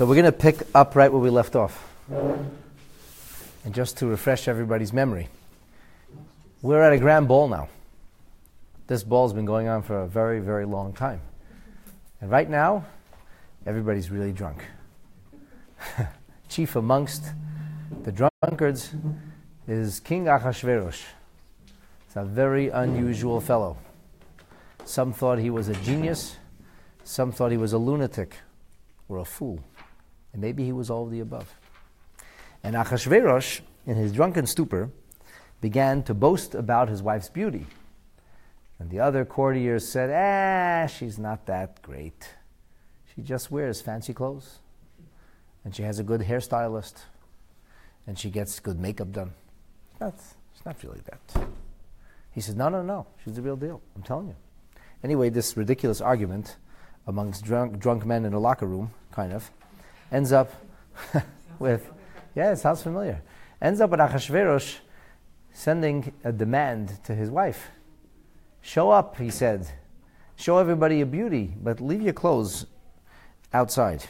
So 0.00 0.06
we're 0.06 0.14
going 0.14 0.24
to 0.24 0.32
pick 0.32 0.62
up 0.74 0.96
right 0.96 1.12
where 1.12 1.20
we 1.20 1.28
left 1.28 1.54
off. 1.54 1.86
And 2.08 3.74
just 3.74 3.98
to 3.98 4.06
refresh 4.06 4.48
everybody's 4.48 4.94
memory, 4.94 5.28
we're 6.62 6.80
at 6.80 6.94
a 6.94 6.98
grand 6.98 7.28
ball 7.28 7.48
now. 7.48 7.68
This 8.86 9.02
ball's 9.02 9.34
been 9.34 9.44
going 9.44 9.68
on 9.68 9.82
for 9.82 10.00
a 10.00 10.06
very, 10.06 10.40
very 10.40 10.64
long 10.64 10.94
time. 10.94 11.20
And 12.22 12.30
right 12.30 12.48
now, 12.48 12.86
everybody's 13.66 14.10
really 14.10 14.32
drunk. 14.32 14.64
Chief 16.48 16.76
amongst 16.76 17.22
the 18.02 18.10
drunkards 18.10 18.94
is 19.68 20.00
King 20.00 20.24
Achashverosh. 20.24 21.02
It's 22.06 22.16
a 22.16 22.24
very 22.24 22.70
unusual 22.70 23.38
fellow. 23.38 23.76
Some 24.86 25.12
thought 25.12 25.40
he 25.40 25.50
was 25.50 25.68
a 25.68 25.74
genius, 25.74 26.36
some 27.04 27.32
thought 27.32 27.50
he 27.50 27.58
was 27.58 27.74
a 27.74 27.78
lunatic 27.78 28.36
or 29.06 29.18
a 29.18 29.26
fool. 29.26 29.62
And 30.32 30.40
maybe 30.40 30.64
he 30.64 30.72
was 30.72 30.90
all 30.90 31.04
of 31.04 31.10
the 31.10 31.20
above. 31.20 31.54
And 32.62 32.76
Achashverosh, 32.76 33.60
in 33.86 33.96
his 33.96 34.12
drunken 34.12 34.46
stupor, 34.46 34.90
began 35.60 36.02
to 36.04 36.14
boast 36.14 36.54
about 36.54 36.88
his 36.88 37.02
wife's 37.02 37.28
beauty. 37.28 37.66
And 38.78 38.90
the 38.90 39.00
other 39.00 39.24
courtiers 39.24 39.86
said, 39.86 40.10
Ah, 40.10 40.86
she's 40.86 41.18
not 41.18 41.46
that 41.46 41.82
great. 41.82 42.30
She 43.14 43.22
just 43.22 43.50
wears 43.50 43.80
fancy 43.80 44.14
clothes. 44.14 44.58
And 45.64 45.74
she 45.74 45.82
has 45.82 45.98
a 45.98 46.02
good 46.02 46.22
hairstylist. 46.22 46.94
And 48.06 48.18
she 48.18 48.30
gets 48.30 48.58
good 48.60 48.80
makeup 48.80 49.12
done. 49.12 49.32
That's, 49.98 50.34
it's 50.54 50.64
not 50.64 50.82
really 50.82 51.00
that. 51.04 51.46
He 52.32 52.40
says, 52.40 52.54
No, 52.54 52.68
no, 52.68 52.82
no. 52.82 53.06
She's 53.22 53.34
the 53.34 53.42
real 53.42 53.56
deal. 53.56 53.82
I'm 53.94 54.02
telling 54.02 54.28
you. 54.28 54.36
Anyway, 55.02 55.28
this 55.28 55.56
ridiculous 55.56 56.00
argument 56.00 56.56
amongst 57.06 57.44
drunk, 57.44 57.78
drunk 57.78 58.06
men 58.06 58.24
in 58.24 58.32
a 58.32 58.38
locker 58.38 58.66
room, 58.66 58.92
kind 59.12 59.32
of, 59.32 59.50
ends 60.10 60.32
up 60.32 60.52
with, 61.58 61.90
yeah, 62.34 62.52
it 62.52 62.56
sounds 62.56 62.82
familiar, 62.82 63.22
ends 63.60 63.80
up 63.80 63.90
with 63.90 64.00
Achashverosh 64.00 64.76
sending 65.52 66.12
a 66.24 66.32
demand 66.32 67.02
to 67.04 67.14
his 67.14 67.30
wife. 67.30 67.68
Show 68.62 68.90
up, 68.90 69.18
he 69.18 69.30
said. 69.30 69.68
Show 70.36 70.58
everybody 70.58 70.98
your 70.98 71.06
beauty, 71.06 71.54
but 71.62 71.80
leave 71.80 72.02
your 72.02 72.12
clothes 72.12 72.66
outside. 73.52 74.04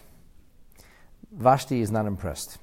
Vashti 1.33 1.81
is 1.81 1.91
not 1.91 2.07
impressed. 2.07 2.59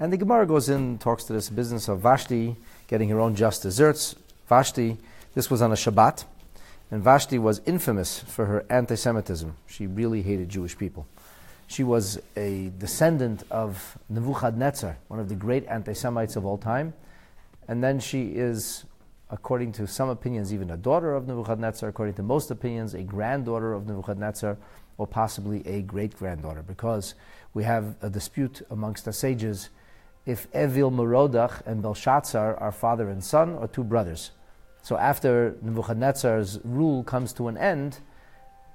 And 0.00 0.12
the 0.12 0.16
Gemara 0.16 0.46
goes 0.46 0.68
in, 0.68 0.98
talks 0.98 1.24
to 1.24 1.32
this 1.32 1.48
business 1.48 1.88
of 1.88 2.00
Vashti 2.00 2.56
getting 2.88 3.08
her 3.10 3.20
own 3.20 3.34
just 3.34 3.62
desserts. 3.62 4.16
Vashti, 4.48 4.98
this 5.34 5.50
was 5.50 5.62
on 5.62 5.72
a 5.72 5.76
Shabbat, 5.76 6.24
and 6.90 7.02
Vashti 7.02 7.38
was 7.38 7.60
infamous 7.64 8.18
for 8.18 8.46
her 8.46 8.66
anti 8.68 8.96
Semitism. 8.96 9.56
She 9.66 9.86
really 9.86 10.22
hated 10.22 10.48
Jewish 10.48 10.76
people. 10.76 11.06
She 11.72 11.84
was 11.84 12.20
a 12.36 12.70
descendant 12.76 13.44
of 13.50 13.96
Nebuchadnezzar, 14.10 14.98
one 15.08 15.18
of 15.18 15.30
the 15.30 15.34
great 15.34 15.66
anti 15.68 15.94
Semites 15.94 16.36
of 16.36 16.44
all 16.44 16.58
time. 16.58 16.92
And 17.66 17.82
then 17.82 17.98
she 17.98 18.24
is, 18.34 18.84
according 19.30 19.72
to 19.72 19.86
some 19.86 20.10
opinions, 20.10 20.52
even 20.52 20.68
a 20.68 20.76
daughter 20.76 21.14
of 21.14 21.26
Nebuchadnezzar, 21.26 21.88
according 21.88 22.16
to 22.16 22.22
most 22.22 22.50
opinions, 22.50 22.92
a 22.92 23.02
granddaughter 23.02 23.72
of 23.72 23.86
Nebuchadnezzar, 23.86 24.58
or 24.98 25.06
possibly 25.06 25.66
a 25.66 25.80
great 25.80 26.14
granddaughter, 26.14 26.62
because 26.62 27.14
we 27.54 27.64
have 27.64 27.96
a 28.02 28.10
dispute 28.10 28.60
amongst 28.68 29.06
the 29.06 29.12
sages 29.14 29.70
if 30.26 30.48
Evil 30.54 30.90
Merodach 30.90 31.62
and 31.64 31.80
Belshazzar 31.80 32.54
are 32.56 32.72
father 32.72 33.08
and 33.08 33.24
son 33.24 33.54
or 33.54 33.66
two 33.66 33.82
brothers. 33.82 34.32
So 34.82 34.98
after 34.98 35.56
Nebuchadnezzar's 35.62 36.60
rule 36.64 37.02
comes 37.02 37.32
to 37.32 37.48
an 37.48 37.56
end, 37.56 38.00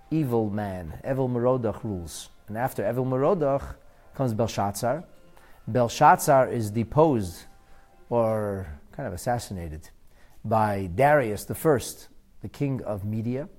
evil 0.10 0.50
man, 0.50 1.00
Evil 1.08 1.30
Merodach 1.30 1.84
rules. 1.84 2.30
And 2.48 2.58
after 2.58 2.88
Evil 2.88 3.06
Merodach 3.06 3.76
comes 4.14 4.34
Belshazzar. 4.34 5.04
Belshazzar 5.68 6.50
is 6.50 6.72
deposed 6.72 7.44
or 8.10 8.68
kind 8.94 9.06
of 9.06 9.14
assassinated 9.14 9.90
by 10.46 10.90
Darius 10.96 11.44
the 11.44 11.56
First, 11.56 12.08
the 12.42 12.48
king 12.48 12.82
of 12.84 13.04
Media, 13.04 13.50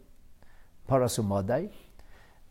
Parasumadai. 0.88 1.70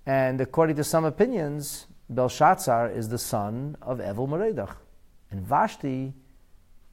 And 0.06 0.40
according 0.40 0.76
to 0.76 0.84
some 0.84 1.06
opinions, 1.06 1.88
Belshazzar 2.10 2.92
is 2.92 3.10
the 3.10 3.18
son 3.18 3.76
of 3.82 4.00
Evil 4.00 4.28
Merodach. 4.28 4.76
And 5.32 5.42
Vashti 5.42 6.14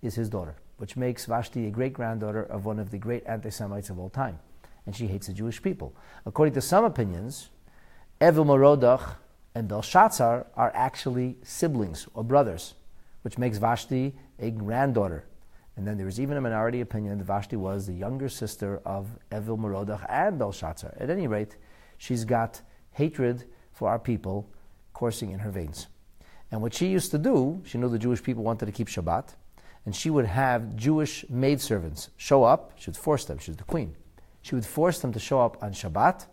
is 0.02 0.14
his 0.14 0.28
daughter, 0.28 0.56
which 0.78 0.96
makes 0.96 1.26
Vashti 1.26 1.66
a 1.66 1.70
great 1.70 1.92
granddaughter 1.92 2.42
of 2.44 2.64
one 2.64 2.78
of 2.78 2.90
the 2.90 2.98
great 2.98 3.24
anti 3.26 3.50
Semites 3.50 3.90
of 3.90 3.98
all 3.98 4.08
time. 4.08 4.38
And 4.86 4.96
she 4.96 5.06
hates 5.06 5.26
the 5.26 5.32
Jewish 5.32 5.62
people. 5.62 5.94
According 6.26 6.54
to 6.54 6.60
some 6.60 6.84
opinions, 6.84 7.50
Evil 8.20 8.44
Merodach 8.44 9.16
and 9.54 9.68
Belshazzar 9.68 10.46
are 10.56 10.72
actually 10.74 11.36
siblings 11.42 12.08
or 12.14 12.24
brothers, 12.24 12.74
which 13.22 13.38
makes 13.38 13.58
Vashti 13.58 14.14
a 14.38 14.50
granddaughter. 14.50 15.24
And 15.76 15.86
then 15.86 15.96
there 15.96 16.08
is 16.08 16.20
even 16.20 16.36
a 16.36 16.40
minority 16.40 16.80
opinion 16.80 17.18
that 17.18 17.24
Vashti 17.24 17.56
was 17.56 17.86
the 17.86 17.92
younger 17.92 18.28
sister 18.28 18.80
of 18.84 19.08
Evil 19.34 19.56
Merodach 19.56 20.04
and 20.08 20.38
Belshazzar. 20.38 20.94
At 20.98 21.10
any 21.10 21.26
rate, 21.26 21.56
she's 21.98 22.24
got 22.24 22.60
hatred 22.92 23.44
for 23.72 23.88
our 23.88 23.98
people 23.98 24.48
coursing 24.92 25.30
in 25.32 25.40
her 25.40 25.50
veins. 25.50 25.88
And 26.50 26.62
what 26.62 26.74
she 26.74 26.86
used 26.86 27.10
to 27.10 27.18
do, 27.18 27.60
she 27.64 27.78
knew 27.78 27.88
the 27.88 27.98
Jewish 27.98 28.22
people 28.22 28.44
wanted 28.44 28.66
to 28.66 28.72
keep 28.72 28.88
Shabbat, 28.88 29.34
and 29.84 29.94
she 29.94 30.10
would 30.10 30.26
have 30.26 30.76
Jewish 30.76 31.24
maidservants 31.28 32.10
show 32.16 32.44
up. 32.44 32.72
She 32.76 32.90
would 32.90 32.96
force 32.96 33.24
them, 33.24 33.38
she 33.38 33.50
was 33.50 33.58
the 33.58 33.64
queen. 33.64 33.96
She 34.42 34.54
would 34.54 34.66
force 34.66 35.00
them 35.00 35.12
to 35.12 35.18
show 35.18 35.40
up 35.40 35.62
on 35.62 35.72
Shabbat. 35.72 36.26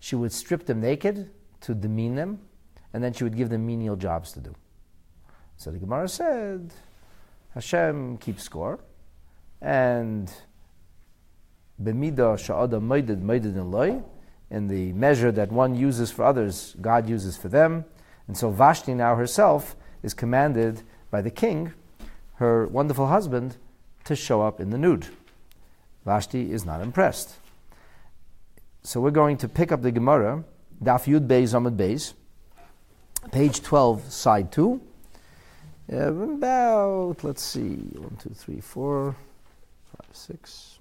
She 0.00 0.16
would 0.16 0.32
strip 0.32 0.66
them 0.66 0.80
naked 0.80 1.30
to 1.60 1.74
demean 1.74 2.16
them, 2.16 2.40
and 2.92 3.02
then 3.02 3.12
she 3.12 3.24
would 3.24 3.36
give 3.36 3.48
them 3.48 3.66
menial 3.66 3.96
jobs 3.96 4.32
to 4.32 4.40
do. 4.40 4.54
So 5.56 5.70
the 5.70 5.78
Gemara 5.78 6.08
said, 6.08 6.72
Hashem 7.54 8.18
keeps 8.18 8.42
score, 8.42 8.80
and 9.60 10.32
b'mida 11.82 12.36
sha'ada 12.36 12.80
moeded 12.80 13.22
moeded 13.22 13.56
in 13.56 13.70
loy, 13.70 14.02
in 14.50 14.68
the 14.68 14.92
measure 14.92 15.32
that 15.32 15.50
one 15.50 15.74
uses 15.74 16.10
for 16.10 16.24
others, 16.24 16.76
God 16.80 17.08
uses 17.08 17.36
for 17.36 17.48
them. 17.48 17.84
And 18.28 18.36
so 18.36 18.50
Vashti 18.50 18.94
now 18.94 19.16
herself 19.16 19.74
is 20.02 20.14
commanded 20.14 20.82
by 21.10 21.22
the 21.22 21.30
king, 21.30 21.72
her 22.34 22.66
wonderful 22.66 23.06
husband, 23.06 23.56
to 24.04 24.14
show 24.14 24.42
up 24.42 24.60
in 24.60 24.70
the 24.70 24.78
nude. 24.78 25.06
Vashti 26.04 26.52
is 26.52 26.64
not 26.64 26.80
impressed. 26.80 27.36
So 28.82 29.00
we're 29.00 29.10
going 29.10 29.36
to 29.38 29.48
pick 29.48 29.70
up 29.70 29.82
the 29.82 29.92
Gemara, 29.92 30.44
Daf 30.82 31.04
Yud 31.04 31.28
Beis 31.28 31.54
Amud 31.54 31.76
Beis, 31.76 32.14
page 33.30 33.62
12, 33.62 34.12
side 34.12 34.50
2. 34.50 34.80
Uh, 35.92 35.96
about, 35.96 37.22
let's 37.22 37.42
see, 37.42 37.60
1, 37.60 38.16
2, 38.22 38.30
3, 38.30 38.60
4, 38.60 39.16
5, 40.06 40.16
6. 40.16 40.78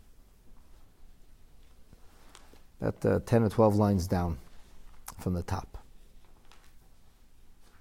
About 2.82 3.06
uh, 3.06 3.20
10 3.26 3.44
or 3.44 3.50
12 3.50 3.76
lines 3.76 4.08
down 4.08 4.38
from 5.20 5.34
the 5.34 5.44
top. 5.44 5.78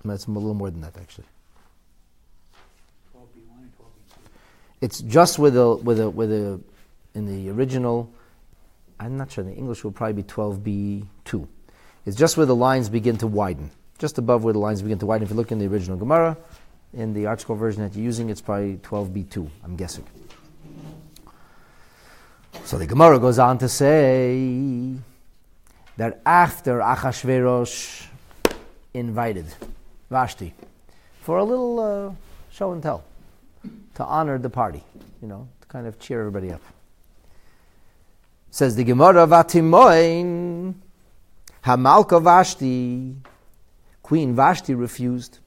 That's 0.05 0.27
a 0.27 0.31
little 0.31 0.55
more 0.55 0.71
than 0.71 0.81
that, 0.81 0.97
actually. 0.97 1.27
It's 4.81 5.01
just 5.03 5.39
with 5.39 5.57
a, 5.57 5.75
with 5.77 6.01
a, 6.01 6.09
with 6.09 6.33
a, 6.33 6.59
in 7.15 7.27
the 7.27 7.51
original, 7.51 8.11
I'm 8.99 9.19
not 9.19 9.31
sure, 9.31 9.45
the 9.45 9.53
English 9.53 9.85
will 9.85 9.93
probably 9.93 10.23
be 10.23 10.23
12b2. 10.23 11.47
It's 12.07 12.17
just 12.17 12.39
where 12.39 12.47
the 12.47 12.57
lines 12.57 12.89
begin 12.89 13.19
to 13.19 13.27
widen 13.27 13.71
just 14.01 14.17
above 14.17 14.43
where 14.43 14.55
the 14.55 14.59
lines 14.59 14.81
begin 14.81 14.99
to 14.99 15.07
widen. 15.07 15.25
If 15.25 15.31
you 15.31 15.37
look 15.37 15.53
in 15.53 15.59
the 15.59 15.67
original 15.67 15.99
Gemara, 15.99 16.37
in 16.95 17.13
the 17.13 17.25
ArtScroll 17.25 17.59
version 17.59 17.83
that 17.83 17.95
you're 17.95 18.05
using, 18.05 18.31
it's 18.31 18.41
probably 18.41 18.79
12b2, 18.79 19.49
I'm 19.63 19.77
guessing. 19.77 20.05
So 22.65 22.79
the 22.79 22.87
Gemara 22.87 23.19
goes 23.19 23.39
on 23.39 23.59
to 23.59 23.69
say 23.69 24.95
that 25.99 26.23
after 26.25 26.81
Achashverosh 26.81 28.07
invited 28.95 29.47
Vashti 30.09 30.55
for 31.21 31.39
a 31.39 31.45
little 31.45 31.79
uh, 31.79 32.15
show 32.51 32.73
and 32.73 32.83
tell 32.83 33.05
to 33.95 34.05
honor 34.05 34.39
the 34.39 34.51
party, 34.51 34.83
you 35.21 35.29
know, 35.29 35.47
to 35.61 35.69
kind 35.69 35.87
of 35.87 35.99
cheer 35.99 36.21
everybody 36.21 36.51
up. 36.53 36.63
Says 38.51 38.75
the 38.77 38.83
Gemara, 38.83 39.27
Vatimoin, 39.27 40.75
Hamalka 41.63 42.21
Vashti, 42.21 43.15
Queen 44.11 44.35
Vashti 44.35 44.75
refused. 44.75 45.39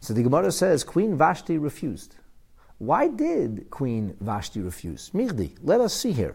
So 0.00 0.12
the 0.12 0.24
Gemara 0.24 0.50
says 0.50 0.82
Queen 0.82 1.16
Vashti 1.16 1.56
refused. 1.56 2.16
Why 2.78 3.06
did 3.06 3.70
Queen 3.70 4.16
Vashti 4.18 4.60
refuse? 4.60 5.10
Mirdi, 5.14 5.56
let 5.62 5.80
us 5.80 5.94
see 5.94 6.10
here. 6.10 6.34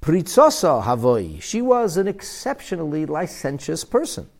Pritzosa 0.00 0.84
Havoi, 0.84 1.42
she 1.42 1.60
was 1.60 1.98
an 1.98 2.08
exceptionally 2.08 3.04
licentious 3.04 3.84
person. 3.84 4.30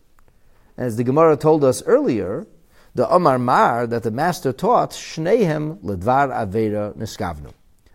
As 0.75 0.97
the 0.97 1.03
Gemara 1.03 1.37
told 1.37 1.63
us 1.63 1.83
earlier, 1.83 2.47
the 2.95 3.07
Omar 3.07 3.37
Mar 3.37 3.85
that 3.85 4.01
the 4.01 4.09
master 4.09 4.51
taught, 4.51 4.89
Shnehem 4.89 5.77
Ledvar 5.83 6.29
Avera 6.29 6.97
Niskavnu. 6.97 7.53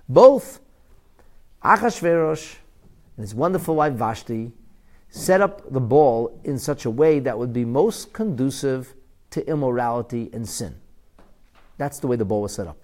Both 0.09 0.61
Achashverosh 1.65 2.55
and 3.17 3.25
his 3.25 3.35
wonderful 3.35 3.75
wife 3.75 3.95
Vashti 3.95 4.53
set 5.11 5.41
up 5.41 5.73
the 5.73 5.81
ball 5.81 6.41
in 6.45 6.59
such 6.59 6.85
a 6.85 6.91
way 6.91 7.19
that 7.21 7.39
would 7.39 7.53
be 7.53 7.65
most 7.65 8.13
conducive 8.13 8.95
to 9.31 9.47
immorality 9.49 10.31
and 10.33 10.49
sin. 10.49 10.75
That's 11.79 11.99
the 11.99 12.07
way 12.07 12.17
the 12.17 12.25
ball 12.25 12.43
was 12.43 12.55
set 12.55 12.67
up. 12.67 12.79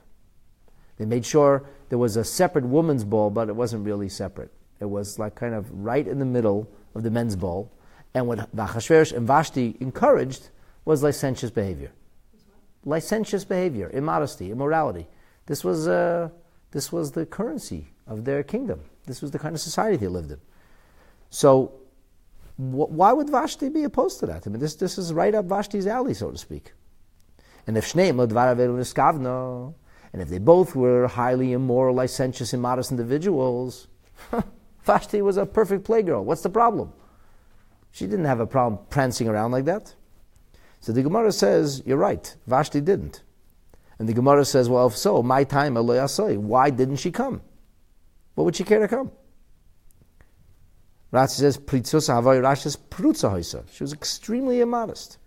They 0.98 1.04
made 1.04 1.24
sure 1.24 1.64
there 1.88 1.98
was 1.98 2.16
a 2.16 2.24
separate 2.24 2.64
woman's 2.64 3.04
ball, 3.04 3.30
but 3.30 3.48
it 3.48 3.56
wasn't 3.56 3.84
really 3.84 4.08
separate. 4.08 4.52
It 4.80 4.86
was 4.86 5.18
like 5.18 5.34
kind 5.34 5.54
of 5.54 5.70
right 5.72 6.06
in 6.06 6.18
the 6.18 6.24
middle 6.24 6.68
of 6.94 7.02
the 7.02 7.10
men's 7.10 7.36
ball. 7.36 7.72
And 8.14 8.26
what 8.26 8.54
Achashverosh 8.54 9.12
and 9.12 9.26
Vashti 9.26 9.76
encouraged 9.80 10.50
was 10.84 11.02
licentious 11.02 11.50
behavior. 11.50 11.92
Licentious 12.84 13.44
behavior, 13.44 13.90
immodesty, 13.90 14.50
immorality. 14.50 15.06
This 15.46 15.64
was, 15.64 15.88
uh, 15.88 16.28
this 16.72 16.92
was 16.92 17.12
the 17.12 17.24
currency 17.24 17.88
of 18.06 18.24
their 18.24 18.42
kingdom. 18.42 18.80
This 19.06 19.22
was 19.22 19.30
the 19.30 19.38
kind 19.38 19.54
of 19.54 19.60
society 19.60 19.96
they 19.96 20.08
lived 20.08 20.32
in. 20.32 20.40
So, 21.30 21.72
why 22.56 23.12
would 23.12 23.30
Vashti 23.30 23.68
be 23.68 23.84
opposed 23.84 24.20
to 24.20 24.26
that? 24.26 24.46
I 24.46 24.50
mean, 24.50 24.60
this, 24.60 24.74
this 24.74 24.98
is 24.98 25.12
right 25.12 25.34
up 25.34 25.46
Vashti's 25.46 25.86
alley, 25.86 26.14
so 26.14 26.30
to 26.30 26.38
speak. 26.38 26.72
And 27.66 27.76
if 27.76 27.92
Shneim 27.92 28.20
and 30.12 30.20
if 30.20 30.28
they 30.28 30.38
both 30.38 30.76
were 30.76 31.08
highly 31.08 31.52
immoral, 31.52 31.94
licentious, 31.94 32.52
immodest 32.52 32.90
individuals, 32.90 33.88
Vashti 34.84 35.22
was 35.22 35.36
a 35.36 35.46
perfect 35.46 35.86
playgirl. 35.86 36.24
What's 36.24 36.42
the 36.42 36.50
problem? 36.50 36.92
She 37.90 38.06
didn't 38.06 38.26
have 38.26 38.40
a 38.40 38.46
problem 38.46 38.84
prancing 38.90 39.28
around 39.28 39.52
like 39.52 39.64
that. 39.66 39.94
So 40.80 40.92
the 40.92 41.02
Gemara 41.02 41.32
says, 41.32 41.82
you're 41.86 41.96
right, 41.96 42.34
Vashti 42.46 42.80
didn't. 42.80 43.22
And 43.98 44.08
the 44.08 44.12
Gemara 44.12 44.44
says, 44.44 44.68
well, 44.68 44.88
if 44.88 44.96
so, 44.96 45.22
my 45.22 45.44
time, 45.44 45.76
why 45.76 46.70
didn't 46.70 46.96
she 46.96 47.10
come? 47.10 47.40
What 48.34 48.44
would 48.44 48.56
she 48.56 48.64
care 48.64 48.80
to 48.80 48.88
come? 48.88 49.12
Rashi 51.12 51.30
says, 51.30 51.58
Rashi 51.58 53.44
says, 53.44 53.64
She 53.72 53.84
was 53.84 53.92
extremely 53.92 54.60
immodest. 54.60 55.18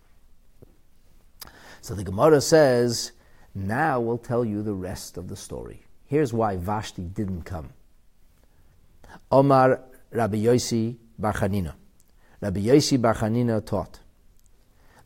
So 1.82 1.94
the 1.94 2.04
Gemara 2.04 2.42
says, 2.42 3.12
now 3.54 4.02
we'll 4.02 4.18
tell 4.18 4.44
you 4.44 4.62
the 4.62 4.74
rest 4.74 5.18
of 5.18 5.30
the 5.30 5.36
story. 5.36 5.86
Here's 6.06 6.34
why 6.34 6.58
Vashti 6.58 7.04
didn't 7.04 7.44
come. 7.44 7.70
Omar 9.32 9.82
Rabbi 10.12 10.38
Yossi 10.38 10.98
Bar 11.18 11.34
Chanina. 11.34 11.74
Rabbi 12.42 12.60
Yossi 12.60 13.02
Bar 13.02 13.16
Chanina 13.16 13.66
taught. 13.66 14.00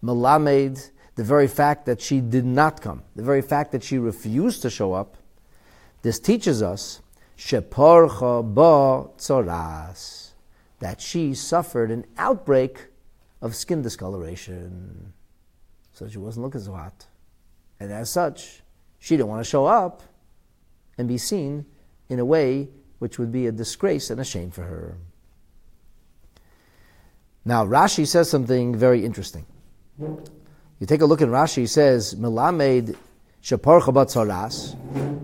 Malamed, 0.03 0.89
the 1.15 1.23
very 1.23 1.47
fact 1.47 1.85
that 1.85 2.01
she 2.01 2.21
did 2.21 2.45
not 2.45 2.81
come, 2.81 3.03
the 3.15 3.23
very 3.23 3.41
fact 3.41 3.71
that 3.73 3.83
she 3.83 3.97
refused 3.97 4.61
to 4.61 4.69
show 4.69 4.93
up, 4.93 5.17
this 6.01 6.19
teaches 6.19 6.61
us 6.63 7.01
sheporcha 7.37 8.41
ba 8.53 9.09
tzoras, 9.17 10.28
that 10.79 11.01
she 11.01 11.33
suffered 11.33 11.91
an 11.91 12.05
outbreak 12.17 12.87
of 13.41 13.55
skin 13.55 13.81
discoloration. 13.81 15.13
So 15.93 16.07
she 16.07 16.17
wasn't 16.17 16.45
looking 16.45 16.61
so 16.61 16.73
hot. 16.73 17.05
And 17.79 17.91
as 17.91 18.09
such, 18.09 18.61
she 18.99 19.15
didn't 19.15 19.29
want 19.29 19.43
to 19.43 19.49
show 19.49 19.65
up 19.65 20.03
and 20.97 21.07
be 21.07 21.17
seen 21.17 21.65
in 22.09 22.19
a 22.19 22.25
way 22.25 22.69
which 22.99 23.17
would 23.17 23.31
be 23.31 23.47
a 23.47 23.51
disgrace 23.51 24.09
and 24.09 24.19
a 24.19 24.25
shame 24.25 24.51
for 24.51 24.63
her. 24.63 24.97
Now, 27.45 27.65
Rashi 27.65 28.05
says 28.05 28.29
something 28.29 28.75
very 28.75 29.05
interesting. 29.05 29.45
You 29.99 30.85
take 30.85 31.01
a 31.01 31.05
look 31.05 31.21
at 31.21 31.29
Rashi, 31.29 31.57
he 31.57 31.67
says, 31.67 32.15
Melamed 32.15 32.95
Shapar 33.41 33.79
Tzaras. 33.81 34.75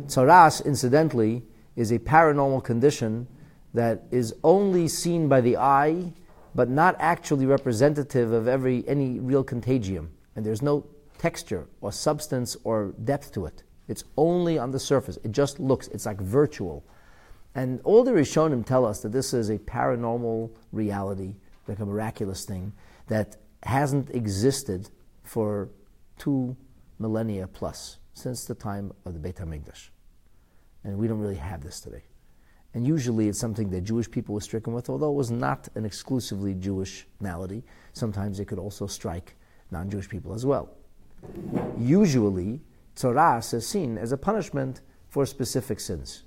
Tzaras, 0.08 0.66
incidentally, 0.66 1.44
is 1.76 1.92
a 1.92 2.00
paranormal 2.00 2.64
condition 2.64 3.28
that 3.76 4.04
is 4.10 4.34
only 4.44 4.88
seen 4.88 5.28
by 5.28 5.42
the 5.42 5.58
eye, 5.58 6.14
but 6.56 6.70
not 6.70 6.96
actually 7.00 7.46
representative 7.46 8.32
of 8.32 8.48
every 8.48 8.88
any 8.88 9.20
real 9.20 9.44
contagium. 9.44 10.12
And 10.36 10.46
there's 10.46 10.62
no 10.62 10.88
texture 11.18 11.68
or 11.82 11.92
substance 11.92 12.56
or 12.64 12.94
depth 13.04 13.34
to 13.34 13.46
it. 13.46 13.64
It's 13.88 14.06
only 14.18 14.58
on 14.58 14.72
the 14.72 14.80
surface. 14.80 15.18
It 15.24 15.32
just 15.32 15.60
looks, 15.60 15.88
it's 15.90 16.06
like 16.06 16.20
virtual. 16.20 16.86
And 17.54 17.80
all 17.84 18.04
the 18.04 18.12
Rishonim 18.12 18.66
tell 18.66 18.86
us 18.86 19.02
that 19.02 19.12
this 19.12 19.34
is 19.34 19.50
a 19.50 19.58
paranormal 19.58 20.52
reality, 20.72 21.36
like 21.68 21.80
a 21.80 21.86
miraculous 21.86 22.46
thing, 22.46 22.74
that 23.08 23.38
hasn't 23.64 24.10
existed 24.10 24.90
for 25.24 25.70
two 26.18 26.56
millennia 27.00 27.48
plus, 27.48 27.98
since 28.14 28.46
the 28.46 28.56
time 28.56 28.92
of 29.06 29.14
the 29.14 29.20
Beit 29.20 29.36
HaMikdash. 29.36 29.90
And 30.84 30.98
we 30.98 31.08
don't 31.08 31.20
really 31.20 31.36
have 31.36 31.62
this 31.62 31.80
today. 31.80 32.04
And 32.76 32.86
usually 32.86 33.30
it's 33.30 33.40
something 33.40 33.70
that 33.70 33.86
Jewish 33.86 34.12
people 34.12 34.36
were 34.36 34.42
stricken 34.42 34.74
with, 34.74 34.90
although 34.90 35.10
it 35.10 35.16
was 35.16 35.32
not 35.32 35.70
an 35.76 35.86
exclusively 35.86 36.54
Jewish 36.54 37.08
malady. 37.22 37.64
Sometimes 37.94 38.42
it 38.42 38.46
could 38.50 38.60
also 38.60 38.86
strike 38.86 39.34
non 39.72 39.90
Jewish 39.90 40.10
people 40.10 40.34
as 40.34 40.46
well. 40.46 40.70
Usually, 41.80 42.60
tzoras 42.94 43.54
is 43.54 43.66
seen 43.66 43.98
as 43.98 44.12
a 44.12 44.18
punishment 44.18 44.82
for 45.08 45.26
specific 45.26 45.80
sins. 45.80 46.24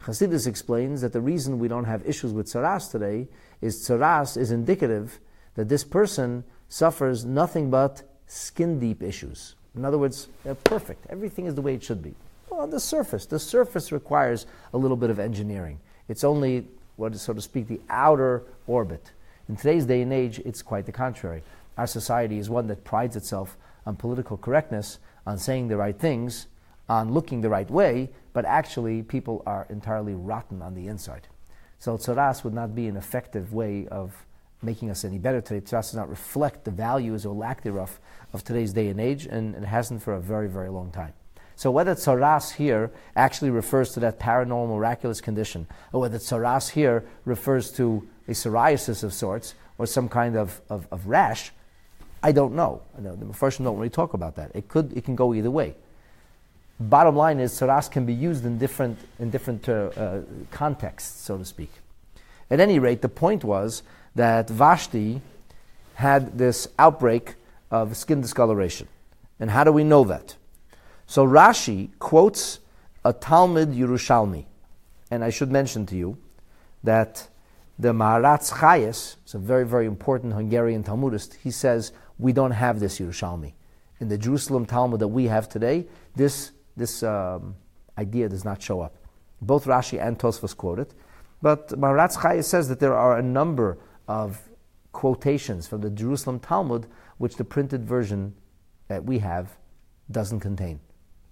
Chassidus 0.00 0.46
explains 0.46 1.00
that 1.00 1.12
the 1.12 1.20
reason 1.20 1.58
we 1.58 1.66
don't 1.66 1.84
have 1.84 2.08
issues 2.08 2.32
with 2.32 2.46
tzoras 2.46 2.88
today 2.92 3.26
is 3.60 3.76
tzoras 3.76 4.36
is 4.36 4.52
indicative 4.52 5.18
that 5.56 5.68
this 5.68 5.82
person 5.82 6.44
suffers 6.68 7.24
nothing 7.24 7.70
but 7.70 8.04
skin 8.28 8.78
deep 8.78 9.02
issues. 9.02 9.56
In 9.74 9.84
other 9.84 9.98
words, 9.98 10.28
they're 10.44 10.54
perfect. 10.54 11.06
Everything 11.10 11.46
is 11.46 11.56
the 11.56 11.62
way 11.62 11.74
it 11.74 11.82
should 11.82 12.04
be. 12.04 12.14
Well, 12.48 12.60
on 12.60 12.70
the 12.70 12.78
surface, 12.78 13.26
the 13.26 13.40
surface 13.40 13.90
requires 13.90 14.46
a 14.72 14.78
little 14.78 14.96
bit 14.96 15.10
of 15.10 15.18
engineering. 15.18 15.80
It's 16.08 16.24
only, 16.24 16.66
what 16.96 17.14
is, 17.14 17.22
so 17.22 17.34
to 17.34 17.40
speak, 17.40 17.68
the 17.68 17.80
outer 17.88 18.42
orbit. 18.66 19.12
In 19.48 19.56
today's 19.56 19.86
day 19.86 20.02
and 20.02 20.12
age, 20.12 20.40
it's 20.40 20.62
quite 20.62 20.86
the 20.86 20.92
contrary. 20.92 21.42
Our 21.76 21.86
society 21.86 22.38
is 22.38 22.50
one 22.50 22.66
that 22.68 22.84
prides 22.84 23.16
itself 23.16 23.56
on 23.86 23.96
political 23.96 24.36
correctness, 24.36 24.98
on 25.26 25.38
saying 25.38 25.68
the 25.68 25.76
right 25.76 25.98
things, 25.98 26.46
on 26.88 27.12
looking 27.12 27.40
the 27.40 27.48
right 27.48 27.70
way, 27.70 28.10
but 28.32 28.44
actually 28.44 29.02
people 29.02 29.42
are 29.46 29.66
entirely 29.68 30.14
rotten 30.14 30.62
on 30.62 30.74
the 30.74 30.88
inside. 30.88 31.28
So 31.78 31.96
tzoras 31.96 32.42
would 32.44 32.54
not 32.54 32.74
be 32.74 32.88
an 32.88 32.96
effective 32.96 33.52
way 33.52 33.86
of 33.88 34.24
making 34.62 34.90
us 34.90 35.04
any 35.04 35.18
better 35.18 35.40
today. 35.40 35.60
Tzoras 35.60 35.90
does 35.90 35.94
not 35.94 36.08
reflect 36.08 36.64
the 36.64 36.70
values 36.70 37.24
or 37.24 37.34
lack 37.34 37.62
thereof 37.62 38.00
of 38.32 38.42
today's 38.42 38.72
day 38.72 38.88
and 38.88 39.00
age, 39.00 39.26
and 39.26 39.54
it 39.54 39.64
hasn't 39.64 40.02
for 40.02 40.14
a 40.14 40.20
very, 40.20 40.48
very 40.48 40.70
long 40.70 40.90
time. 40.90 41.12
So 41.58 41.72
whether 41.72 41.96
tzoras 41.96 42.54
here 42.54 42.92
actually 43.16 43.50
refers 43.50 43.90
to 43.94 44.00
that 44.00 44.20
paranormal, 44.20 44.76
miraculous 44.76 45.20
condition, 45.20 45.66
or 45.92 46.02
whether 46.02 46.16
tzoras 46.16 46.70
here 46.70 47.04
refers 47.24 47.72
to 47.72 48.06
a 48.28 48.30
psoriasis 48.30 49.02
of 49.02 49.12
sorts, 49.12 49.54
or 49.76 49.84
some 49.84 50.08
kind 50.08 50.36
of, 50.36 50.60
of, 50.70 50.86
of 50.92 51.08
rash, 51.08 51.50
I 52.22 52.30
don't 52.30 52.54
know. 52.54 52.82
know 52.96 53.16
the 53.16 53.32
first 53.32 53.58
don't 53.58 53.76
really 53.76 53.90
talk 53.90 54.14
about 54.14 54.36
that. 54.36 54.52
It 54.54 54.68
could, 54.68 54.96
it 54.96 55.04
can 55.04 55.16
go 55.16 55.34
either 55.34 55.50
way. 55.50 55.74
Bottom 56.78 57.16
line 57.16 57.40
is, 57.40 57.50
saras 57.50 57.90
can 57.90 58.06
be 58.06 58.14
used 58.14 58.44
in 58.44 58.58
different, 58.58 58.96
in 59.18 59.30
different 59.30 59.68
uh, 59.68 59.90
uh, 59.96 60.20
contexts, 60.52 61.22
so 61.22 61.38
to 61.38 61.44
speak. 61.44 61.72
At 62.52 62.60
any 62.60 62.78
rate, 62.78 63.02
the 63.02 63.08
point 63.08 63.42
was 63.42 63.82
that 64.14 64.48
Vashti 64.48 65.22
had 65.94 66.38
this 66.38 66.68
outbreak 66.78 67.34
of 67.68 67.96
skin 67.96 68.20
discoloration. 68.20 68.86
And 69.40 69.50
how 69.50 69.64
do 69.64 69.72
we 69.72 69.82
know 69.82 70.04
that? 70.04 70.36
So 71.08 71.26
Rashi 71.26 71.88
quotes 71.98 72.60
a 73.02 73.14
Talmud 73.14 73.70
Yerushalmi. 73.70 74.44
And 75.10 75.24
I 75.24 75.30
should 75.30 75.50
mention 75.50 75.86
to 75.86 75.96
you 75.96 76.18
that 76.84 77.28
the 77.78 77.94
Maharatz 77.94 78.52
Chayes, 78.52 79.16
it's 79.22 79.32
a 79.32 79.38
very, 79.38 79.64
very 79.64 79.86
important 79.86 80.34
Hungarian 80.34 80.82
Talmudist, 80.82 81.38
he 81.42 81.50
says 81.50 81.92
we 82.18 82.34
don't 82.34 82.50
have 82.50 82.78
this 82.78 82.98
Yerushalmi. 83.00 83.54
In 84.00 84.08
the 84.08 84.18
Jerusalem 84.18 84.66
Talmud 84.66 85.00
that 85.00 85.08
we 85.08 85.24
have 85.24 85.48
today, 85.48 85.86
this, 86.14 86.52
this 86.76 87.02
um, 87.02 87.56
idea 87.96 88.28
does 88.28 88.44
not 88.44 88.60
show 88.60 88.82
up. 88.82 88.94
Both 89.40 89.64
Rashi 89.64 89.98
and 89.98 90.18
Tosfos 90.18 90.54
quote 90.54 90.78
it. 90.78 90.92
But 91.40 91.68
Maharatz 91.68 92.18
Chayes 92.18 92.44
says 92.44 92.68
that 92.68 92.80
there 92.80 92.94
are 92.94 93.16
a 93.16 93.22
number 93.22 93.78
of 94.08 94.42
quotations 94.92 95.66
from 95.66 95.80
the 95.80 95.88
Jerusalem 95.88 96.38
Talmud 96.38 96.86
which 97.16 97.36
the 97.36 97.44
printed 97.44 97.86
version 97.86 98.34
that 98.88 99.04
we 99.04 99.20
have 99.20 99.56
doesn't 100.10 100.40
contain. 100.40 100.80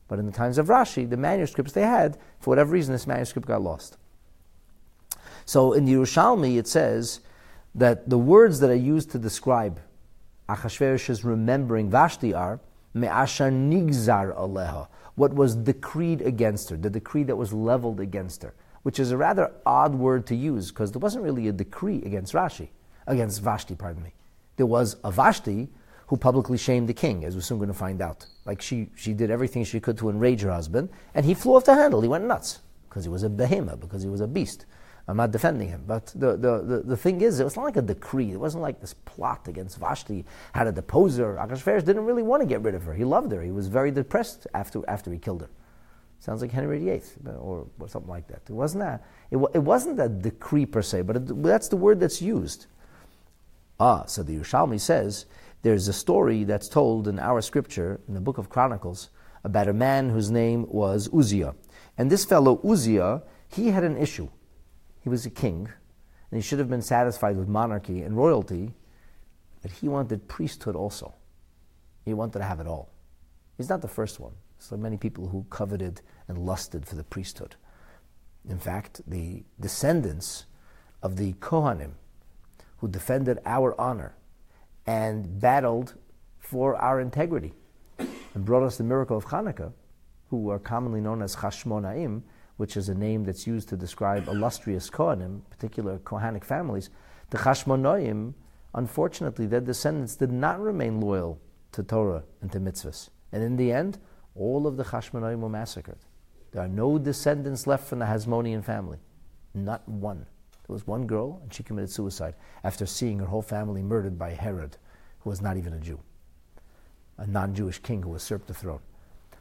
But 0.08 0.18
in 0.18 0.26
the 0.26 0.32
times 0.32 0.58
of 0.58 0.68
Rashi, 0.68 1.08
the 1.08 1.16
manuscripts 1.16 1.72
they 1.72 1.82
had, 1.82 2.16
for 2.38 2.50
whatever 2.50 2.72
reason, 2.72 2.92
this 2.92 3.06
manuscript 3.06 3.48
got 3.48 3.62
lost. 3.62 3.96
So 5.44 5.72
in 5.72 5.84
the 5.84 5.92
Yerushalmi, 5.94 6.58
it 6.58 6.66
says 6.66 7.20
that 7.74 8.08
the 8.08 8.18
words 8.18 8.60
that 8.60 8.70
are 8.70 8.74
used 8.74 9.10
to 9.12 9.18
describe 9.18 9.80
Achashverosh's 10.48 11.24
remembering 11.24 11.90
Vashti 11.90 12.32
are 12.34 12.60
Me'asha 12.94 13.44
nigzar 13.44 14.34
aleha, 14.36 14.88
what 15.16 15.34
was 15.34 15.54
decreed 15.54 16.22
against 16.22 16.70
her, 16.70 16.76
the 16.76 16.90
decree 16.90 17.22
that 17.24 17.36
was 17.36 17.52
leveled 17.52 18.00
against 18.00 18.42
her, 18.42 18.54
which 18.82 18.98
is 18.98 19.10
a 19.10 19.16
rather 19.16 19.52
odd 19.66 19.94
word 19.94 20.26
to 20.26 20.34
use 20.34 20.70
because 20.70 20.92
there 20.92 21.00
wasn't 21.00 21.22
really 21.22 21.48
a 21.48 21.52
decree 21.52 22.02
against 22.04 22.32
Rashi, 22.32 22.68
against 23.06 23.42
Vashti, 23.42 23.74
pardon 23.74 24.02
me. 24.02 24.14
There 24.56 24.66
was 24.66 24.96
a 25.04 25.10
Vashti 25.10 25.68
who 26.06 26.16
publicly 26.16 26.56
shamed 26.56 26.88
the 26.88 26.94
king, 26.94 27.24
as 27.24 27.34
we're 27.34 27.42
soon 27.42 27.58
going 27.58 27.68
to 27.68 27.74
find 27.74 28.00
out. 28.00 28.26
Like 28.46 28.62
she, 28.62 28.88
she 28.94 29.12
did 29.12 29.30
everything 29.30 29.64
she 29.64 29.80
could 29.80 29.98
to 29.98 30.08
enrage 30.08 30.40
her 30.42 30.50
husband, 30.50 30.88
and 31.14 31.26
he 31.26 31.34
flew 31.34 31.56
off 31.56 31.64
the 31.64 31.74
handle. 31.74 32.00
He 32.00 32.08
went 32.08 32.24
nuts 32.24 32.60
because 32.88 33.04
he 33.04 33.10
was 33.10 33.24
a 33.24 33.28
behemoth, 33.28 33.80
because 33.80 34.02
he 34.02 34.08
was 34.08 34.20
a 34.20 34.26
beast. 34.26 34.66
I'm 35.08 35.16
not 35.16 35.30
defending 35.30 35.68
him. 35.68 35.84
But 35.86 36.06
the, 36.16 36.36
the, 36.36 36.62
the, 36.62 36.82
the, 36.84 36.96
thing 36.96 37.20
is, 37.20 37.38
it 37.38 37.44
was 37.44 37.56
not 37.56 37.64
like 37.64 37.76
a 37.76 37.82
decree. 37.82 38.32
It 38.32 38.40
wasn't 38.40 38.62
like 38.62 38.80
this 38.80 38.94
plot 38.94 39.46
against 39.46 39.78
Vashti, 39.78 40.24
had 40.52 40.64
to 40.64 40.72
depose 40.72 41.16
her. 41.18 41.36
Didn't 41.46 42.04
really 42.04 42.22
want 42.22 42.42
to 42.42 42.46
get 42.46 42.62
rid 42.62 42.74
of 42.74 42.82
her. 42.84 42.94
He 42.94 43.04
loved 43.04 43.30
her. 43.32 43.42
He 43.42 43.52
was 43.52 43.68
very 43.68 43.90
depressed 43.90 44.46
after, 44.54 44.82
after 44.88 45.12
he 45.12 45.18
killed 45.18 45.42
her. 45.42 45.50
Sounds 46.18 46.40
like 46.40 46.50
Henry 46.50 46.78
VIII 46.78 47.02
or, 47.38 47.66
or 47.78 47.88
something 47.88 48.10
like 48.10 48.26
that. 48.28 48.42
It 48.48 48.52
wasn't 48.52 48.82
that. 48.82 49.04
It, 49.30 49.36
it 49.54 49.62
wasn't 49.62 50.00
a 50.00 50.08
decree 50.08 50.66
per 50.66 50.82
se, 50.82 51.02
but 51.02 51.16
it, 51.16 51.42
that's 51.42 51.68
the 51.68 51.76
word 51.76 52.00
that's 52.00 52.20
used. 52.20 52.66
Ah, 53.78 54.06
so 54.06 54.22
the 54.22 54.36
Yerushalmi 54.36 54.80
says 54.80 55.26
there's 55.66 55.88
a 55.88 55.92
story 55.92 56.44
that's 56.44 56.68
told 56.68 57.08
in 57.08 57.18
our 57.18 57.40
scripture, 57.40 58.00
in 58.06 58.14
the 58.14 58.20
book 58.20 58.38
of 58.38 58.48
Chronicles, 58.48 59.10
about 59.42 59.66
a 59.66 59.72
man 59.72 60.10
whose 60.10 60.30
name 60.30 60.64
was 60.68 61.12
Uzziah. 61.12 61.56
And 61.98 62.08
this 62.08 62.24
fellow, 62.24 62.60
Uzziah, 62.62 63.24
he 63.48 63.70
had 63.70 63.82
an 63.82 63.96
issue. 63.96 64.28
He 65.00 65.08
was 65.08 65.26
a 65.26 65.30
king, 65.30 65.68
and 66.30 66.38
he 66.38 66.40
should 66.40 66.60
have 66.60 66.70
been 66.70 66.82
satisfied 66.82 67.36
with 67.36 67.48
monarchy 67.48 68.02
and 68.02 68.16
royalty, 68.16 68.74
but 69.60 69.72
he 69.72 69.88
wanted 69.88 70.28
priesthood 70.28 70.76
also. 70.76 71.12
He 72.04 72.14
wanted 72.14 72.38
to 72.38 72.44
have 72.44 72.60
it 72.60 72.68
all. 72.68 72.92
He's 73.56 73.68
not 73.68 73.82
the 73.82 73.88
first 73.88 74.20
one. 74.20 74.34
So 74.60 74.76
many 74.76 74.96
people 74.96 75.26
who 75.26 75.46
coveted 75.50 76.00
and 76.28 76.38
lusted 76.38 76.86
for 76.86 76.94
the 76.94 77.02
priesthood. 77.02 77.56
In 78.48 78.60
fact, 78.60 79.00
the 79.04 79.42
descendants 79.58 80.46
of 81.02 81.16
the 81.16 81.32
Kohanim, 81.32 81.94
who 82.76 82.86
defended 82.86 83.40
our 83.44 83.74
honor 83.80 84.14
and 84.86 85.40
battled 85.40 85.94
for 86.38 86.76
our 86.76 87.00
integrity 87.00 87.52
and 87.98 88.44
brought 88.44 88.62
us 88.62 88.76
the 88.76 88.84
miracle 88.84 89.16
of 89.16 89.26
Hanukkah, 89.26 89.72
who 90.28 90.50
are 90.50 90.58
commonly 90.58 91.00
known 91.00 91.22
as 91.22 91.36
Chashmonaim, 91.36 92.22
which 92.56 92.76
is 92.76 92.88
a 92.88 92.94
name 92.94 93.24
that's 93.24 93.46
used 93.46 93.68
to 93.68 93.76
describe 93.76 94.28
illustrious 94.28 94.88
Kohanim, 94.90 95.40
particular 95.50 95.98
Kohanic 95.98 96.44
families, 96.44 96.90
the 97.30 97.38
Chashmonaim, 97.38 98.34
unfortunately, 98.74 99.46
their 99.46 99.60
descendants 99.60 100.16
did 100.16 100.30
not 100.30 100.60
remain 100.60 101.00
loyal 101.00 101.40
to 101.72 101.82
Torah 101.82 102.24
and 102.40 102.52
to 102.52 102.60
mitzvahs. 102.60 103.10
And 103.32 103.42
in 103.42 103.56
the 103.56 103.72
end, 103.72 103.98
all 104.34 104.66
of 104.66 104.76
the 104.76 104.84
Chashmonaim 104.84 105.40
were 105.40 105.48
massacred. 105.48 105.98
There 106.52 106.62
are 106.62 106.68
no 106.68 106.98
descendants 106.98 107.66
left 107.66 107.86
from 107.86 107.98
the 107.98 108.06
Hasmonean 108.06 108.64
family. 108.64 108.98
Not 109.54 109.86
one. 109.88 110.26
There 110.66 110.74
was 110.74 110.86
one 110.86 111.06
girl, 111.06 111.40
and 111.42 111.52
she 111.52 111.62
committed 111.62 111.90
suicide 111.90 112.34
after 112.64 112.86
seeing 112.86 113.18
her 113.18 113.26
whole 113.26 113.42
family 113.42 113.82
murdered 113.82 114.18
by 114.18 114.30
Herod, 114.30 114.76
who 115.20 115.30
was 115.30 115.40
not 115.40 115.56
even 115.56 115.72
a 115.72 115.80
Jew, 115.80 116.00
a 117.18 117.26
non 117.26 117.54
Jewish 117.54 117.78
king 117.78 118.02
who 118.02 118.12
usurped 118.12 118.48
the 118.48 118.54
throne. 118.54 118.80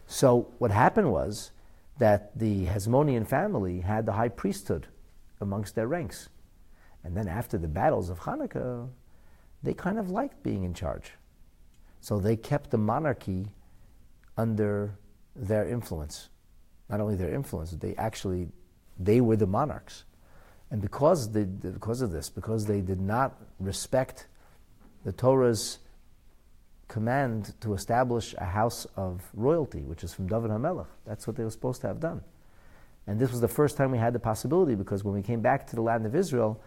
So, 0.07 0.51
what 0.59 0.71
happened 0.71 1.11
was 1.11 1.51
that 1.97 2.37
the 2.37 2.65
Hasmonean 2.65 3.25
family 3.25 3.81
had 3.81 4.05
the 4.05 4.13
high 4.13 4.29
priesthood 4.29 4.87
amongst 5.41 5.75
their 5.75 5.87
ranks. 5.87 6.29
And 7.03 7.15
then 7.15 7.27
after 7.27 7.57
the 7.57 7.67
battles 7.67 8.09
of 8.09 8.19
Hanukkah, 8.19 8.89
they 9.63 9.73
kind 9.73 9.97
of 9.97 10.09
liked 10.09 10.43
being 10.43 10.63
in 10.63 10.73
charge. 10.73 11.13
So 12.01 12.19
they 12.19 12.35
kept 12.35 12.69
the 12.69 12.77
monarchy 12.77 13.47
under 14.37 14.97
their 15.35 15.67
influence. 15.67 16.29
Not 16.89 16.99
only 16.99 17.15
their 17.15 17.33
influence, 17.33 17.71
they 17.71 17.95
actually 17.95 18.49
they 18.99 19.21
were 19.21 19.35
the 19.35 19.47
monarchs. 19.47 20.05
And 20.71 20.81
because, 20.81 21.31
they, 21.31 21.43
because 21.43 22.01
of 22.01 22.11
this, 22.11 22.29
because 22.29 22.65
they 22.65 22.81
did 22.81 22.99
not 22.99 23.35
respect 23.59 24.27
the 25.03 25.11
Torah's 25.11 25.79
command 26.87 27.53
to 27.61 27.73
establish 27.73 28.33
a 28.37 28.45
house 28.45 28.85
of 28.95 29.21
royalty, 29.33 29.81
which 29.81 30.03
is 30.03 30.13
from 30.13 30.27
David 30.27 30.51
HaMelech. 30.51 30.87
That's 31.05 31.27
what 31.27 31.35
they 31.35 31.43
were 31.43 31.51
supposed 31.51 31.81
to 31.81 31.87
have 31.87 31.99
done. 31.99 32.21
And 33.07 33.19
this 33.19 33.31
was 33.31 33.41
the 33.41 33.47
first 33.47 33.77
time 33.77 33.91
we 33.91 33.97
had 33.97 34.13
the 34.13 34.19
possibility 34.19 34.75
because 34.75 35.03
when 35.03 35.13
we 35.13 35.21
came 35.21 35.41
back 35.41 35.67
to 35.67 35.75
the 35.75 35.81
land 35.81 36.05
of 36.05 36.15
Israel, 36.15 36.59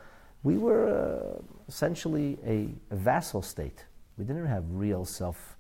we 0.43 0.57
were 0.57 0.89
uh, 0.89 1.43
essentially 1.67 2.39
a, 2.47 2.69
a, 2.95 2.97
vassal 2.97 3.43
state. 3.43 3.85
We 4.17 4.25
didn't 4.25 4.47
have 4.47 4.65
real 4.71 5.05
self 5.05 5.57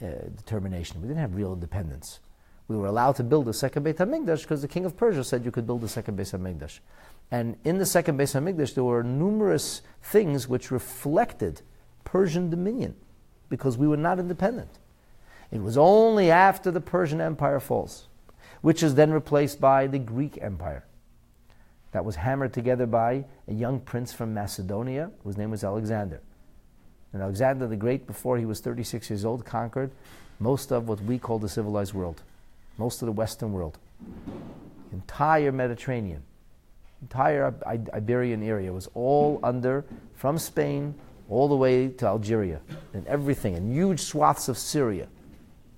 uh, 0.00 0.06
determination, 0.36 1.00
we 1.00 1.08
didn't 1.08 1.20
have 1.20 1.34
real 1.34 1.52
independence. 1.52 2.20
We 2.68 2.76
were 2.76 2.86
allowed 2.86 3.16
to 3.16 3.22
build 3.22 3.46
a 3.48 3.52
second 3.52 3.84
Beit 3.84 3.98
HaMikdash 3.98 4.42
because 4.42 4.60
the 4.60 4.68
king 4.68 4.84
of 4.84 4.96
Persia 4.96 5.22
said 5.22 5.44
you 5.44 5.52
could 5.52 5.66
build 5.66 5.84
a 5.84 5.88
second 5.88 6.16
Beit 6.16 6.26
HaMikdash. 6.26 6.80
And 7.30 7.56
in 7.64 7.78
the 7.78 7.86
second 7.86 8.16
Beit 8.16 8.28
HaMikdash, 8.28 8.74
there 8.74 8.84
were 8.84 9.02
numerous 9.02 9.82
things 10.02 10.48
which 10.48 10.70
reflected 10.70 11.62
Persian 12.04 12.50
dominion 12.50 12.94
because 13.48 13.76
we 13.76 13.88
were 13.88 13.96
not 13.96 14.18
independent. 14.18 14.78
It 15.50 15.62
was 15.62 15.76
only 15.76 16.30
after 16.30 16.70
the 16.70 16.80
Persian 16.80 17.20
Empire 17.20 17.60
falls, 17.60 18.06
which 18.60 18.82
is 18.82 18.94
then 18.94 19.12
replaced 19.12 19.60
by 19.60 19.86
the 19.86 19.98
Greek 19.98 20.38
Empire. 20.40 20.84
That 21.92 22.04
was 22.04 22.16
hammered 22.16 22.52
together 22.52 22.86
by 22.86 23.24
a 23.48 23.52
young 23.52 23.80
prince 23.80 24.12
from 24.12 24.34
Macedonia 24.34 25.10
whose 25.24 25.36
name 25.36 25.50
was 25.50 25.64
Alexander. 25.64 26.20
And 27.12 27.22
Alexander 27.22 27.66
the 27.66 27.76
Great, 27.76 28.06
before 28.06 28.36
he 28.36 28.44
was 28.44 28.60
36 28.60 29.08
years 29.08 29.24
old, 29.24 29.44
conquered 29.44 29.90
most 30.38 30.72
of 30.72 30.88
what 30.88 31.00
we 31.02 31.18
call 31.18 31.38
the 31.38 31.48
civilized 31.48 31.94
world, 31.94 32.22
most 32.76 33.00
of 33.00 33.06
the 33.06 33.12
Western 33.12 33.52
world, 33.52 33.78
the 34.90 34.96
entire 34.96 35.50
Mediterranean, 35.52 36.22
entire 37.02 37.54
Iberian 37.66 38.42
area 38.42 38.72
was 38.72 38.88
all 38.94 39.40
under, 39.42 39.84
from 40.14 40.38
Spain 40.38 40.94
all 41.28 41.48
the 41.48 41.56
way 41.56 41.88
to 41.88 42.06
Algeria 42.06 42.60
and 42.92 43.06
everything, 43.06 43.54
and 43.54 43.72
huge 43.72 44.00
swaths 44.00 44.48
of 44.48 44.56
Syria 44.56 45.08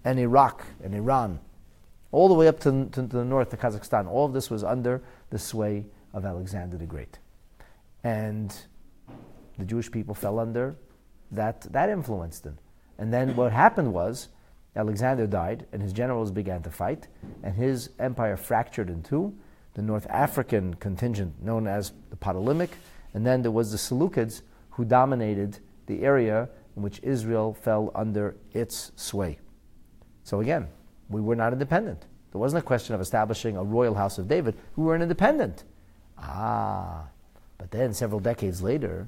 and 0.04 0.18
Iraq 0.18 0.64
and 0.82 0.94
Iran, 0.94 1.40
all 2.12 2.28
the 2.28 2.34
way 2.34 2.48
up 2.48 2.60
to, 2.60 2.70
to, 2.86 3.02
to, 3.02 3.02
the 3.02 3.24
north 3.24 3.50
to 3.50 3.56
Kazakhstan. 3.56 4.06
All 4.06 4.26
of 4.26 4.32
this 4.32 4.50
was 4.50 4.62
under 4.62 5.02
the 5.30 5.38
sway 5.38 5.86
of 6.12 6.24
Alexander 6.24 6.76
the 6.76 6.86
Great. 6.86 7.18
And 8.04 8.54
the 9.58 9.64
Jewish 9.64 9.90
people 9.90 10.14
fell 10.14 10.38
under 10.38 10.76
that, 11.30 11.62
that 11.72 11.88
influenced 11.88 12.44
them. 12.44 12.58
And 12.98 13.12
then 13.12 13.36
what 13.36 13.52
happened 13.52 13.92
was 13.92 14.28
Alexander 14.76 15.26
died, 15.26 15.66
and 15.72 15.82
his 15.82 15.92
generals 15.92 16.30
began 16.30 16.62
to 16.62 16.70
fight, 16.70 17.08
and 17.42 17.54
his 17.54 17.90
empire 17.98 18.36
fractured 18.36 18.90
in 18.90 19.02
two. 19.02 19.36
The 19.78 19.84
North 19.84 20.08
African 20.10 20.74
contingent, 20.74 21.40
known 21.40 21.68
as 21.68 21.92
the 22.10 22.16
Ptolemaic, 22.16 22.72
and 23.14 23.24
then 23.24 23.42
there 23.42 23.52
was 23.52 23.70
the 23.70 23.78
Seleucids, 23.78 24.42
who 24.70 24.84
dominated 24.84 25.60
the 25.86 26.02
area 26.02 26.48
in 26.74 26.82
which 26.82 26.98
Israel 27.04 27.54
fell 27.54 27.92
under 27.94 28.34
its 28.52 28.90
sway. 28.96 29.38
So 30.24 30.40
again, 30.40 30.66
we 31.08 31.20
were 31.20 31.36
not 31.36 31.52
independent. 31.52 32.06
There 32.32 32.40
wasn't 32.40 32.64
a 32.64 32.66
question 32.66 32.96
of 32.96 33.00
establishing 33.00 33.56
a 33.56 33.62
royal 33.62 33.94
house 33.94 34.18
of 34.18 34.26
David. 34.26 34.56
We 34.74 34.82
were 34.82 34.96
an 34.96 35.02
independent. 35.02 35.62
Ah, 36.18 37.04
but 37.56 37.70
then 37.70 37.94
several 37.94 38.18
decades 38.18 38.60
later, 38.60 39.06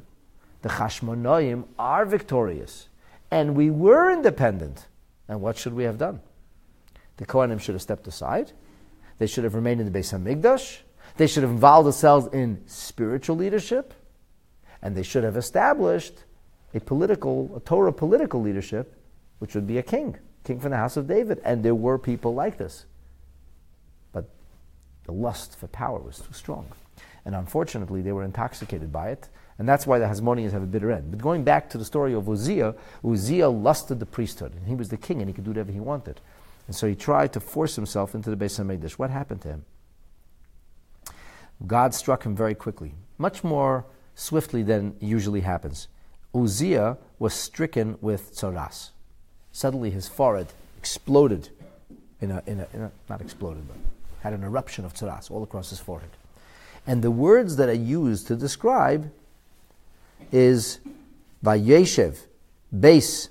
the 0.63 0.69
Chashmonaim 0.69 1.65
are 1.81 2.07
victorious, 2.07 2.89
and 3.33 3.57
we 3.57 3.71
were 3.71 4.13
independent. 4.13 4.87
And 5.27 5.41
what 5.41 5.59
should 5.59 5.75
we 5.75 5.83
have 5.83 5.99
done? 5.99 6.21
The 7.17 7.27
Kohanim 7.27 7.61
should 7.61 7.75
have 7.75 7.83
stepped 7.83 8.07
aside. 8.07 8.53
They 9.21 9.27
should 9.27 9.45
have 9.45 9.55
remained 9.55 9.83
in 9.83 9.93
the 9.93 9.97
Beis 9.97 10.19
Hamikdash. 10.19 10.79
They 11.19 11.27
should 11.27 11.43
have 11.43 11.53
involved 11.53 11.87
themselves 11.87 12.29
in 12.33 12.63
spiritual 12.67 13.37
leadership 13.37 13.93
and 14.81 14.97
they 14.97 15.03
should 15.03 15.25
have 15.25 15.37
established 15.37 16.25
a 16.73 16.81
political, 16.81 17.53
a 17.55 17.61
Torah 17.61 17.93
political 17.93 18.41
leadership, 18.41 18.97
which 19.39 19.55
would 19.55 19.67
be 19.67 19.77
a 19.77 19.83
king, 19.83 20.17
king 20.43 20.59
from 20.59 20.71
the 20.71 20.79
house 20.79 20.97
of 20.97 21.07
David. 21.07 21.39
And 21.45 21.63
there 21.63 21.75
were 21.75 21.99
people 21.99 22.33
like 22.33 22.57
this. 22.57 22.87
But 24.11 24.31
the 25.05 25.13
lust 25.13 25.59
for 25.59 25.67
power 25.67 25.99
was 25.99 26.21
too 26.21 26.33
strong. 26.33 26.67
And 27.27 27.35
unfortunately, 27.35 28.01
they 28.01 28.13
were 28.13 28.25
intoxicated 28.25 28.91
by 28.91 29.11
it. 29.11 29.29
And 29.59 29.69
that's 29.69 29.87
why 29.87 29.99
the 29.99 30.07
Hasmoneans 30.07 30.53
have 30.53 30.63
a 30.63 30.67
bitter 30.67 30.91
end. 30.91 31.11
But 31.11 31.21
going 31.21 31.45
back 31.45 31.69
to 31.71 31.79
the 31.79 31.85
story 31.85 32.15
of 32.15 32.27
Uzziah, 32.27 32.75
Uzziah 33.05 33.51
lusted 33.51 34.01
the 34.01 34.07
priesthood. 34.07 34.55
And 34.55 34.67
he 34.67 34.75
was 34.75 34.89
the 34.89 34.97
king 34.97 35.21
and 35.21 35.29
he 35.29 35.35
could 35.35 35.45
do 35.45 35.51
whatever 35.51 35.73
he 35.73 35.81
wanted. 35.81 36.23
And 36.71 36.77
so 36.77 36.87
he 36.87 36.95
tried 36.95 37.33
to 37.33 37.41
force 37.41 37.75
himself 37.75 38.15
into 38.15 38.31
the 38.31 38.37
Beis 38.37 38.57
HaMikdash. 38.61 38.93
What 38.93 39.11
happened 39.11 39.43
to 39.43 39.49
him? 39.49 39.65
God 41.67 41.95
struck 41.95 42.23
him 42.23 42.37
very 42.37 42.55
quickly. 42.55 42.95
Much 43.19 43.43
more 43.43 43.87
swiftly 44.15 44.63
than 44.63 44.95
usually 45.01 45.41
happens. 45.41 45.89
Uzziah 46.33 46.97
was 47.19 47.35
stricken 47.35 47.99
with 48.01 48.37
tsaras. 48.37 48.91
Suddenly 49.51 49.91
his 49.91 50.07
forehead 50.07 50.53
exploded 50.79 51.49
in 52.21 52.31
a, 52.31 52.41
in 52.47 52.61
a, 52.61 52.69
in 52.73 52.83
a, 52.83 52.93
not 53.09 53.21
exploded, 53.21 53.67
but 53.67 53.77
had 54.21 54.33
an 54.33 54.45
eruption 54.45 54.85
of 54.85 54.95
tsaras 54.95 55.29
all 55.29 55.43
across 55.43 55.71
his 55.71 55.81
forehead. 55.81 56.11
And 56.87 57.03
the 57.03 57.11
words 57.11 57.57
that 57.57 57.69
are 57.69 57.73
used 57.73 58.29
to 58.29 58.37
describe 58.37 59.11
is 60.31 60.79
Vayeshev, 61.45 62.27
base, 62.79 63.29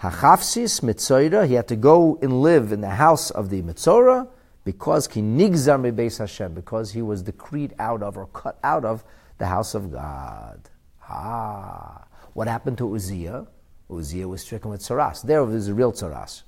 Hachafsis 0.00 0.80
Mitzora, 0.80 1.46
he 1.46 1.54
had 1.54 1.68
to 1.68 1.76
go 1.76 2.18
and 2.22 2.40
live 2.40 2.72
in 2.72 2.80
the 2.80 2.88
house 2.88 3.30
of 3.30 3.50
the 3.50 3.60
Mitzora 3.60 4.26
because 4.64 5.06
ki 5.06 5.20
nigzar 5.20 5.78
beis 5.92 6.18
Hashem, 6.18 6.54
because 6.54 6.92
he 6.92 7.02
was 7.02 7.22
decreed 7.22 7.74
out 7.78 8.02
of 8.02 8.16
or 8.16 8.26
cut 8.26 8.58
out 8.64 8.84
of 8.84 9.04
the 9.36 9.46
house 9.46 9.74
of 9.74 9.92
God. 9.92 10.70
Ah, 11.06 12.06
what 12.32 12.48
happened 12.48 12.78
to 12.78 12.94
Uzziah? 12.94 13.46
Uzziah 13.90 14.28
was 14.28 14.40
stricken 14.40 14.70
with 14.70 14.80
tsaras. 14.80 15.24
was 15.46 15.68
a 15.68 15.74
real 15.74 15.92
tsaras. 15.92 16.44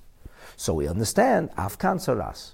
So 0.57 0.73
we 0.73 0.89
understand 0.89 1.51
Afkan 1.59 1.97
tsaras, 1.97 2.53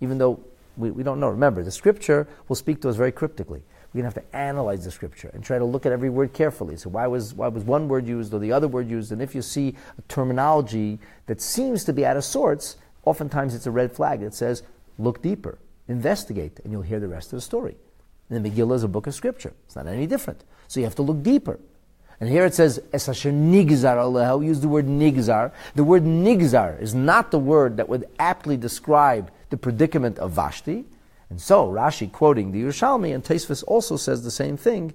even 0.00 0.16
though 0.16 0.40
we, 0.76 0.90
we 0.90 1.02
don't 1.02 1.20
know. 1.20 1.28
Remember, 1.28 1.62
the 1.62 1.70
scripture 1.70 2.26
will 2.48 2.56
speak 2.56 2.80
to 2.82 2.88
us 2.88 2.96
very 2.96 3.12
cryptically. 3.12 3.62
We're 3.92 4.02
going 4.02 4.10
to 4.10 4.20
have 4.20 4.30
to 4.30 4.36
analyze 4.36 4.84
the 4.84 4.90
scripture 4.90 5.30
and 5.34 5.44
try 5.44 5.58
to 5.58 5.64
look 5.64 5.84
at 5.84 5.92
every 5.92 6.08
word 6.08 6.32
carefully. 6.32 6.76
So 6.76 6.88
why 6.88 7.06
was, 7.06 7.34
why 7.34 7.48
was 7.48 7.62
one 7.62 7.88
word 7.88 8.06
used 8.06 8.32
or 8.32 8.38
the 8.38 8.52
other 8.52 8.66
word 8.66 8.88
used? 8.88 9.12
And 9.12 9.20
if 9.20 9.34
you 9.34 9.42
see 9.42 9.74
a 9.98 10.02
terminology 10.02 10.98
that 11.26 11.42
seems 11.42 11.84
to 11.84 11.92
be 11.92 12.06
out 12.06 12.16
of 12.16 12.24
sorts, 12.24 12.76
oftentimes 13.04 13.54
it's 13.54 13.66
a 13.66 13.70
red 13.70 13.92
flag 13.92 14.20
that 14.20 14.32
says, 14.32 14.62
look 14.98 15.20
deeper, 15.20 15.58
investigate, 15.88 16.58
and 16.64 16.72
you'll 16.72 16.82
hear 16.82 17.00
the 17.00 17.08
rest 17.08 17.32
of 17.34 17.36
the 17.36 17.42
story. 17.42 17.76
And 18.30 18.42
the 18.42 18.50
Megillah 18.50 18.76
is 18.76 18.82
a 18.82 18.88
book 18.88 19.06
of 19.06 19.14
scripture. 19.14 19.52
It's 19.66 19.76
not 19.76 19.86
any 19.86 20.06
different. 20.06 20.42
So 20.68 20.80
you 20.80 20.86
have 20.86 20.94
to 20.94 21.02
look 21.02 21.22
deeper. 21.22 21.60
And 22.18 22.30
here 22.30 22.46
it 22.46 22.54
says, 22.54 22.78
nigzar 22.92 23.96
alehu, 23.96 24.44
use 24.46 24.60
the 24.60 24.68
word 24.68 24.86
nigzar. 24.86 25.52
The 25.74 25.84
word 25.84 26.04
nigzar 26.04 26.80
is 26.80 26.94
not 26.94 27.30
the 27.30 27.38
word 27.38 27.76
that 27.76 27.88
would 27.88 28.06
aptly 28.18 28.56
describe 28.56 29.30
the 29.50 29.56
predicament 29.58 30.18
of 30.18 30.30
Vashti. 30.30 30.86
And 31.32 31.40
so, 31.40 31.66
Rashi 31.66 32.12
quoting 32.12 32.52
the 32.52 32.62
Yerushalmi, 32.62 33.14
and 33.14 33.24
Tosfos 33.24 33.64
also 33.66 33.96
says 33.96 34.22
the 34.22 34.30
same 34.30 34.58
thing. 34.58 34.92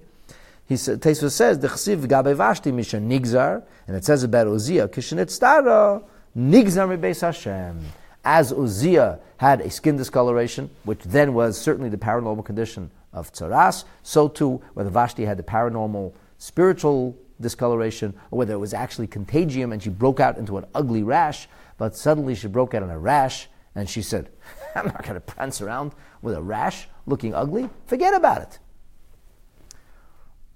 He 0.66 0.76
said, 0.76 1.02
Tosfos 1.02 1.32
says, 1.32 1.58
the 1.58 1.66
chsiv 1.66 2.06
gabe 2.06 2.32
Vashti 2.36 2.70
misha 2.70 2.98
nigzar, 2.98 3.64
and 3.88 3.96
it 3.96 4.04
says 4.04 4.22
about 4.22 4.46
Uzziah, 4.46 4.86
kishenit 4.86 5.36
stara, 5.36 6.00
nigzar 6.36 6.96
mibeis 6.96 7.22
Hashem. 7.22 7.80
As 8.24 8.52
Uzziah 8.52 9.18
had 9.38 9.62
a 9.62 9.68
skin 9.68 9.96
discoloration, 9.96 10.70
which 10.84 11.02
then 11.02 11.34
was 11.34 11.60
certainly 11.60 11.88
the 11.88 11.96
paranormal 11.96 12.44
condition 12.44 12.92
of 13.12 13.32
tzaras, 13.32 13.82
so 14.04 14.28
too, 14.28 14.62
whether 14.74 14.90
Vashti 14.90 15.24
had 15.24 15.38
the 15.38 15.42
paranormal 15.42 16.12
spiritual 16.36 17.16
discoloration, 17.40 18.14
or 18.30 18.38
whether 18.38 18.54
it 18.54 18.58
was 18.58 18.74
actually 18.74 19.08
contagium 19.08 19.72
and 19.72 19.82
she 19.82 19.90
broke 19.90 20.20
out 20.20 20.38
into 20.38 20.56
an 20.56 20.66
ugly 20.72 21.02
rash, 21.02 21.48
but 21.78 21.96
suddenly 21.96 22.36
she 22.36 22.46
broke 22.46 22.74
out 22.74 22.84
in 22.84 22.90
a 22.90 22.98
rash 22.98 23.48
and 23.74 23.90
she 23.90 24.02
said, 24.02 24.28
I'm 24.76 24.86
not 24.86 25.02
going 25.02 25.14
to 25.14 25.20
prance 25.20 25.60
around 25.60 25.94
with 26.22 26.34
a 26.34 26.42
rash 26.42 26.88
looking 27.06 27.34
ugly. 27.34 27.68
Forget 27.86 28.14
about 28.14 28.42
it. 28.42 28.58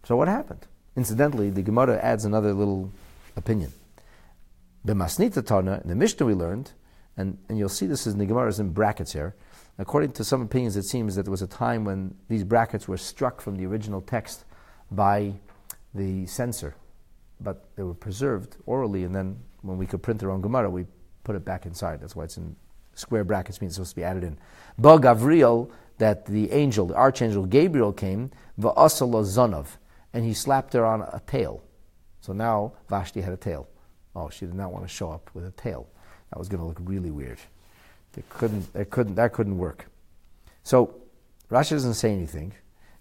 So 0.04 0.16
what 0.16 0.28
happened? 0.28 0.66
Incidentally, 0.97 1.50
the 1.50 1.62
Gemara 1.62 1.99
adds 1.99 2.25
another 2.25 2.52
little 2.52 2.90
opinion. 3.37 3.73
The 4.85 4.95
Masnita 4.95 5.45
Tana, 5.47 5.81
in 5.83 5.88
the 5.88 5.95
Mishnah 5.95 6.26
we 6.26 6.35
learned, 6.35 6.73
and, 7.16 7.38
and 7.49 7.59
you'll 7.59 7.69
see 7.69 7.87
this 7.87 8.07
is 8.07 8.14
in 8.14 8.19
the 8.19 8.26
Gemara 8.26 8.49
is 8.49 8.59
in 8.59 8.73
brackets 8.73 9.12
here. 9.12 9.35
According 9.78 10.12
to 10.12 10.25
some 10.25 10.42
opinions, 10.42 10.76
it 10.76 10.85
seems 10.85 11.14
that 11.14 11.23
there 11.23 11.31
was 11.31 11.42
a 11.42 11.47
time 11.47 11.85
when 11.85 12.14
these 12.28 12.45
brackets 12.45 12.88
were 12.88 12.97
struck 12.97 13.40
from 13.40 13.57
the 13.57 13.64
original 13.64 14.00
text 14.00 14.45
by 14.90 15.35
the 15.95 16.26
censor, 16.26 16.75
but 17.40 17.64
they 17.76 17.83
were 17.83 17.95
preserved 17.95 18.57
orally, 18.66 19.04
and 19.04 19.14
then 19.14 19.38
when 19.62 19.78
we 19.78 19.87
could 19.87 20.02
print 20.02 20.23
our 20.23 20.31
own 20.31 20.40
Gemara, 20.40 20.69
we 20.69 20.87
put 21.25 21.37
it 21.37 21.45
back 21.45 21.64
inside. 21.64 22.00
That's 22.00 22.16
why 22.16 22.25
it's 22.25 22.37
in 22.37 22.57
square 22.94 23.25
brackets, 23.25 23.61
means 23.61 23.72
it's 23.72 23.76
supposed 23.76 23.90
to 23.90 23.96
be 23.96 24.04
added 24.04 24.25
in. 24.25 24.38
Ba 24.78 24.99
Gavriel, 24.99 25.70
that 25.99 26.26
the 26.26 26.50
angel, 26.52 26.87
the 26.87 26.94
archangel 26.94 27.46
Gabriel 27.46 27.92
came, 27.92 28.30
va'asala 28.58 29.22
zonov, 29.25 29.76
and 30.12 30.25
he 30.25 30.34
slapped 30.34 30.72
her 30.72 30.84
on 30.84 31.02
a 31.02 31.20
tail. 31.26 31.62
So 32.20 32.32
now 32.32 32.72
Vashti 32.88 33.20
had 33.20 33.32
a 33.32 33.37
tail. 33.37 33.68
Oh, 34.14 34.28
she 34.28 34.46
did 34.46 34.54
not 34.54 34.72
want 34.72 34.84
to 34.84 34.88
show 34.88 35.11
up 35.11 35.30
with 35.34 35.46
a 35.46 35.50
tail. 35.52 35.88
That 36.30 36.38
was 36.38 36.49
going 36.49 36.61
to 36.61 36.66
look 36.66 36.78
really 36.80 37.11
weird. 37.11 37.38
It 38.16 38.28
couldn't, 38.28 38.68
it 38.75 38.90
couldn't, 38.90 39.14
that 39.14 39.32
couldn't 39.32 39.58
work. 39.58 39.87
So 40.62 40.94
Rashi 41.50 41.70
doesn't 41.70 41.94
say 41.94 42.12
anything, 42.12 42.52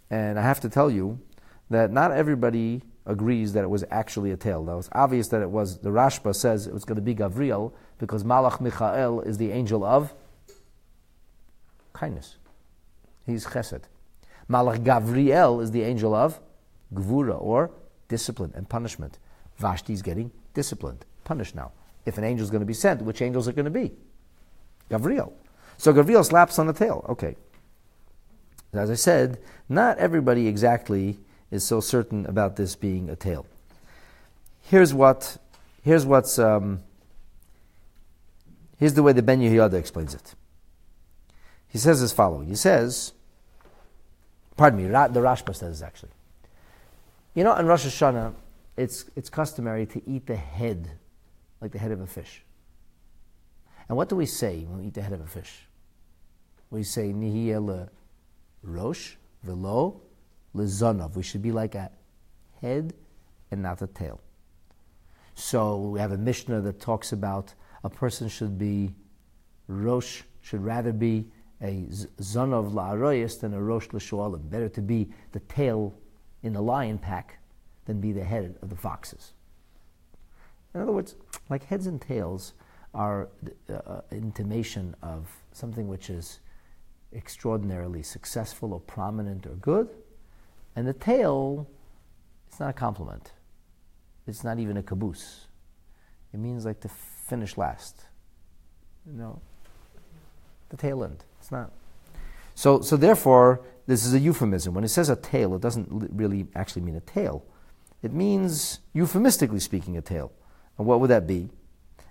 and 0.09 0.39
I 0.39 0.41
have 0.41 0.59
to 0.61 0.69
tell 0.69 0.89
you 0.89 1.19
that 1.69 1.91
not 1.91 2.11
everybody 2.11 2.81
agrees 3.05 3.53
that 3.53 3.63
it 3.63 3.69
was 3.69 3.83
actually 3.91 4.31
a 4.31 4.37
tail. 4.37 4.63
Now 4.63 4.77
it's 4.77 4.89
obvious 4.91 5.29
that 5.29 5.41
it 5.41 5.49
was. 5.49 5.79
The 5.79 5.89
Rashba 5.89 6.35
says 6.35 6.67
it 6.67 6.73
was 6.73 6.85
going 6.85 6.97
to 6.97 7.01
be 7.01 7.15
Gavriel 7.15 7.73
because 8.01 8.23
Malach 8.23 8.59
Michael 8.59 9.21
is 9.21 9.37
the 9.37 9.51
angel 9.51 9.85
of 9.85 10.11
kindness. 11.93 12.37
He's 13.27 13.45
Chesed. 13.45 13.83
Malach 14.49 14.79
Gavriel 14.79 15.61
is 15.61 15.69
the 15.69 15.83
angel 15.83 16.15
of 16.15 16.39
Gvura 16.95 17.39
or 17.39 17.69
discipline 18.07 18.51
and 18.55 18.67
punishment. 18.67 19.19
Vashti 19.57 19.93
is 19.93 20.01
getting 20.01 20.31
disciplined, 20.55 21.05
punished 21.23 21.55
now. 21.55 21.71
If 22.07 22.17
an 22.17 22.23
angel 22.23 22.43
is 22.43 22.49
going 22.49 22.61
to 22.61 22.65
be 22.65 22.73
sent, 22.73 23.03
which 23.03 23.21
angels 23.21 23.47
are 23.47 23.53
going 23.53 23.65
to 23.65 23.71
be? 23.71 23.91
Gavriel. 24.89 25.31
So 25.77 25.93
Gavriel 25.93 26.25
slaps 26.25 26.57
on 26.57 26.65
the 26.65 26.73
tail. 26.73 27.05
Okay. 27.07 27.35
As 28.73 28.89
I 28.89 28.95
said, 28.95 29.37
not 29.69 29.99
everybody 29.99 30.47
exactly 30.47 31.19
is 31.51 31.63
so 31.63 31.79
certain 31.79 32.25
about 32.25 32.55
this 32.55 32.75
being 32.75 33.11
a 33.11 33.15
tail. 33.15 33.45
Here's 34.63 34.91
what, 34.91 35.37
here's 35.83 36.05
what's, 36.05 36.39
um, 36.39 36.81
here's 38.81 38.95
the 38.95 39.03
way 39.03 39.13
the 39.13 39.21
Ben 39.21 39.39
Yehoyada 39.39 39.75
explains 39.75 40.15
it. 40.15 40.33
He 41.67 41.77
says 41.77 42.01
as 42.01 42.11
following. 42.11 42.47
He 42.47 42.55
says, 42.55 43.13
pardon 44.57 44.81
me, 44.81 44.87
the 44.87 45.21
Rashba 45.21 45.55
says 45.55 45.83
actually. 45.83 46.11
You 47.35 47.43
know, 47.43 47.55
in 47.55 47.67
Rosh 47.67 47.85
Hashanah, 47.85 48.33
it's, 48.75 49.05
it's 49.15 49.29
customary 49.29 49.85
to 49.85 50.01
eat 50.09 50.25
the 50.25 50.35
head, 50.35 50.89
like 51.61 51.71
the 51.71 51.77
head 51.77 51.91
of 51.91 52.01
a 52.01 52.07
fish. 52.07 52.43
And 53.87 53.95
what 53.95 54.09
do 54.09 54.15
we 54.15 54.25
say 54.25 54.65
when 54.67 54.79
we 54.79 54.87
eat 54.87 54.95
the 54.95 55.03
head 55.03 55.13
of 55.13 55.21
a 55.21 55.27
fish? 55.27 55.67
We 56.71 56.81
say, 56.81 57.13
Nihiyeh 57.13 57.87
rosh 58.63 59.15
velo 59.43 60.01
lezanav. 60.55 61.15
We 61.15 61.21
should 61.21 61.43
be 61.43 61.51
like 61.51 61.75
a 61.75 61.91
head 62.61 62.95
and 63.51 63.61
not 63.61 63.81
a 63.83 63.87
tail. 63.87 64.19
So 65.35 65.77
we 65.81 65.99
have 65.99 66.11
a 66.11 66.17
Mishnah 66.17 66.61
that 66.61 66.79
talks 66.79 67.11
about 67.11 67.53
a 67.83 67.89
person 67.89 68.27
should 68.27 68.57
be 68.57 68.93
rosh, 69.67 70.21
should 70.41 70.63
rather 70.63 70.91
be 70.91 71.25
a 71.61 71.85
zanav 72.19 72.71
la'aroyas 72.71 73.39
than 73.39 73.53
a 73.53 73.61
rosh 73.61 73.87
l'shualim. 73.93 74.49
Better 74.49 74.69
to 74.69 74.81
be 74.81 75.09
the 75.31 75.39
tail 75.41 75.93
in 76.43 76.53
the 76.53 76.61
lion 76.61 76.97
pack 76.97 77.37
than 77.85 77.99
be 77.99 78.11
the 78.11 78.23
head 78.23 78.55
of 78.61 78.69
the 78.69 78.75
foxes. 78.75 79.33
In 80.73 80.81
other 80.81 80.91
words, 80.91 81.15
like 81.49 81.65
heads 81.65 81.87
and 81.87 82.01
tails 82.01 82.53
are 82.93 83.29
uh, 83.69 84.01
intimation 84.11 84.95
of 85.01 85.29
something 85.51 85.87
which 85.87 86.09
is 86.09 86.39
extraordinarily 87.13 88.03
successful 88.03 88.73
or 88.73 88.79
prominent 88.79 89.45
or 89.45 89.55
good, 89.55 89.89
and 90.75 90.87
the 90.87 90.93
tail, 90.93 91.67
it's 92.47 92.59
not 92.59 92.69
a 92.69 92.73
compliment. 92.73 93.33
It's 94.27 94.43
not 94.43 94.59
even 94.59 94.77
a 94.77 94.83
caboose. 94.83 95.47
It 96.33 96.39
means 96.39 96.65
like 96.65 96.79
to 96.81 96.89
finish 97.31 97.57
last. 97.57 97.95
Know, 99.05 99.39
the 100.69 100.75
tail 100.75 101.03
end. 101.05 101.23
It's 101.39 101.51
not. 101.51 101.71
So, 102.55 102.81
so 102.81 102.97
therefore, 102.97 103.61
this 103.87 104.05
is 104.05 104.13
a 104.13 104.19
euphemism. 104.19 104.73
When 104.73 104.83
it 104.83 104.89
says 104.89 105.09
a 105.09 105.15
tail, 105.15 105.55
it 105.55 105.61
doesn't 105.61 105.87
really 106.13 106.47
actually 106.55 106.81
mean 106.83 106.97
a 106.97 107.01
tail. 107.01 107.45
It 108.03 108.11
means, 108.11 108.79
euphemistically 108.93 109.61
speaking, 109.61 109.95
a 109.95 110.01
tail. 110.01 110.33
And 110.77 110.85
what 110.85 110.99
would 110.99 111.09
that 111.09 111.25
be? 111.25 111.49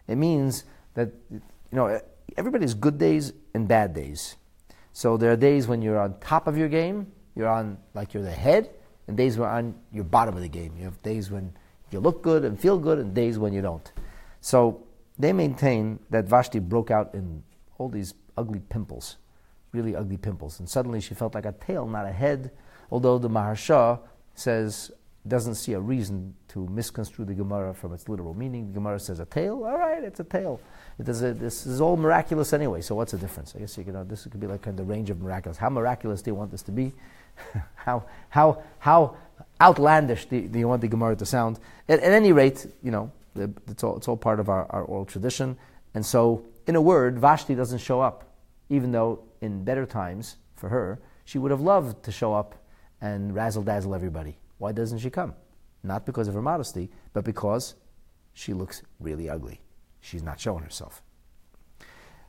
It 0.08 0.16
means 0.16 0.64
that, 0.94 1.12
you 1.30 1.42
know, 1.72 2.00
everybody's 2.38 2.72
good 2.72 2.96
days 2.96 3.34
and 3.52 3.68
bad 3.68 3.92
days. 3.92 4.36
So 4.94 5.18
there 5.18 5.30
are 5.32 5.36
days 5.36 5.68
when 5.68 5.82
you're 5.82 6.00
on 6.00 6.18
top 6.20 6.46
of 6.46 6.56
your 6.56 6.68
game, 6.68 7.12
you're 7.36 7.48
on 7.48 7.76
like 7.92 8.14
you're 8.14 8.22
the 8.22 8.30
head, 8.30 8.70
and 9.06 9.18
days 9.18 9.36
when 9.36 9.48
on 9.48 9.74
your 9.92 10.04
bottom 10.04 10.34
of 10.34 10.42
the 10.42 10.48
game. 10.48 10.72
You 10.78 10.84
have 10.84 11.00
days 11.02 11.30
when 11.30 11.52
you 11.90 12.00
look 12.00 12.22
good 12.22 12.44
and 12.44 12.58
feel 12.58 12.78
good, 12.78 12.98
and 12.98 13.14
days 13.14 13.38
when 13.38 13.52
you 13.52 13.60
don't. 13.60 13.92
So 14.40 14.86
they 15.20 15.32
maintain 15.32 15.98
that 16.10 16.26
Vashti 16.26 16.58
broke 16.58 16.90
out 16.90 17.14
in 17.14 17.42
all 17.78 17.88
these 17.88 18.14
ugly 18.36 18.60
pimples, 18.60 19.16
really 19.72 19.94
ugly 19.94 20.16
pimples, 20.16 20.58
and 20.60 20.68
suddenly 20.68 21.00
she 21.00 21.14
felt 21.14 21.34
like 21.34 21.46
a 21.46 21.52
tail, 21.52 21.86
not 21.86 22.06
a 22.06 22.12
head. 22.12 22.50
Although 22.90 23.18
the 23.18 23.28
Maharsha 23.28 24.00
says 24.34 24.90
doesn't 25.28 25.56
see 25.56 25.74
a 25.74 25.80
reason 25.80 26.34
to 26.48 26.66
misconstrue 26.68 27.24
the 27.24 27.34
Gemara 27.34 27.74
from 27.74 27.92
its 27.92 28.08
literal 28.08 28.32
meaning. 28.32 28.68
The 28.68 28.72
Gemara 28.72 28.98
says 28.98 29.20
a 29.20 29.26
tail. 29.26 29.64
All 29.64 29.76
right, 29.76 30.02
it's 30.02 30.18
a 30.18 30.24
tail. 30.24 30.60
It 30.98 31.04
does 31.04 31.22
a, 31.22 31.34
this 31.34 31.66
is 31.66 31.80
all 31.80 31.96
miraculous 31.96 32.52
anyway. 32.52 32.80
So 32.80 32.94
what's 32.94 33.12
the 33.12 33.18
difference? 33.18 33.54
I 33.54 33.60
guess 33.60 33.76
you 33.76 33.84
know 33.84 34.02
this 34.02 34.24
could 34.24 34.40
be 34.40 34.46
like 34.46 34.62
kind 34.62 34.78
of 34.78 34.86
the 34.86 34.92
range 34.92 35.10
of 35.10 35.20
miraculous. 35.20 35.58
How 35.58 35.68
miraculous 35.68 36.22
do 36.22 36.30
you 36.30 36.34
want 36.34 36.50
this 36.50 36.62
to 36.62 36.72
be? 36.72 36.92
how, 37.74 38.04
how, 38.30 38.62
how 38.78 39.16
outlandish 39.60 40.24
do, 40.24 40.40
do, 40.48 40.58
you 40.58 40.68
want 40.68 40.80
the 40.80 40.88
Gemara 40.88 41.16
to 41.16 41.26
sound? 41.26 41.60
At, 41.88 42.00
at 42.00 42.12
any 42.12 42.32
rate, 42.32 42.66
you 42.82 42.90
know, 42.90 43.12
it's 43.34 43.84
all, 43.84 43.96
it's 43.96 44.08
all 44.08 44.16
part 44.16 44.40
of 44.40 44.48
our, 44.48 44.66
our 44.70 44.82
oral 44.82 45.04
tradition. 45.04 45.56
And 45.94 46.04
so, 46.04 46.46
in 46.66 46.76
a 46.76 46.80
word, 46.80 47.18
Vashti 47.18 47.54
doesn't 47.54 47.78
show 47.78 48.00
up, 48.00 48.34
even 48.68 48.92
though 48.92 49.24
in 49.40 49.64
better 49.64 49.86
times 49.86 50.36
for 50.54 50.68
her, 50.68 51.00
she 51.24 51.38
would 51.38 51.50
have 51.50 51.60
loved 51.60 52.02
to 52.04 52.12
show 52.12 52.34
up 52.34 52.54
and 53.00 53.34
razzle 53.34 53.62
dazzle 53.62 53.94
everybody. 53.94 54.38
Why 54.58 54.72
doesn't 54.72 54.98
she 54.98 55.10
come? 55.10 55.34
Not 55.82 56.04
because 56.04 56.28
of 56.28 56.34
her 56.34 56.42
modesty, 56.42 56.90
but 57.12 57.24
because 57.24 57.74
she 58.32 58.52
looks 58.52 58.82
really 58.98 59.28
ugly. 59.28 59.60
She's 60.00 60.22
not 60.22 60.40
showing 60.40 60.62
herself. 60.64 61.02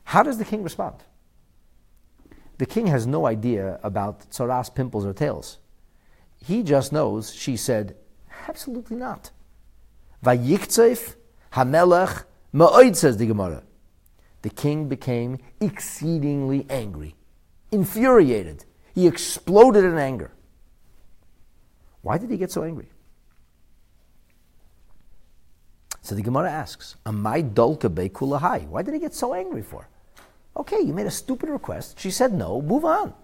How 0.04 0.22
does 0.22 0.38
the 0.38 0.44
king 0.44 0.62
respond? 0.62 0.96
The 2.58 2.66
king 2.66 2.86
has 2.86 3.06
no 3.06 3.26
idea 3.26 3.78
about 3.82 4.30
tsaras, 4.30 4.74
pimples, 4.74 5.04
or 5.04 5.12
tails. 5.12 5.58
He 6.36 6.62
just 6.62 6.92
knows 6.92 7.34
she 7.34 7.56
said, 7.56 7.96
absolutely 8.48 8.96
not. 8.96 9.30
Vayiktzef 10.24 11.16
hamelech 11.52 12.24
ma'oid, 12.54 12.96
says 12.96 13.16
the 13.16 13.26
Gemara. 13.26 13.62
The 14.42 14.50
king 14.50 14.88
became 14.88 15.38
exceedingly 15.60 16.66
angry, 16.68 17.14
infuriated. 17.70 18.64
He 18.94 19.06
exploded 19.06 19.84
in 19.84 19.98
anger. 19.98 20.32
Why 22.02 22.18
did 22.18 22.30
he 22.30 22.36
get 22.36 22.50
so 22.50 22.64
angry? 22.64 22.90
So 26.02 26.16
the 26.16 26.22
Gemara 26.22 26.50
asks, 26.50 26.96
Amai 27.06 27.54
dolka 27.54 27.88
kulahai. 28.10 28.66
Why 28.66 28.82
did 28.82 28.94
he 28.94 29.00
get 29.00 29.14
so 29.14 29.34
angry 29.34 29.62
for? 29.62 29.88
Okay, 30.56 30.80
you 30.80 30.92
made 30.92 31.06
a 31.06 31.10
stupid 31.10 31.48
request. 31.48 31.98
She 31.98 32.10
said 32.10 32.34
no, 32.34 32.60
move 32.60 32.84
on. 32.84 33.14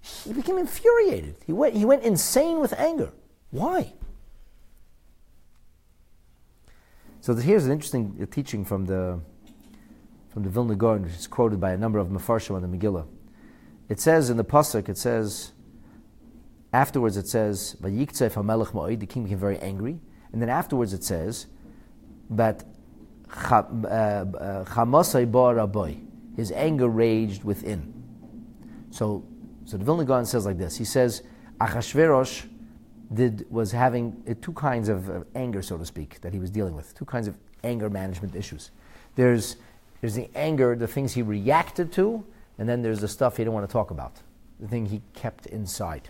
He 0.00 0.32
became 0.32 0.58
infuriated. 0.58 1.36
He 1.44 1.52
went, 1.52 1.74
he 1.74 1.84
went 1.84 2.04
insane 2.04 2.60
with 2.60 2.72
anger. 2.74 3.12
Why? 3.50 3.92
So 7.22 7.34
here's 7.36 7.64
an 7.66 7.70
interesting 7.70 8.26
teaching 8.32 8.64
from 8.64 8.84
the 8.84 9.20
from 10.30 10.42
the 10.42 10.48
Vilna 10.48 10.74
Gaon, 10.74 11.02
which 11.02 11.12
is 11.12 11.28
quoted 11.28 11.60
by 11.60 11.70
a 11.70 11.76
number 11.76 12.00
of 12.00 12.08
Mefarshim 12.08 12.56
on 12.56 12.62
the 12.62 12.76
Megillah. 12.76 13.06
It 13.88 14.00
says 14.00 14.28
in 14.28 14.36
the 14.36 14.44
pasuk, 14.44 14.88
it 14.88 14.98
says 14.98 15.52
afterwards 16.72 17.16
it 17.16 17.28
says, 17.28 17.76
the 17.80 19.06
king 19.08 19.22
became 19.22 19.38
very 19.38 19.56
angry, 19.60 20.00
and 20.32 20.42
then 20.42 20.48
afterwards 20.48 20.92
it 20.92 21.04
says, 21.04 21.46
but 22.28 22.64
uh, 23.30 23.54
uh, 23.54 24.64
his 26.36 26.50
anger 26.50 26.88
raged 26.88 27.44
within. 27.44 28.02
So, 28.90 29.24
so 29.64 29.76
the 29.76 29.84
Vilna 29.84 30.04
Gaon 30.04 30.26
says 30.26 30.44
like 30.44 30.58
this. 30.58 30.76
He 30.76 30.84
says, 30.84 31.22
Achashverosh 31.60 32.48
did, 33.14 33.46
was 33.50 33.72
having 33.72 34.22
uh, 34.28 34.34
two 34.40 34.52
kinds 34.52 34.88
of 34.88 35.10
uh, 35.10 35.24
anger, 35.34 35.62
so 35.62 35.78
to 35.78 35.86
speak, 35.86 36.20
that 36.20 36.32
he 36.32 36.38
was 36.38 36.50
dealing 36.50 36.74
with. 36.74 36.94
Two 36.94 37.04
kinds 37.04 37.28
of 37.28 37.36
anger 37.64 37.90
management 37.90 38.34
issues. 38.34 38.70
There's, 39.14 39.56
there's 40.00 40.14
the 40.14 40.28
anger, 40.34 40.74
the 40.76 40.88
things 40.88 41.12
he 41.12 41.22
reacted 41.22 41.92
to, 41.92 42.24
and 42.58 42.68
then 42.68 42.82
there's 42.82 43.00
the 43.00 43.08
stuff 43.08 43.36
he 43.36 43.44
didn't 43.44 43.54
want 43.54 43.68
to 43.68 43.72
talk 43.72 43.90
about, 43.90 44.16
the 44.60 44.68
thing 44.68 44.86
he 44.86 45.02
kept 45.14 45.46
inside. 45.46 46.08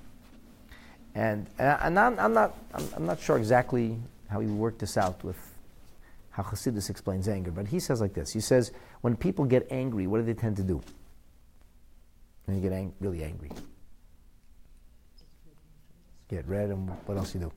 And, 1.15 1.47
and 1.59 1.99
I'm, 1.99 2.19
I'm, 2.19 2.33
not, 2.33 2.57
I'm, 2.75 2.89
I'm 2.97 3.07
not 3.07 3.21
sure 3.21 3.37
exactly 3.37 3.99
how 4.29 4.41
he 4.41 4.47
worked 4.47 4.79
this 4.79 4.97
out 4.97 5.23
with 5.23 5.37
how 6.31 6.43
Hasidus 6.43 6.89
explains 6.89 7.29
anger, 7.29 7.51
but 7.51 7.69
he 7.69 7.79
says 7.79 8.01
like 8.01 8.15
this. 8.15 8.33
He 8.33 8.41
says, 8.41 8.73
when 9.03 9.17
people 9.17 9.45
get 9.45 9.67
angry, 9.71 10.07
what 10.07 10.19
do 10.19 10.25
they 10.25 10.33
tend 10.35 10.57
to 10.57 10.63
do? 10.63 10.81
When 12.47 12.57
you 12.57 12.63
get 12.63 12.73
ang- 12.73 12.95
really 13.01 13.23
angry. 13.23 13.51
Get 16.33 16.49
red, 16.49 16.71
and 16.71 16.89
what 17.05 17.19
else 17.19 17.35
you 17.35 17.41
do? 17.41 17.53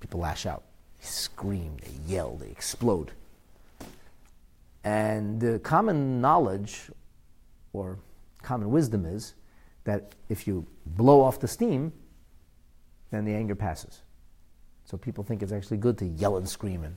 People 0.00 0.20
lash 0.20 0.44
out. 0.44 0.64
They 1.00 1.06
scream, 1.06 1.78
they 1.82 2.12
yell, 2.12 2.36
they 2.36 2.50
explode. 2.50 3.12
And 4.84 5.40
the 5.40 5.60
common 5.60 6.20
knowledge 6.20 6.90
or 7.72 7.98
common 8.42 8.70
wisdom 8.70 9.06
is 9.06 9.32
that 9.84 10.14
if 10.28 10.46
you 10.46 10.66
blow 10.84 11.22
off 11.22 11.40
the 11.40 11.48
steam, 11.48 11.90
then 13.10 13.24
the 13.24 13.32
anger 13.32 13.54
passes. 13.54 14.02
So 14.84 14.98
people 14.98 15.24
think 15.24 15.42
it's 15.42 15.52
actually 15.52 15.78
good 15.78 15.96
to 15.98 16.04
yell 16.04 16.36
and 16.36 16.46
scream. 16.46 16.84
And, 16.84 16.94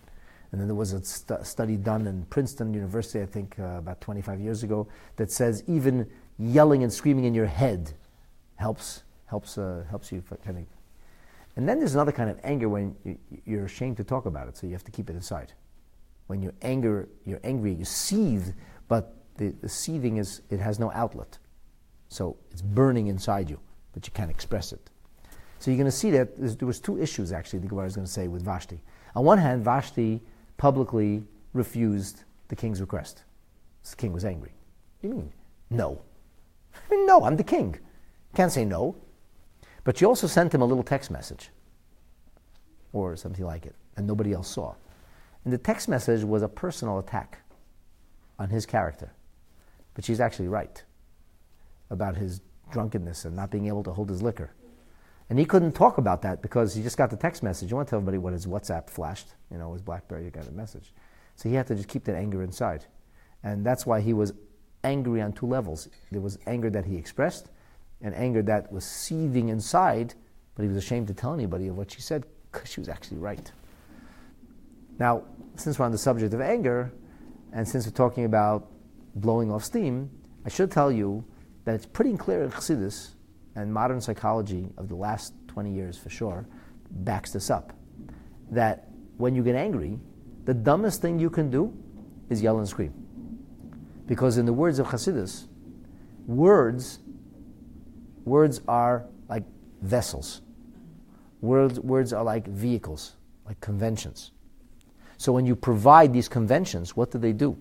and 0.51 0.59
then 0.59 0.67
there 0.67 0.75
was 0.75 0.91
a 0.91 1.01
stu- 1.01 1.43
study 1.43 1.77
done 1.77 2.07
in 2.07 2.25
Princeton 2.25 2.73
University, 2.73 3.21
I 3.21 3.25
think 3.25 3.55
uh, 3.57 3.77
about 3.77 4.01
25 4.01 4.41
years 4.41 4.63
ago, 4.63 4.89
that 5.15 5.31
says 5.31 5.63
even 5.65 6.09
yelling 6.37 6.83
and 6.83 6.91
screaming 6.91 7.23
in 7.23 7.33
your 7.33 7.45
head 7.45 7.93
helps, 8.57 9.03
helps, 9.31 9.57
uh, 9.57 9.83
helps 9.89 10.11
you 10.11 10.21
kind 10.45 10.57
of. 10.57 10.65
And 11.55 11.67
then 11.67 11.79
there's 11.79 11.95
another 11.95 12.11
kind 12.11 12.29
of 12.29 12.39
anger 12.43 12.69
when 12.69 12.95
you, 13.03 13.17
you're 13.45 13.65
ashamed 13.65 13.97
to 13.97 14.03
talk 14.03 14.25
about 14.25 14.47
it, 14.47 14.57
so 14.57 14.67
you 14.67 14.73
have 14.73 14.83
to 14.83 14.91
keep 14.91 15.09
it 15.09 15.15
inside. 15.15 15.53
When 16.27 16.41
you're, 16.43 16.53
anger, 16.61 17.09
you're 17.25 17.39
angry, 17.43 17.73
you 17.73 17.85
seethe, 17.85 18.53
but 18.87 19.15
the, 19.37 19.55
the 19.61 19.69
seething 19.69 20.17
is, 20.17 20.41
it 20.49 20.59
has 20.59 20.79
no 20.79 20.91
outlet. 20.91 21.37
So 22.09 22.37
it's 22.51 22.61
burning 22.61 23.07
inside 23.07 23.49
you, 23.49 23.59
but 23.93 24.05
you 24.05 24.11
can't 24.13 24.29
express 24.29 24.73
it. 24.73 24.89
So 25.59 25.71
you're 25.71 25.77
going 25.77 25.85
to 25.85 25.97
see 26.03 26.11
that 26.11 26.59
there 26.59 26.67
was 26.67 26.79
two 26.79 27.01
issues 27.01 27.31
actually. 27.31 27.59
The 27.59 27.67
Gemara 27.67 27.85
is 27.87 27.95
going 27.95 28.07
to 28.07 28.11
say 28.11 28.27
with 28.27 28.43
Vashti. 28.43 28.81
On 29.15 29.23
one 29.23 29.37
hand, 29.37 29.63
Vashti 29.63 30.21
publicly 30.57 31.23
refused 31.53 32.23
the 32.49 32.55
king's 32.55 32.81
request. 32.81 33.23
The 33.89 33.95
king 33.95 34.11
was 34.11 34.25
angry. 34.25 34.51
What 34.99 35.01
do 35.01 35.07
you 35.07 35.21
mean? 35.21 35.33
No. 35.69 36.01
I 36.73 36.91
mean, 36.95 37.05
no, 37.05 37.23
I'm 37.23 37.37
the 37.37 37.43
king. 37.43 37.79
Can't 38.35 38.51
say 38.51 38.65
no. 38.65 38.95
But 39.83 39.97
she 39.97 40.05
also 40.05 40.27
sent 40.27 40.53
him 40.53 40.61
a 40.61 40.65
little 40.65 40.83
text 40.83 41.09
message 41.11 41.49
or 42.93 43.15
something 43.15 43.45
like 43.45 43.65
it, 43.65 43.75
and 43.97 44.05
nobody 44.05 44.33
else 44.33 44.49
saw. 44.49 44.75
And 45.43 45.51
the 45.51 45.57
text 45.57 45.87
message 45.87 46.23
was 46.23 46.43
a 46.43 46.47
personal 46.47 46.99
attack 46.99 47.39
on 48.37 48.49
his 48.49 48.65
character. 48.65 49.13
But 49.93 50.05
she's 50.05 50.19
actually 50.19 50.47
right 50.47 50.83
about 51.89 52.15
his 52.15 52.41
drunkenness 52.71 53.25
and 53.25 53.35
not 53.35 53.51
being 53.51 53.67
able 53.67 53.83
to 53.83 53.91
hold 53.91 54.09
his 54.09 54.21
liquor. 54.21 54.51
And 55.29 55.39
he 55.39 55.45
couldn't 55.45 55.73
talk 55.73 55.97
about 55.97 56.21
that 56.23 56.41
because 56.41 56.75
he 56.75 56.83
just 56.83 56.97
got 56.97 57.09
the 57.09 57.17
text 57.17 57.41
message. 57.41 57.69
You 57.69 57.77
want 57.77 57.87
to 57.87 57.91
tell 57.91 57.99
everybody 57.99 58.17
what 58.17 58.33
his 58.33 58.45
WhatsApp 58.45 58.89
flashed, 58.89 59.29
you 59.49 59.57
know, 59.57 59.73
his 59.73 59.81
Blackberry 59.81 60.29
got 60.29 60.47
a 60.47 60.51
message. 60.51 60.93
So 61.35 61.49
he 61.49 61.55
had 61.55 61.67
to 61.67 61.75
just 61.75 61.87
keep 61.87 62.03
that 62.05 62.15
anger 62.15 62.43
inside. 62.43 62.85
And 63.43 63.65
that's 63.65 63.85
why 63.85 64.01
he 64.01 64.13
was 64.13 64.33
angry 64.83 65.21
on 65.21 65.33
two 65.33 65.47
levels. 65.47 65.87
There 66.11 66.21
was 66.21 66.37
anger 66.47 66.69
that 66.71 66.85
he 66.85 66.97
expressed, 66.97 67.49
and 68.01 68.15
anger 68.15 68.41
that 68.43 68.71
was 68.71 68.85
seething 68.85 69.49
inside, 69.49 70.13
but 70.55 70.63
he 70.63 70.67
was 70.67 70.77
ashamed 70.77 71.07
to 71.07 71.13
tell 71.13 71.33
anybody 71.33 71.67
of 71.67 71.77
what 71.77 71.91
she 71.91 72.01
said 72.01 72.25
because 72.51 72.69
she 72.69 72.79
was 72.79 72.89
actually 72.89 73.17
right. 73.17 73.51
Now, 74.99 75.23
since 75.55 75.79
we're 75.79 75.85
on 75.85 75.91
the 75.91 75.97
subject 75.97 76.33
of 76.33 76.41
anger, 76.41 76.91
and 77.53 77.67
since 77.67 77.85
we're 77.85 77.91
talking 77.91 78.25
about 78.25 78.67
blowing 79.15 79.51
off 79.51 79.63
steam, 79.63 80.09
I 80.45 80.49
should 80.49 80.71
tell 80.71 80.91
you 80.91 81.23
that 81.65 81.75
it's 81.75 81.85
pretty 81.85 82.15
clear 82.17 82.43
in 82.43 82.51
Chassidus 82.51 83.15
and 83.55 83.73
modern 83.73 84.01
psychology 84.01 84.69
of 84.77 84.87
the 84.87 84.95
last 84.95 85.33
20 85.47 85.73
years 85.73 85.97
for 85.97 86.09
sure 86.09 86.45
backs 86.89 87.31
this 87.31 87.49
up. 87.49 87.73
That 88.49 88.87
when 89.17 89.35
you 89.35 89.43
get 89.43 89.55
angry, 89.55 89.99
the 90.45 90.53
dumbest 90.53 91.01
thing 91.01 91.19
you 91.19 91.29
can 91.29 91.49
do 91.49 91.73
is 92.29 92.41
yell 92.41 92.57
and 92.57 92.67
scream. 92.67 92.93
Because 94.07 94.37
in 94.37 94.45
the 94.45 94.53
words 94.53 94.79
of 94.79 94.87
Hasidus, 94.87 95.47
words, 96.27 96.99
words 98.25 98.61
are 98.67 99.05
like 99.29 99.43
vessels. 99.81 100.41
Words, 101.41 101.79
words 101.79 102.13
are 102.13 102.23
like 102.23 102.47
vehicles, 102.47 103.15
like 103.45 103.59
conventions. 103.61 104.31
So 105.17 105.31
when 105.31 105.45
you 105.45 105.55
provide 105.55 106.13
these 106.13 106.27
conventions, 106.27 106.95
what 106.95 107.11
do 107.11 107.17
they 107.17 107.33
do? 107.33 107.57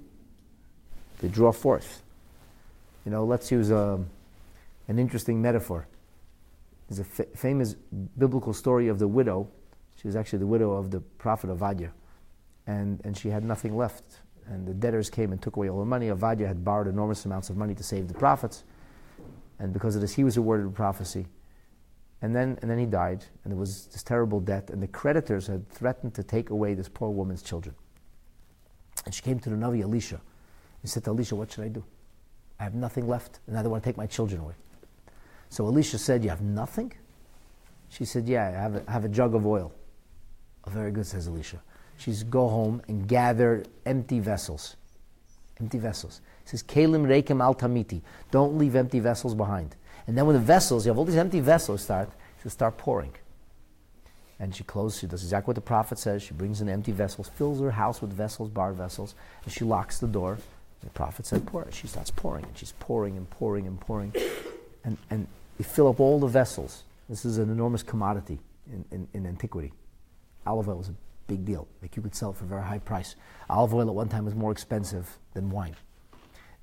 They 1.20 1.28
draw 1.28 1.52
forth. 1.52 2.02
You 3.04 3.10
know, 3.10 3.24
let's 3.24 3.50
use 3.50 3.70
a 3.70 3.78
um, 3.78 4.06
an 4.90 4.98
interesting 4.98 5.40
metaphor. 5.40 5.86
There's 6.88 6.98
a 6.98 7.04
fa- 7.04 7.26
famous 7.36 7.76
biblical 8.18 8.52
story 8.52 8.88
of 8.88 8.98
the 8.98 9.06
widow. 9.06 9.48
She 9.94 10.08
was 10.08 10.16
actually 10.16 10.40
the 10.40 10.48
widow 10.48 10.72
of 10.72 10.90
the 10.90 11.00
prophet 11.00 11.48
Avadia. 11.48 11.90
And, 12.66 13.00
and 13.04 13.16
she 13.16 13.28
had 13.28 13.44
nothing 13.44 13.76
left. 13.76 14.02
And 14.46 14.66
the 14.66 14.74
debtors 14.74 15.08
came 15.08 15.30
and 15.30 15.40
took 15.40 15.54
away 15.54 15.70
all 15.70 15.78
her 15.78 15.84
money. 15.84 16.08
Avadia 16.08 16.48
had 16.48 16.64
borrowed 16.64 16.88
enormous 16.88 17.24
amounts 17.24 17.50
of 17.50 17.56
money 17.56 17.72
to 17.76 17.84
save 17.84 18.08
the 18.08 18.14
prophets. 18.14 18.64
And 19.60 19.72
because 19.72 19.94
of 19.94 20.00
this, 20.00 20.14
he 20.14 20.24
was 20.24 20.36
awarded 20.36 20.66
a 20.66 20.70
prophecy. 20.70 21.26
And 22.22 22.34
then, 22.34 22.58
and 22.60 22.70
then 22.70 22.78
he 22.78 22.86
died, 22.86 23.24
and 23.44 23.52
there 23.52 23.58
was 23.58 23.86
this 23.86 24.02
terrible 24.02 24.40
debt, 24.40 24.70
and 24.70 24.82
the 24.82 24.88
creditors 24.88 25.46
had 25.46 25.68
threatened 25.70 26.14
to 26.14 26.22
take 26.22 26.50
away 26.50 26.74
this 26.74 26.88
poor 26.88 27.10
woman's 27.10 27.42
children. 27.42 27.74
And 29.04 29.14
she 29.14 29.22
came 29.22 29.38
to 29.38 29.50
the 29.50 29.56
Navi 29.56 29.82
Elisha. 29.82 30.20
and 30.82 30.90
said 30.90 31.04
to 31.04 31.10
Elisha, 31.10 31.36
What 31.36 31.52
should 31.52 31.64
I 31.64 31.68
do? 31.68 31.84
I 32.58 32.64
have 32.64 32.74
nothing 32.74 33.06
left, 33.06 33.40
and 33.46 33.54
now 33.54 33.62
they 33.62 33.68
want 33.68 33.82
to 33.82 33.88
take 33.88 33.96
my 33.96 34.06
children 34.06 34.40
away. 34.40 34.54
So 35.50 35.66
Elisha 35.66 35.98
said, 35.98 36.24
You 36.24 36.30
have 36.30 36.42
nothing? 36.42 36.92
She 37.88 38.04
said, 38.04 38.28
Yeah, 38.28 38.48
I 38.48 38.50
have 38.50 38.74
a, 38.76 38.84
I 38.88 38.92
have 38.92 39.04
a 39.04 39.08
jug 39.08 39.34
of 39.34 39.46
oil. 39.46 39.72
Oh, 40.66 40.70
very 40.70 40.90
good, 40.90 41.06
says 41.06 41.26
Elisha. 41.26 41.62
She 41.96 42.12
says, 42.12 42.24
Go 42.24 42.48
home 42.48 42.82
and 42.88 43.08
gather 43.08 43.64
empty 43.86 44.20
vessels. 44.20 44.76
Empty 45.60 45.78
vessels. 45.78 46.20
He 46.44 46.50
says, 46.50 46.62
Kalim 46.62 47.06
reikim 47.06 47.42
al 47.42 47.54
tamiti. 47.54 48.00
Don't 48.30 48.56
leave 48.56 48.74
empty 48.74 49.00
vessels 49.00 49.34
behind. 49.34 49.76
And 50.06 50.16
then 50.16 50.26
when 50.26 50.34
the 50.34 50.40
vessels, 50.40 50.86
you 50.86 50.90
have 50.90 50.98
all 50.98 51.04
these 51.04 51.16
empty 51.16 51.40
vessels 51.40 51.82
start, 51.82 52.10
says, 52.42 52.52
start 52.52 52.78
pouring. 52.78 53.12
And 54.38 54.54
she 54.54 54.64
closes, 54.64 55.00
she 55.00 55.06
does 55.06 55.22
exactly 55.22 55.50
what 55.50 55.56
the 55.56 55.60
prophet 55.60 55.98
says. 55.98 56.22
She 56.22 56.32
brings 56.32 56.62
in 56.62 56.68
empty 56.70 56.92
vessels, 56.92 57.28
fills 57.28 57.60
her 57.60 57.72
house 57.72 58.00
with 58.00 58.10
vessels, 58.10 58.48
bar 58.48 58.72
vessels, 58.72 59.14
and 59.44 59.52
she 59.52 59.64
locks 59.64 59.98
the 59.98 60.06
door. 60.06 60.38
The 60.82 60.88
prophet 60.90 61.26
said, 61.26 61.44
pour. 61.44 61.70
She 61.70 61.86
starts 61.86 62.10
pouring, 62.10 62.44
and 62.46 62.56
she's 62.56 62.72
pouring 62.80 63.18
and 63.18 63.28
pouring 63.28 63.66
and 63.66 63.78
pouring. 63.78 64.14
And, 64.82 64.96
and 65.10 65.26
you 65.58 65.64
fill 65.64 65.88
up 65.88 66.00
all 66.00 66.18
the 66.18 66.26
vessels. 66.26 66.84
This 67.10 67.26
is 67.26 67.36
an 67.36 67.50
enormous 67.50 67.82
commodity 67.82 68.38
in, 68.72 68.84
in, 68.90 69.08
in 69.12 69.26
antiquity. 69.26 69.74
Olive 70.46 70.70
oil 70.70 70.78
was 70.78 70.88
a 70.88 70.94
big 71.30 71.44
deal. 71.44 71.68
Like 71.80 71.96
you 71.96 72.02
could 72.02 72.14
sell 72.14 72.32
for 72.32 72.44
a 72.44 72.48
very 72.48 72.62
high 72.62 72.80
price. 72.80 73.14
Olive 73.48 73.72
oil 73.72 73.88
at 73.88 73.94
one 73.94 74.08
time 74.08 74.24
was 74.24 74.34
more 74.34 74.50
expensive 74.50 75.06
than 75.32 75.48
wine. 75.48 75.76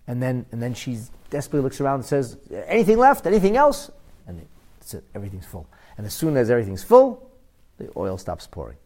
And 0.07 0.21
then, 0.21 0.45
and 0.51 0.61
then 0.61 0.73
she 0.73 0.99
desperately 1.29 1.63
looks 1.63 1.79
around 1.79 1.95
and 1.95 2.05
says, 2.05 2.37
Anything 2.67 2.97
left? 2.97 3.25
Anything 3.25 3.55
else? 3.55 3.89
And 4.27 4.45
that's 4.79 4.93
it. 4.93 5.03
Everything's 5.15 5.45
full. 5.45 5.67
And 5.97 6.05
as 6.05 6.13
soon 6.13 6.35
as 6.37 6.49
everything's 6.49 6.83
full, 6.83 7.31
the 7.77 7.89
oil 7.95 8.17
stops 8.17 8.45
pouring. 8.45 8.77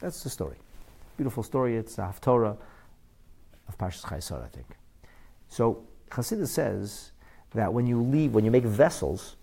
That's 0.00 0.22
the 0.22 0.30
story. 0.30 0.56
Beautiful 1.16 1.42
story. 1.42 1.76
It's 1.76 1.98
a 1.98 2.02
Haftorah 2.02 2.56
of 3.68 3.78
Parshas 3.78 4.02
Chaisar, 4.02 4.44
I 4.44 4.48
think. 4.48 4.66
So 5.48 5.82
Chassidus 6.10 6.48
says 6.48 7.12
that 7.54 7.72
when 7.72 7.86
you 7.86 8.02
leave, 8.02 8.34
when 8.34 8.44
you 8.44 8.50
make 8.50 8.64
vessels, 8.64 9.36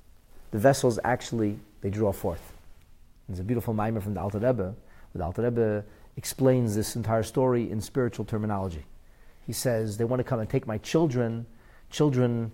the 0.51 0.59
vessels 0.59 0.99
actually 1.03 1.59
they 1.81 1.89
draw 1.89 2.11
forth. 2.11 2.53
There's 3.27 3.39
a 3.39 3.43
beautiful 3.43 3.73
maamar 3.73 4.01
from 4.01 4.15
the 4.15 4.21
Alter 4.21 4.39
Rebbe. 4.39 4.75
The 5.15 5.23
Alter 5.23 5.43
Rebbe 5.43 5.85
explains 6.17 6.75
this 6.75 6.95
entire 6.95 7.23
story 7.23 7.71
in 7.71 7.81
spiritual 7.81 8.25
terminology. 8.25 8.85
He 9.45 9.53
says, 9.53 9.97
they 9.97 10.05
want 10.05 10.19
to 10.19 10.23
come 10.23 10.39
and 10.39 10.49
take 10.49 10.67
my 10.67 10.77
children. 10.77 11.45
Children, 11.89 12.51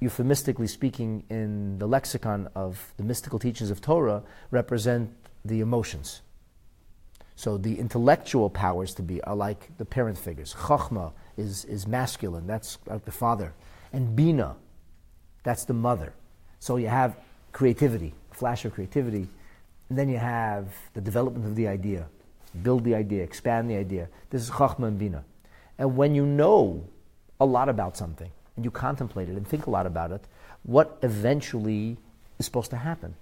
euphemistically 0.00 0.66
speaking, 0.66 1.24
in 1.28 1.78
the 1.78 1.86
lexicon 1.86 2.48
of 2.54 2.94
the 2.96 3.02
mystical 3.02 3.38
teachings 3.38 3.70
of 3.70 3.80
Torah, 3.80 4.22
represent 4.50 5.10
the 5.44 5.60
emotions. 5.60 6.22
So 7.36 7.56
the 7.56 7.78
intellectual 7.78 8.50
powers 8.50 8.94
to 8.94 9.02
be 9.02 9.22
are 9.22 9.34
like 9.34 9.76
the 9.78 9.84
parent 9.84 10.18
figures. 10.18 10.54
Chachma 10.54 11.12
is, 11.36 11.64
is 11.64 11.86
masculine, 11.86 12.46
that's 12.46 12.78
like 12.86 13.04
the 13.04 13.12
father. 13.12 13.54
And 13.92 14.14
Bina, 14.14 14.56
that's 15.42 15.64
the 15.64 15.74
mother. 15.74 16.12
So 16.58 16.76
you 16.76 16.88
have 16.88 17.16
creativity, 17.52 18.14
flash 18.30 18.64
of 18.64 18.74
creativity, 18.74 19.28
and 19.90 19.98
then 19.98 20.08
you 20.08 20.16
have 20.16 20.72
the 20.94 21.00
development 21.02 21.44
of 21.44 21.54
the 21.54 21.68
idea, 21.68 22.06
build 22.62 22.84
the 22.84 22.94
idea, 22.94 23.22
expand 23.22 23.68
the 23.68 23.76
idea. 23.76 24.08
This 24.30 24.40
is 24.40 24.50
Chachma 24.50 24.86
and 24.86 24.98
Bina. 24.98 25.24
And 25.78 25.96
when 25.96 26.14
you 26.14 26.24
know 26.24 26.88
a 27.38 27.44
lot 27.44 27.68
about 27.68 27.96
something, 27.96 28.30
and 28.56 28.64
you 28.64 28.70
contemplate 28.70 29.28
it 29.28 29.36
and 29.36 29.46
think 29.46 29.66
a 29.66 29.70
lot 29.70 29.86
about 29.86 30.12
it, 30.12 30.24
what 30.62 30.98
eventually 31.02 31.98
is 32.38 32.46
supposed 32.46 32.70
to 32.70 32.76
happen? 32.76 33.14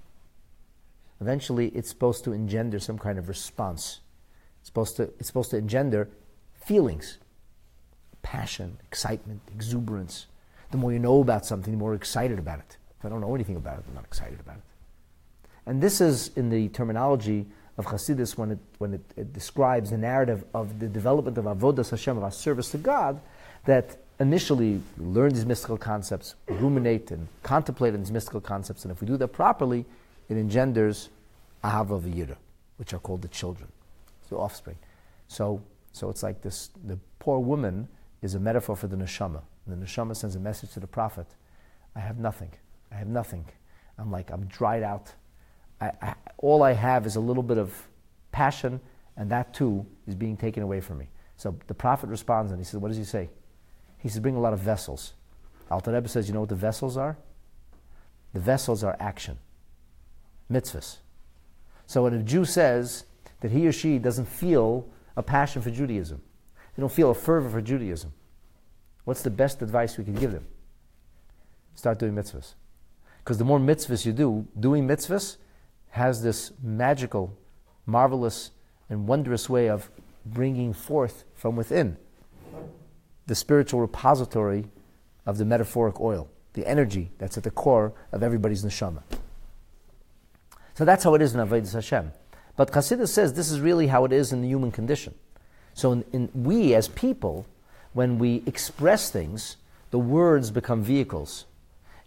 Eventually, 1.20 1.68
it's 1.68 1.88
supposed 1.88 2.22
to 2.24 2.32
engender 2.32 2.78
some 2.78 2.98
kind 2.98 3.18
of 3.18 3.28
response 3.28 4.00
it's 4.60 4.68
supposed 4.68 4.96
to, 4.96 5.04
it's 5.18 5.26
supposed 5.26 5.50
to 5.52 5.56
engender 5.56 6.10
feelings 6.64 7.18
passion, 8.20 8.76
excitement, 8.84 9.40
exuberance. 9.54 10.26
The 10.70 10.76
more 10.76 10.92
you 10.92 10.98
know 10.98 11.22
about 11.22 11.46
something, 11.46 11.72
the 11.72 11.78
more 11.78 11.94
excited 11.94 12.38
about 12.38 12.58
it. 12.58 12.76
If 12.98 13.06
I 13.06 13.08
don't 13.08 13.22
know 13.22 13.34
anything 13.34 13.56
about 13.56 13.78
it, 13.78 13.84
I'm 13.88 13.94
not 13.94 14.04
excited 14.04 14.38
about 14.38 14.56
it. 14.56 14.62
And 15.68 15.80
this 15.80 16.00
is 16.00 16.30
in 16.34 16.50
the 16.50 16.68
terminology 16.70 17.46
of 17.76 17.86
Hasidus 17.86 18.36
when 18.36 18.50
it, 18.52 18.58
when 18.78 18.94
it, 18.94 19.00
it 19.16 19.32
describes 19.32 19.90
the 19.90 19.98
narrative 19.98 20.44
of 20.52 20.80
the 20.80 20.88
development 20.88 21.38
of 21.38 21.44
Avodas 21.44 21.90
Hashem, 21.90 22.16
of 22.16 22.24
our 22.24 22.32
service 22.32 22.70
to 22.72 22.78
God, 22.78 23.20
that 23.66 23.98
initially 24.18 24.80
we 24.96 25.04
learn 25.04 25.32
these 25.32 25.46
mystical 25.46 25.76
concepts, 25.76 26.34
ruminate 26.48 27.12
and 27.12 27.28
contemplate 27.44 27.94
on 27.94 28.00
these 28.00 28.10
mystical 28.10 28.40
concepts, 28.40 28.84
and 28.84 28.90
if 28.90 29.00
we 29.00 29.06
do 29.06 29.16
that 29.16 29.28
properly, 29.28 29.84
it 30.28 30.36
engenders 30.36 31.10
Ahava 31.62 32.00
V'yira, 32.00 32.36
which 32.78 32.92
are 32.92 32.98
called 32.98 33.22
the 33.22 33.28
children 33.28 33.68
the 34.28 34.36
offspring. 34.36 34.76
So, 35.28 35.62
so 35.92 36.10
it's 36.10 36.22
like 36.22 36.42
this 36.42 36.70
the 36.84 36.98
poor 37.18 37.38
woman 37.38 37.88
is 38.22 38.34
a 38.34 38.40
metaphor 38.40 38.76
for 38.76 38.86
the 38.86 38.96
neshama. 38.96 39.42
The 39.66 39.76
neshama 39.76 40.16
sends 40.16 40.34
a 40.34 40.40
message 40.40 40.72
to 40.72 40.80
the 40.80 40.86
prophet 40.86 41.26
I 41.94 42.00
have 42.00 42.18
nothing. 42.18 42.50
I 42.92 42.96
have 42.96 43.08
nothing. 43.08 43.44
I'm 43.98 44.10
like, 44.10 44.30
I'm 44.30 44.44
dried 44.46 44.82
out. 44.82 45.12
I, 45.80 45.92
I, 46.02 46.14
all 46.38 46.62
I 46.62 46.72
have 46.72 47.06
is 47.06 47.16
a 47.16 47.20
little 47.20 47.42
bit 47.42 47.58
of 47.58 47.88
passion, 48.32 48.80
and 49.16 49.30
that 49.30 49.54
too 49.54 49.86
is 50.06 50.14
being 50.14 50.36
taken 50.36 50.62
away 50.62 50.80
from 50.80 50.98
me. 50.98 51.08
So 51.36 51.56
the 51.66 51.74
prophet 51.74 52.08
responds 52.08 52.50
and 52.50 52.60
he 52.60 52.64
says, 52.64 52.80
What 52.80 52.88
does 52.88 52.96
he 52.96 53.04
say? 53.04 53.30
He 53.98 54.08
says, 54.08 54.20
Bring 54.20 54.36
a 54.36 54.40
lot 54.40 54.52
of 54.52 54.60
vessels. 54.60 55.14
Alter 55.70 55.92
Rebbe 55.92 56.08
says, 56.08 56.28
You 56.28 56.34
know 56.34 56.40
what 56.40 56.48
the 56.48 56.54
vessels 56.54 56.96
are? 56.96 57.16
The 58.32 58.40
vessels 58.40 58.84
are 58.84 58.96
action, 59.00 59.38
mitzvahs. 60.50 60.98
So 61.86 62.02
when 62.02 62.14
a 62.14 62.22
Jew 62.22 62.44
says, 62.44 63.04
that 63.40 63.50
he 63.50 63.66
or 63.66 63.72
she 63.72 63.98
doesn't 63.98 64.26
feel 64.26 64.88
a 65.16 65.22
passion 65.22 65.62
for 65.62 65.70
Judaism. 65.70 66.20
They 66.74 66.80
don't 66.80 66.92
feel 66.92 67.10
a 67.10 67.14
fervor 67.14 67.48
for 67.48 67.60
Judaism. 67.60 68.12
What's 69.04 69.22
the 69.22 69.30
best 69.30 69.62
advice 69.62 69.96
we 69.96 70.04
can 70.04 70.14
give 70.14 70.32
them? 70.32 70.46
Start 71.74 71.98
doing 71.98 72.14
mitzvahs. 72.14 72.54
Because 73.18 73.38
the 73.38 73.44
more 73.44 73.58
mitzvahs 73.58 74.04
you 74.04 74.12
do, 74.12 74.46
doing 74.58 74.86
mitzvahs 74.86 75.36
has 75.90 76.22
this 76.22 76.52
magical, 76.62 77.36
marvelous, 77.86 78.50
and 78.88 79.06
wondrous 79.06 79.48
way 79.48 79.68
of 79.68 79.90
bringing 80.24 80.72
forth 80.72 81.24
from 81.34 81.56
within 81.56 81.96
the 83.26 83.34
spiritual 83.34 83.80
repository 83.80 84.66
of 85.26 85.38
the 85.38 85.44
metaphoric 85.44 86.00
oil, 86.00 86.28
the 86.54 86.66
energy 86.66 87.10
that's 87.18 87.36
at 87.36 87.44
the 87.44 87.50
core 87.50 87.92
of 88.12 88.22
everybody's 88.22 88.64
neshama. 88.64 89.02
So 90.74 90.84
that's 90.84 91.04
how 91.04 91.14
it 91.14 91.22
is 91.22 91.34
in 91.34 91.40
Avodah 91.40 91.72
Hashem. 91.72 92.12
But 92.56 92.72
Chassidus 92.72 93.08
says 93.08 93.34
this 93.34 93.50
is 93.50 93.60
really 93.60 93.88
how 93.88 94.04
it 94.04 94.12
is 94.12 94.32
in 94.32 94.42
the 94.42 94.48
human 94.48 94.72
condition. 94.72 95.14
So 95.74 95.92
in, 95.92 96.04
in, 96.12 96.30
we 96.34 96.74
as 96.74 96.88
people, 96.88 97.46
when 97.92 98.18
we 98.18 98.42
express 98.46 99.10
things, 99.10 99.56
the 99.90 99.98
words 99.98 100.50
become 100.50 100.82
vehicles 100.82 101.44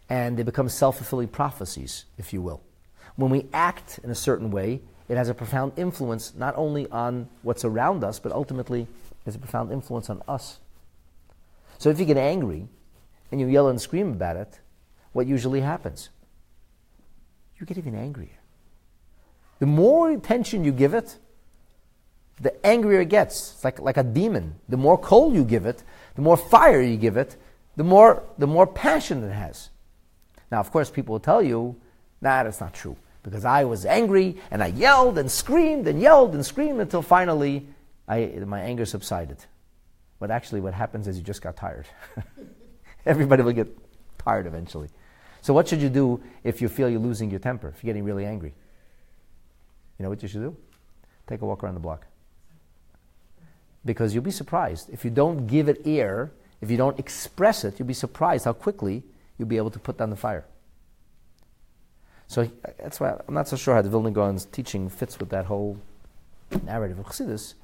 and 0.09 0.37
they 0.37 0.43
become 0.43 0.67
self 0.69 0.97
fulfilling 0.97 1.29
prophecies, 1.29 2.05
if 2.17 2.33
you 2.33 2.41
will. 2.41 2.61
When 3.21 3.29
we 3.29 3.45
act 3.53 3.99
in 4.03 4.09
a 4.09 4.15
certain 4.15 4.49
way, 4.49 4.81
it 5.07 5.15
has 5.15 5.29
a 5.29 5.35
profound 5.35 5.73
influence 5.77 6.33
not 6.35 6.55
only 6.57 6.87
on 6.89 7.29
what's 7.43 7.63
around 7.63 8.03
us, 8.03 8.17
but 8.17 8.31
ultimately 8.31 8.87
has 9.25 9.35
a 9.35 9.37
profound 9.37 9.71
influence 9.71 10.09
on 10.09 10.23
us. 10.27 10.59
So 11.77 11.91
if 11.91 11.99
you 11.99 12.05
get 12.05 12.17
angry 12.17 12.67
and 13.31 13.39
you 13.39 13.45
yell 13.45 13.67
and 13.67 13.79
scream 13.79 14.09
about 14.13 14.37
it, 14.37 14.59
what 15.13 15.27
usually 15.27 15.61
happens? 15.61 16.09
You 17.59 17.67
get 17.67 17.77
even 17.77 17.93
angrier. 17.93 18.39
The 19.59 19.67
more 19.67 20.09
attention 20.09 20.63
you 20.63 20.71
give 20.71 20.95
it, 20.95 21.19
the 22.39 22.65
angrier 22.65 23.01
it 23.01 23.09
gets. 23.09 23.53
It's 23.53 23.63
like, 23.63 23.79
like 23.79 23.97
a 23.97 24.03
demon. 24.03 24.55
The 24.67 24.77
more 24.77 24.97
coal 24.97 25.31
you 25.31 25.43
give 25.43 25.67
it, 25.67 25.83
the 26.15 26.23
more 26.23 26.37
fire 26.37 26.81
you 26.81 26.97
give 26.97 27.17
it, 27.17 27.35
the 27.75 27.83
more, 27.83 28.23
the 28.39 28.47
more 28.47 28.65
passion 28.65 29.23
it 29.23 29.31
has. 29.31 29.69
Now, 30.51 30.59
of 30.59 30.71
course, 30.71 30.89
people 30.89 31.13
will 31.13 31.19
tell 31.19 31.43
you, 31.43 31.75
nah, 32.19 32.41
that's 32.41 32.59
not 32.59 32.73
true. 32.73 32.97
Because 33.23 33.45
I 33.45 33.65
was 33.65 33.85
angry 33.85 34.37
and 34.49 34.63
I 34.63 34.67
yelled 34.67 35.17
and 35.17 35.29
screamed 35.29 35.87
and 35.87 36.01
yelled 36.01 36.33
and 36.33 36.45
screamed 36.45 36.79
until 36.79 37.01
finally 37.01 37.67
I, 38.07 38.25
my 38.45 38.59
anger 38.61 38.85
subsided. 38.85 39.37
But 40.19 40.31
actually, 40.31 40.61
what 40.61 40.73
happens 40.73 41.07
is 41.07 41.17
you 41.17 41.23
just 41.23 41.41
got 41.41 41.55
tired. 41.55 41.87
Everybody 43.05 43.43
will 43.43 43.53
get 43.53 43.67
tired 44.19 44.45
eventually. 44.45 44.89
So, 45.41 45.53
what 45.53 45.67
should 45.67 45.81
you 45.81 45.89
do 45.89 46.21
if 46.43 46.61
you 46.61 46.69
feel 46.69 46.89
you're 46.89 46.99
losing 46.99 47.31
your 47.31 47.39
temper, 47.39 47.69
if 47.69 47.83
you're 47.83 47.89
getting 47.89 48.03
really 48.03 48.25
angry? 48.25 48.53
You 49.97 50.03
know 50.03 50.09
what 50.09 50.21
you 50.21 50.27
should 50.27 50.41
do? 50.41 50.55
Take 51.27 51.41
a 51.41 51.45
walk 51.45 51.63
around 51.63 51.73
the 51.73 51.79
block. 51.79 52.05
Because 53.83 54.13
you'll 54.13 54.23
be 54.23 54.31
surprised. 54.31 54.89
If 54.91 55.03
you 55.03 55.09
don't 55.09 55.47
give 55.47 55.67
it 55.69 55.81
air, 55.85 56.31
if 56.61 56.69
you 56.69 56.77
don't 56.77 56.99
express 56.99 57.63
it, 57.63 57.79
you'll 57.79 57.87
be 57.87 57.93
surprised 57.93 58.45
how 58.45 58.53
quickly 58.53 59.03
you'll 59.37 59.47
be 59.47 59.57
able 59.57 59.71
to 59.71 59.79
put 59.79 59.97
down 59.97 60.11
the 60.11 60.15
fire. 60.15 60.45
So 62.31 62.49
that's 62.79 63.01
why 63.01 63.19
I'm 63.27 63.33
not 63.33 63.49
so 63.49 63.57
sure 63.57 63.75
how 63.75 63.81
the 63.81 63.89
Vilna 63.89 64.09
Gaon's 64.09 64.45
teaching 64.45 64.87
fits 64.87 65.19
with 65.19 65.27
that 65.31 65.43
whole 65.43 65.77
narrative 66.63 66.97
of 66.97 67.07
Chassidus. 67.07 67.55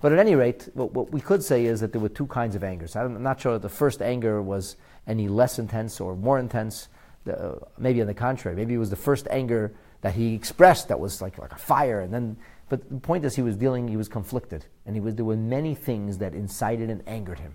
But 0.00 0.12
at 0.12 0.18
any 0.18 0.34
rate, 0.34 0.68
what, 0.74 0.92
what, 0.92 1.12
we 1.12 1.20
could 1.20 1.44
say 1.44 1.64
is 1.66 1.78
that 1.78 1.92
there 1.92 2.00
were 2.00 2.08
two 2.08 2.26
kinds 2.26 2.56
of 2.56 2.64
angers. 2.64 2.96
I'm 2.96 3.22
not 3.22 3.40
sure 3.40 3.52
that 3.52 3.62
the 3.62 3.68
first 3.68 4.02
anger 4.02 4.42
was 4.42 4.74
any 5.06 5.28
less 5.28 5.60
intense 5.60 6.00
or 6.00 6.16
more 6.16 6.40
intense. 6.40 6.88
The, 7.22 7.38
uh, 7.38 7.58
maybe 7.78 8.00
on 8.00 8.08
the 8.08 8.14
contrary. 8.14 8.56
Maybe 8.56 8.74
it 8.74 8.78
was 8.78 8.90
the 8.90 8.96
first 8.96 9.28
anger 9.30 9.72
that 10.00 10.14
he 10.14 10.34
expressed 10.34 10.88
that 10.88 10.98
was 10.98 11.22
like, 11.22 11.38
like 11.38 11.52
a 11.52 11.58
fire. 11.58 12.00
And 12.00 12.12
then, 12.12 12.36
but 12.68 12.88
the 12.88 12.98
point 12.98 13.24
is, 13.24 13.36
he 13.36 13.42
was 13.42 13.56
dealing, 13.56 13.86
he 13.86 13.96
was 13.96 14.08
conflicted. 14.08 14.66
And 14.86 14.96
he 14.96 15.00
was, 15.00 15.14
there 15.14 15.24
were 15.24 15.36
many 15.36 15.76
things 15.76 16.18
that 16.18 16.34
incited 16.34 16.90
and 16.90 17.00
angered 17.06 17.38
him. 17.38 17.54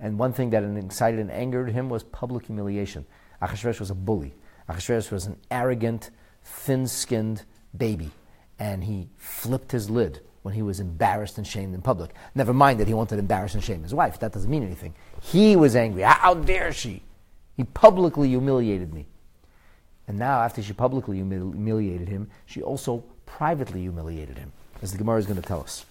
And 0.00 0.18
one 0.18 0.32
thing 0.32 0.48
that 0.48 0.62
incited 0.62 1.20
and 1.20 1.30
angered 1.30 1.72
him 1.72 1.90
was 1.90 2.04
public 2.04 2.46
humiliation. 2.46 3.04
Achashverosh 3.42 3.80
was 3.80 3.90
a 3.90 3.94
bully. 3.94 4.34
Achashverosh 4.68 5.10
was 5.10 5.26
an 5.26 5.36
arrogant, 5.50 6.10
thin 6.44 6.86
skinned 6.86 7.44
baby. 7.76 8.10
And 8.58 8.84
he 8.84 9.08
flipped 9.16 9.72
his 9.72 9.88
lid 9.88 10.20
when 10.42 10.54
he 10.54 10.62
was 10.62 10.80
embarrassed 10.80 11.38
and 11.38 11.46
shamed 11.46 11.74
in 11.74 11.82
public. 11.82 12.10
Never 12.34 12.52
mind 12.52 12.80
that 12.80 12.88
he 12.88 12.94
wanted 12.94 13.16
to 13.16 13.20
embarrass 13.20 13.54
and 13.54 13.62
shame 13.62 13.82
his 13.82 13.94
wife. 13.94 14.18
That 14.18 14.32
doesn't 14.32 14.50
mean 14.50 14.62
anything. 14.62 14.94
He 15.22 15.56
was 15.56 15.76
angry. 15.76 16.02
How 16.02 16.34
dare 16.34 16.72
she? 16.72 17.02
He 17.56 17.64
publicly 17.64 18.28
humiliated 18.28 18.92
me. 18.92 19.06
And 20.06 20.18
now, 20.18 20.40
after 20.40 20.62
she 20.62 20.72
publicly 20.72 21.16
humiliated 21.16 22.08
him, 22.08 22.30
she 22.46 22.62
also 22.62 23.04
privately 23.26 23.80
humiliated 23.80 24.38
him, 24.38 24.52
as 24.80 24.90
the 24.90 24.98
Gemara 24.98 25.18
is 25.18 25.26
going 25.26 25.40
to 25.40 25.46
tell 25.46 25.60
us. 25.60 25.84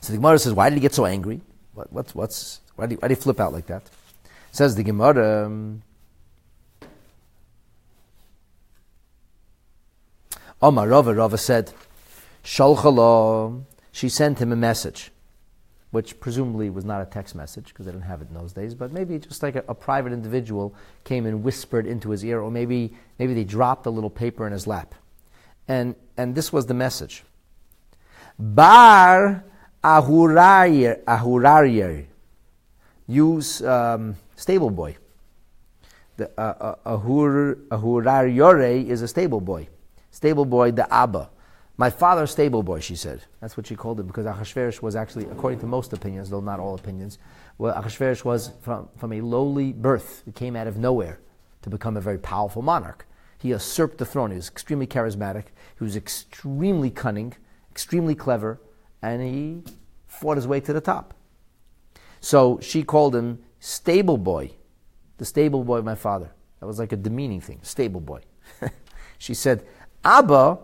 So 0.00 0.12
the 0.12 0.18
Gemara 0.18 0.38
says, 0.40 0.52
Why 0.52 0.68
did 0.68 0.74
he 0.74 0.80
get 0.80 0.94
so 0.94 1.06
angry? 1.06 1.40
What, 1.74 1.92
what's, 1.92 2.14
what's, 2.14 2.60
why, 2.74 2.86
did 2.86 2.94
he, 2.94 2.96
why 2.96 3.08
did 3.08 3.18
he 3.18 3.22
flip 3.22 3.38
out 3.38 3.52
like 3.52 3.66
that? 3.66 3.88
Says 4.50 4.74
the 4.74 4.82
Gemara. 4.82 5.46
Um, 5.46 5.82
Omar 10.64 10.88
Rava, 10.88 11.12
Rava 11.12 11.36
said, 11.36 11.74
Shalchala, 12.42 13.62
she 13.92 14.08
sent 14.08 14.38
him 14.38 14.50
a 14.50 14.56
message 14.56 15.10
which 15.90 16.18
presumably 16.20 16.70
was 16.70 16.86
not 16.86 17.02
a 17.02 17.04
text 17.04 17.34
message 17.34 17.66
because 17.66 17.84
they 17.84 17.92
didn't 17.92 18.06
have 18.06 18.22
it 18.22 18.28
in 18.28 18.34
those 18.34 18.54
days, 18.54 18.74
but 18.74 18.90
maybe 18.90 19.18
just 19.18 19.42
like 19.42 19.56
a, 19.56 19.64
a, 19.68 19.74
private 19.74 20.10
individual 20.10 20.74
came 21.04 21.26
and 21.26 21.44
whispered 21.44 21.86
into 21.86 22.08
his 22.08 22.24
ear, 22.24 22.40
or 22.40 22.50
maybe, 22.50 22.96
maybe 23.18 23.34
they 23.34 23.44
dropped 23.44 23.84
a 23.84 23.90
little 23.90 24.08
paper 24.08 24.46
in 24.46 24.54
his 24.54 24.66
lap. 24.66 24.94
And, 25.68 25.94
and 26.16 26.34
this 26.34 26.50
was 26.50 26.64
the 26.64 26.74
message 26.74 27.24
Bar 28.38 29.44
ahurarier, 29.84 31.02
ahurarier. 31.06 32.06
Use 33.06 33.62
um, 33.62 34.16
stable 34.34 34.70
boy. 34.70 34.96
The 36.16 36.30
uh, 36.40 36.76
uh, 36.86 36.96
ahur, 36.96 37.54
Ahuraryore 37.68 38.88
is 38.88 39.02
a 39.02 39.08
stable 39.08 39.42
boy. 39.42 39.68
Stable 40.14 40.44
boy, 40.44 40.70
the 40.70 40.86
Abba. 40.94 41.28
My 41.76 41.90
father's 41.90 42.30
stable 42.30 42.62
boy, 42.62 42.78
she 42.78 42.94
said. 42.94 43.24
That's 43.40 43.56
what 43.56 43.66
she 43.66 43.74
called 43.74 43.98
him 43.98 44.06
because 44.06 44.26
Achashverosh 44.26 44.80
was 44.80 44.94
actually, 44.94 45.24
according 45.24 45.58
to 45.58 45.66
most 45.66 45.92
opinions, 45.92 46.30
though 46.30 46.38
not 46.38 46.60
all 46.60 46.76
opinions, 46.76 47.18
well, 47.58 47.74
Achashverosh 47.74 48.24
was 48.24 48.52
from, 48.60 48.88
from 48.96 49.12
a 49.12 49.20
lowly 49.20 49.72
birth. 49.72 50.22
He 50.24 50.30
came 50.30 50.54
out 50.54 50.68
of 50.68 50.76
nowhere 50.76 51.18
to 51.62 51.68
become 51.68 51.96
a 51.96 52.00
very 52.00 52.18
powerful 52.18 52.62
monarch. 52.62 53.08
He 53.38 53.48
usurped 53.48 53.98
the 53.98 54.06
throne. 54.06 54.30
He 54.30 54.36
was 54.36 54.48
extremely 54.48 54.86
charismatic. 54.86 55.46
He 55.76 55.82
was 55.82 55.96
extremely 55.96 56.90
cunning, 56.90 57.34
extremely 57.72 58.14
clever, 58.14 58.60
and 59.02 59.20
he 59.20 59.64
fought 60.06 60.36
his 60.36 60.46
way 60.46 60.60
to 60.60 60.72
the 60.72 60.80
top. 60.80 61.12
So 62.20 62.60
she 62.62 62.84
called 62.84 63.16
him 63.16 63.40
stable 63.58 64.16
boy, 64.16 64.52
the 65.18 65.24
stable 65.24 65.64
boy 65.64 65.78
of 65.78 65.84
my 65.84 65.96
father. 65.96 66.30
That 66.60 66.66
was 66.66 66.78
like 66.78 66.92
a 66.92 66.96
demeaning 66.96 67.40
thing, 67.40 67.58
stable 67.62 68.00
boy. 68.00 68.20
she 69.18 69.34
said, 69.34 69.66
Abba 70.04 70.58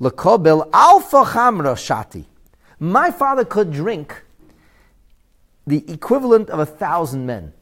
lekobel 0.00 0.68
alfa 0.72 1.24
chamra 1.24 1.74
shati. 1.74 2.24
My 2.78 3.10
father 3.10 3.44
could 3.44 3.72
drink 3.72 4.22
the 5.66 5.90
equivalent 5.92 6.50
of 6.50 6.58
a 6.58 6.66
thousand 6.66 7.26
men. 7.26 7.52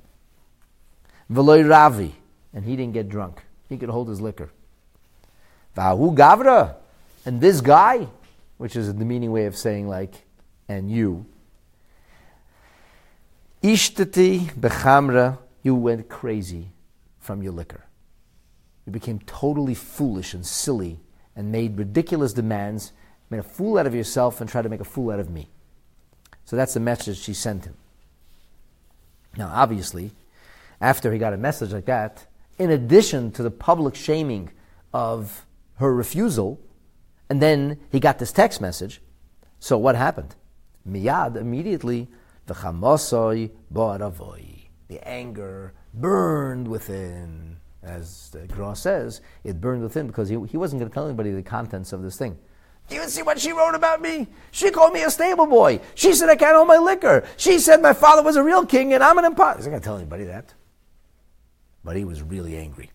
Veloy 1.31 1.69
ravi, 1.69 2.15
and 2.53 2.65
he 2.65 2.77
didn't 2.77 2.93
get 2.93 3.09
drunk. 3.09 3.43
He 3.69 3.77
could 3.77 3.89
hold 3.89 4.09
his 4.09 4.21
liquor. 4.21 4.51
Vahu 5.77 6.15
gavra, 6.15 6.77
and 7.25 7.41
this 7.41 7.61
guy, 7.61 8.09
which 8.59 8.77
is 8.77 8.89
a 8.89 8.93
demeaning 8.93 9.33
way 9.33 9.47
of 9.47 9.57
saying 9.57 9.89
like, 9.89 10.25
and 10.69 10.91
you. 10.91 11.27
Ishtati 13.63 14.53
bechamra, 14.53 15.39
you 15.63 15.75
went 15.75 16.09
crazy 16.09 16.73
from 17.19 17.43
your 17.43 17.53
liquor. 17.53 17.85
You 18.85 18.93
became 18.93 19.21
totally 19.21 19.75
foolish 19.75 20.35
and 20.35 20.45
silly 20.45 21.01
and 21.37 21.51
made 21.51 21.79
ridiculous 21.79 22.33
demands, 22.33 22.93
made 23.31 23.39
a 23.39 23.43
fool 23.43 23.79
out 23.79 23.87
of 23.87 23.95
yourself, 23.95 24.41
and 24.41 24.49
tried 24.49 24.63
to 24.63 24.69
make 24.69 24.81
a 24.81 24.85
fool 24.85 25.11
out 25.11 25.21
of 25.21 25.31
me. 25.31 25.49
So 26.45 26.57
that's 26.57 26.75
the 26.75 26.81
message 26.81 27.19
she 27.19 27.35
sent 27.35 27.65
him. 27.65 27.75
Now, 29.37 29.51
obviously, 29.53 30.13
after 30.81 31.13
he 31.13 31.19
got 31.19 31.33
a 31.33 31.39
message 31.39 31.73
like 31.73 31.87
that, 31.87 32.27
in 32.59 32.71
addition 32.71 33.33
to 33.33 33.43
the 33.43 33.51
public 33.51 33.95
shaming 33.95 34.51
of 34.93 35.45
her 35.77 35.93
refusal, 35.93 36.61
and 37.29 37.43
then 37.43 37.79
he 37.91 37.99
got 37.99 38.19
this 38.19 38.31
text 38.31 38.61
message, 38.61 39.01
so 39.59 39.77
what 39.79 39.97
happened? 39.97 40.37
Miyad, 40.89 41.37
immediately, 41.37 42.09
the 42.47 42.55
chamosoi 42.55 43.51
bo'aravoi. 43.73 44.67
The 44.89 45.09
anger 45.09 45.73
burned 45.95 46.69
within 46.69 47.57
as 47.85 48.35
Gra 48.49 48.75
says, 48.75 49.21
it 49.45 49.61
burned 49.61 49.83
within 49.83 50.07
because 50.07 50.29
he, 50.29 50.39
he 50.49 50.57
wasn't 50.57 50.81
going 50.81 50.91
to 50.91 50.95
tell 50.95 51.07
anybody 51.07 51.31
the 51.33 51.43
contents 51.43 51.93
of 51.93 52.03
this 52.03 52.17
thing. 52.17 52.39
Do 52.89 52.97
you 52.97 53.09
see 53.09 53.23
what 53.23 53.41
she 53.41 53.53
wrote 53.53 53.75
about 53.75 54.03
me? 54.03 54.29
She 54.51 54.71
called 54.71 54.93
me 54.93 55.03
a 55.03 55.11
stable 55.11 55.47
boy. 55.47 55.81
She 55.95 56.13
said 56.13 56.29
I 56.29 56.37
can't 56.37 56.55
hold 56.55 56.69
my 56.69 56.77
liquor. 56.77 57.25
She 57.37 57.59
said 57.59 57.81
my 57.81 57.95
father 57.95 58.23
was 58.23 58.37
a 58.37 58.43
real 58.43 58.67
king 58.67 58.93
and 58.93 59.03
I'm 59.03 59.19
an 59.19 59.25
impostor. 59.25 59.59
He's 59.59 59.67
not 59.67 59.71
going 59.71 59.81
to 59.81 59.85
tell 59.85 59.97
anybody 59.97 60.25
that. 60.25 60.53
But 61.83 61.97
he 61.97 62.05
was 62.05 62.23
really 62.23 62.57
angry. 62.57 62.91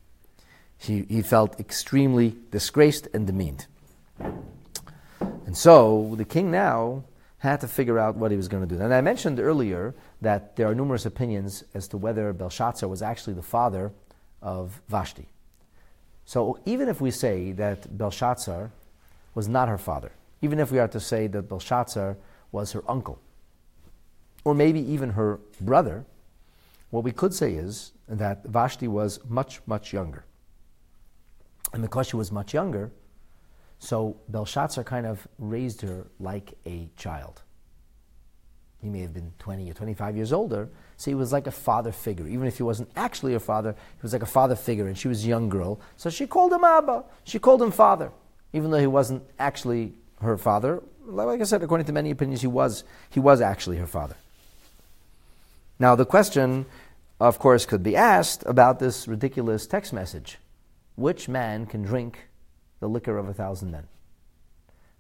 He, 0.78 1.06
he 1.10 1.21
felt 1.21 1.60
extremely 1.60 2.36
disgraced 2.52 3.08
and 3.13 3.25
demeaned. 3.25 3.65
And 4.19 5.58
so 5.58 6.13
the 6.15 6.25
king 6.25 6.52
now 6.52 7.04
had 7.39 7.62
to 7.62 7.67
figure 7.67 7.97
out 7.97 8.15
what 8.15 8.32
he 8.32 8.38
was 8.38 8.47
going 8.47 8.67
to 8.67 8.75
do. 8.75 8.82
And 8.82 8.93
I 8.93 9.02
mentioned 9.02 9.39
earlier 9.39 9.95
that 10.21 10.56
there 10.56 10.67
are 10.67 10.75
numerous 10.75 11.06
opinions 11.06 11.63
as 11.73 11.88
to 11.89 11.97
whether 11.97 12.32
Belshazzar 12.34 12.88
was 12.88 13.02
actually 13.02 13.34
the 13.34 13.41
father 13.41 13.91
of 14.41 14.82
Vashti. 14.88 15.28
So 16.25 16.60
even 16.65 16.88
if 16.89 17.02
we 17.02 17.12
say 17.12 17.52
that 17.54 17.97
Belshazzar 17.97 18.71
was 19.36 19.47
not 19.47 19.67
her 19.69 19.78
father, 19.78 20.12
even 20.41 20.60
if 20.60 20.71
we 20.71 20.80
are 20.80 20.88
to 20.88 20.99
say 20.99 21.28
that 21.28 21.49
Belshazzar 21.49 22.17
was 22.52 22.71
her 22.71 22.84
uncle, 22.88 23.19
or 24.43 24.54
maybe 24.54 24.80
even 24.80 25.12
her 25.12 25.39
brother, 25.60 26.06
what 26.91 27.04
we 27.04 27.12
could 27.12 27.34
say 27.34 27.54
is 27.54 27.91
that 28.08 28.43
Vashti 28.45 28.88
was 28.88 29.19
much, 29.28 29.62
much 29.65 29.93
younger. 29.93 30.25
And 31.73 31.82
because 31.82 32.08
she 32.08 32.15
was 32.15 32.32
much 32.32 32.54
younger, 32.54 32.91
so 33.78 34.17
Belshazzar 34.30 34.84
kind 34.84 35.06
of 35.06 35.28
raised 35.38 35.82
her 35.82 36.08
like 36.19 36.54
a 36.65 36.89
child. 36.95 37.43
He 38.81 38.89
may 38.89 39.01
have 39.01 39.13
been 39.13 39.33
20 39.39 39.69
or 39.69 39.73
25 39.73 40.15
years 40.15 40.31
older, 40.31 40.69
so 40.95 41.11
he 41.11 41.15
was 41.15 41.33
like 41.33 41.47
a 41.47 41.51
father 41.51 41.91
figure. 41.91 42.27
Even 42.27 42.47
if 42.47 42.57
he 42.57 42.63
wasn't 42.63 42.89
actually 42.95 43.33
a 43.33 43.39
father, 43.39 43.73
he 43.73 44.01
was 44.01 44.13
like 44.13 44.21
a 44.21 44.27
father 44.27 44.55
figure, 44.55 44.87
and 44.87 44.97
she 44.97 45.09
was 45.09 45.25
a 45.25 45.27
young 45.27 45.49
girl. 45.49 45.81
So 45.97 46.09
she 46.09 46.27
called 46.27 46.53
him 46.53 46.63
Abba. 46.63 47.03
She 47.25 47.39
called 47.39 47.61
him 47.61 47.71
father, 47.71 48.11
even 48.53 48.71
though 48.71 48.79
he 48.79 48.87
wasn't 48.87 49.23
actually 49.37 49.93
her 50.21 50.37
father. 50.37 50.81
Like 51.05 51.41
I 51.41 51.43
said, 51.43 51.61
according 51.61 51.87
to 51.87 51.93
many 51.93 52.11
opinions, 52.11 52.41
he 52.41 52.47
was, 52.47 52.85
he 53.09 53.19
was 53.19 53.41
actually 53.41 53.77
her 53.77 53.87
father. 53.87 54.15
Now, 55.77 55.95
the 55.95 56.05
question, 56.05 56.65
of 57.19 57.37
course, 57.39 57.65
could 57.65 57.83
be 57.83 57.95
asked 57.95 58.43
about 58.45 58.79
this 58.79 59.07
ridiculous 59.07 59.67
text 59.67 59.91
message 59.91 60.37
Which 60.95 61.27
man 61.27 61.65
can 61.65 61.83
drink 61.83 62.29
the 62.79 62.87
liquor 62.87 63.17
of 63.17 63.27
a 63.27 63.33
thousand 63.33 63.71
men? 63.71 63.87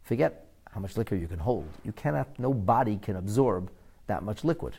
Forget 0.03 0.48
how 0.69 0.79
much 0.79 0.97
liquor 0.97 1.15
you 1.15 1.27
can 1.27 1.39
hold. 1.39 1.67
You 1.83 1.91
cannot, 1.91 2.39
no 2.39 2.53
body 2.53 2.97
can 3.01 3.15
absorb 3.15 3.71
that 4.07 4.23
much 4.23 4.43
liquid. 4.43 4.77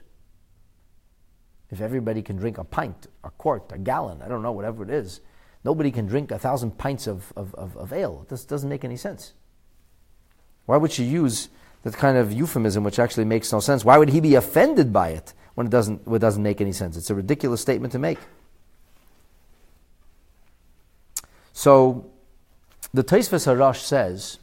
If 1.71 1.81
everybody 1.81 2.23
can 2.23 2.37
drink 2.37 2.59
a 2.59 2.65
pint, 2.65 3.07
a 3.23 3.31
quart, 3.31 3.71
a 3.73 3.79
gallon, 3.79 4.23
I 4.23 4.29
don't 4.29 4.43
know, 4.43 4.53
whatever 4.53 4.83
it 4.83 4.91
is, 4.91 5.21
nobody 5.65 5.91
can 5.91 6.07
drink 6.07 6.31
a 6.31 6.39
thousand 6.39 6.79
pints 6.79 7.07
of, 7.07 7.33
of, 7.37 7.55
of, 7.55 7.77
of 7.77 7.93
ale. 7.93 8.27
This 8.29 8.45
doesn't 8.45 8.69
make 8.69 8.85
any 8.85 8.97
sense. 8.97 9.33
Why 10.67 10.77
would 10.77 10.93
she 10.93 11.05
use 11.05 11.49
that 11.83 11.95
kind 11.95 12.17
of 12.17 12.33
euphemism 12.33 12.85
which 12.85 12.99
actually 12.99 13.25
makes 13.25 13.53
no 13.53 13.61
sense? 13.61 13.85
Why 13.85 13.99
would 13.99 14.11
he 14.11 14.21
be 14.21 14.35
offended 14.35 14.93
by 14.93 15.11
it 15.11 15.33
when 15.55 15.67
it 15.67 15.71
doesn't, 15.71 16.07
when 16.07 16.17
it 16.17 16.21
doesn't 16.21 16.43
make 16.43 16.61
any 16.61 16.73
sense? 16.73 16.97
It's 16.97 17.11
a 17.11 17.15
ridiculous 17.15 17.61
statement 17.61 17.93
to 17.93 17.99
make. 17.99 18.19
So, 21.53 22.11
the 22.93 23.05
Tosfos 23.05 23.47
Harash 23.47 23.81
says 23.81 24.39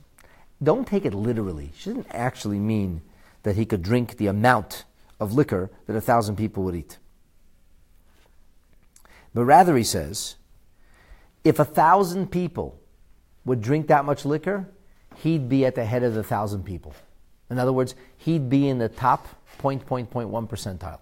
don't 0.61 0.87
take 0.87 1.05
it 1.05 1.13
literally. 1.13 1.71
She 1.77 1.91
didn't 1.91 2.07
actually 2.11 2.59
mean 2.59 3.01
that 3.43 3.55
he 3.55 3.65
could 3.65 3.81
drink 3.81 4.17
the 4.17 4.27
amount 4.27 4.85
of 5.19 5.33
liquor 5.33 5.69
that 5.85 5.95
a 5.95 6.01
thousand 6.01 6.35
people 6.35 6.63
would 6.63 6.75
eat. 6.75 6.97
But 9.33 9.45
rather, 9.45 9.77
he 9.77 9.83
says, 9.83 10.35
if 11.43 11.59
a 11.59 11.65
thousand 11.65 12.31
people 12.31 12.79
would 13.45 13.61
drink 13.61 13.87
that 13.87 14.03
much 14.03 14.25
liquor, 14.25 14.67
he'd 15.17 15.47
be 15.47 15.65
at 15.65 15.75
the 15.75 15.85
head 15.85 16.03
of 16.03 16.13
the 16.13 16.23
thousand 16.23 16.63
people. 16.63 16.93
In 17.49 17.59
other 17.59 17.71
words, 17.71 17.95
he'd 18.17 18.49
be 18.49 18.67
in 18.67 18.77
the 18.77 18.89
top 18.89 19.27
point, 19.57 19.85
point, 19.85 20.09
point 20.09 20.29
one 20.29 20.47
percentile. 20.47 20.99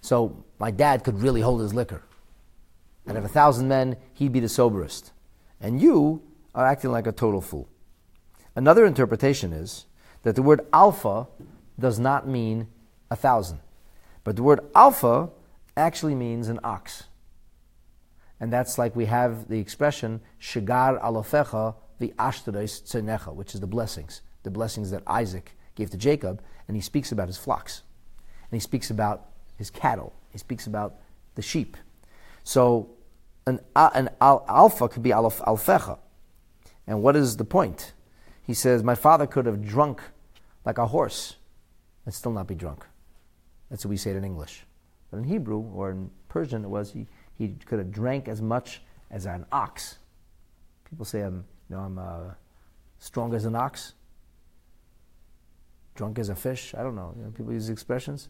So 0.00 0.44
my 0.58 0.70
dad 0.70 1.04
could 1.04 1.20
really 1.20 1.40
hold 1.40 1.60
his 1.60 1.72
liquor. 1.72 2.02
And 3.06 3.16
of 3.16 3.24
a 3.24 3.28
thousand 3.28 3.68
men, 3.68 3.96
he'd 4.14 4.32
be 4.32 4.40
the 4.40 4.48
soberest. 4.48 5.12
And 5.60 5.80
you 5.80 6.22
are 6.54 6.66
acting 6.66 6.90
like 6.90 7.06
a 7.06 7.12
total 7.12 7.40
fool. 7.40 7.68
Another 8.54 8.84
interpretation 8.84 9.52
is 9.52 9.86
that 10.22 10.36
the 10.36 10.42
word 10.42 10.60
alpha 10.72 11.28
does 11.78 11.98
not 11.98 12.28
mean 12.28 12.68
a 13.10 13.16
thousand, 13.16 13.60
but 14.24 14.36
the 14.36 14.42
word 14.42 14.60
alpha 14.74 15.30
actually 15.76 16.14
means 16.14 16.48
an 16.48 16.60
ox. 16.62 17.04
And 18.38 18.52
that's 18.52 18.76
like 18.76 18.94
we 18.94 19.06
have 19.06 19.48
the 19.48 19.58
expression 19.58 20.20
shigar 20.38 20.98
alofecha 20.98 21.74
the 22.02 22.12
ashtares 22.18 22.82
tzenecha, 22.82 23.32
which 23.32 23.54
is 23.54 23.60
the 23.60 23.66
blessings, 23.66 24.22
the 24.42 24.50
blessings 24.50 24.90
that 24.90 25.02
Isaac 25.06 25.56
gave 25.76 25.90
to 25.90 25.96
Jacob, 25.96 26.42
and 26.66 26.76
he 26.76 26.80
speaks 26.80 27.12
about 27.12 27.28
his 27.28 27.38
flocks, 27.38 27.82
and 28.50 28.56
he 28.56 28.60
speaks 28.60 28.90
about 28.90 29.28
his 29.56 29.70
cattle, 29.70 30.12
he 30.30 30.38
speaks 30.38 30.66
about 30.66 30.96
the 31.36 31.42
sheep. 31.42 31.76
So 32.42 32.90
an, 33.46 33.60
an 33.76 34.10
alpha 34.20 34.88
could 34.88 35.02
be 35.02 35.10
alfecha. 35.10 35.98
And 36.86 37.02
what 37.02 37.14
is 37.14 37.36
the 37.36 37.44
point? 37.44 37.92
He 38.52 38.54
says, 38.54 38.82
My 38.82 38.94
father 38.94 39.26
could 39.26 39.46
have 39.46 39.64
drunk 39.64 40.02
like 40.66 40.76
a 40.76 40.86
horse 40.86 41.36
and 42.04 42.12
still 42.12 42.32
not 42.32 42.46
be 42.46 42.54
drunk. 42.54 42.84
That's 43.70 43.82
what 43.82 43.88
we 43.88 43.96
say 43.96 44.10
it 44.10 44.16
in 44.16 44.24
English. 44.24 44.66
But 45.10 45.20
in 45.20 45.24
Hebrew 45.24 45.60
or 45.74 45.90
in 45.90 46.10
Persian, 46.28 46.62
it 46.62 46.68
was 46.68 46.92
he, 46.92 47.06
he 47.38 47.56
could 47.64 47.78
have 47.78 47.90
drank 47.90 48.28
as 48.28 48.42
much 48.42 48.82
as 49.10 49.24
an 49.24 49.46
ox. 49.52 49.96
People 50.84 51.06
say, 51.06 51.22
I'm, 51.22 51.46
you 51.70 51.76
know, 51.76 51.82
I'm 51.82 51.98
uh, 51.98 52.34
strong 52.98 53.32
as 53.32 53.46
an 53.46 53.56
ox, 53.56 53.94
drunk 55.94 56.18
as 56.18 56.28
a 56.28 56.34
fish. 56.34 56.74
I 56.76 56.82
don't 56.82 56.94
know. 56.94 57.14
You 57.16 57.24
know 57.24 57.30
people 57.30 57.54
use 57.54 57.70
expressions. 57.70 58.28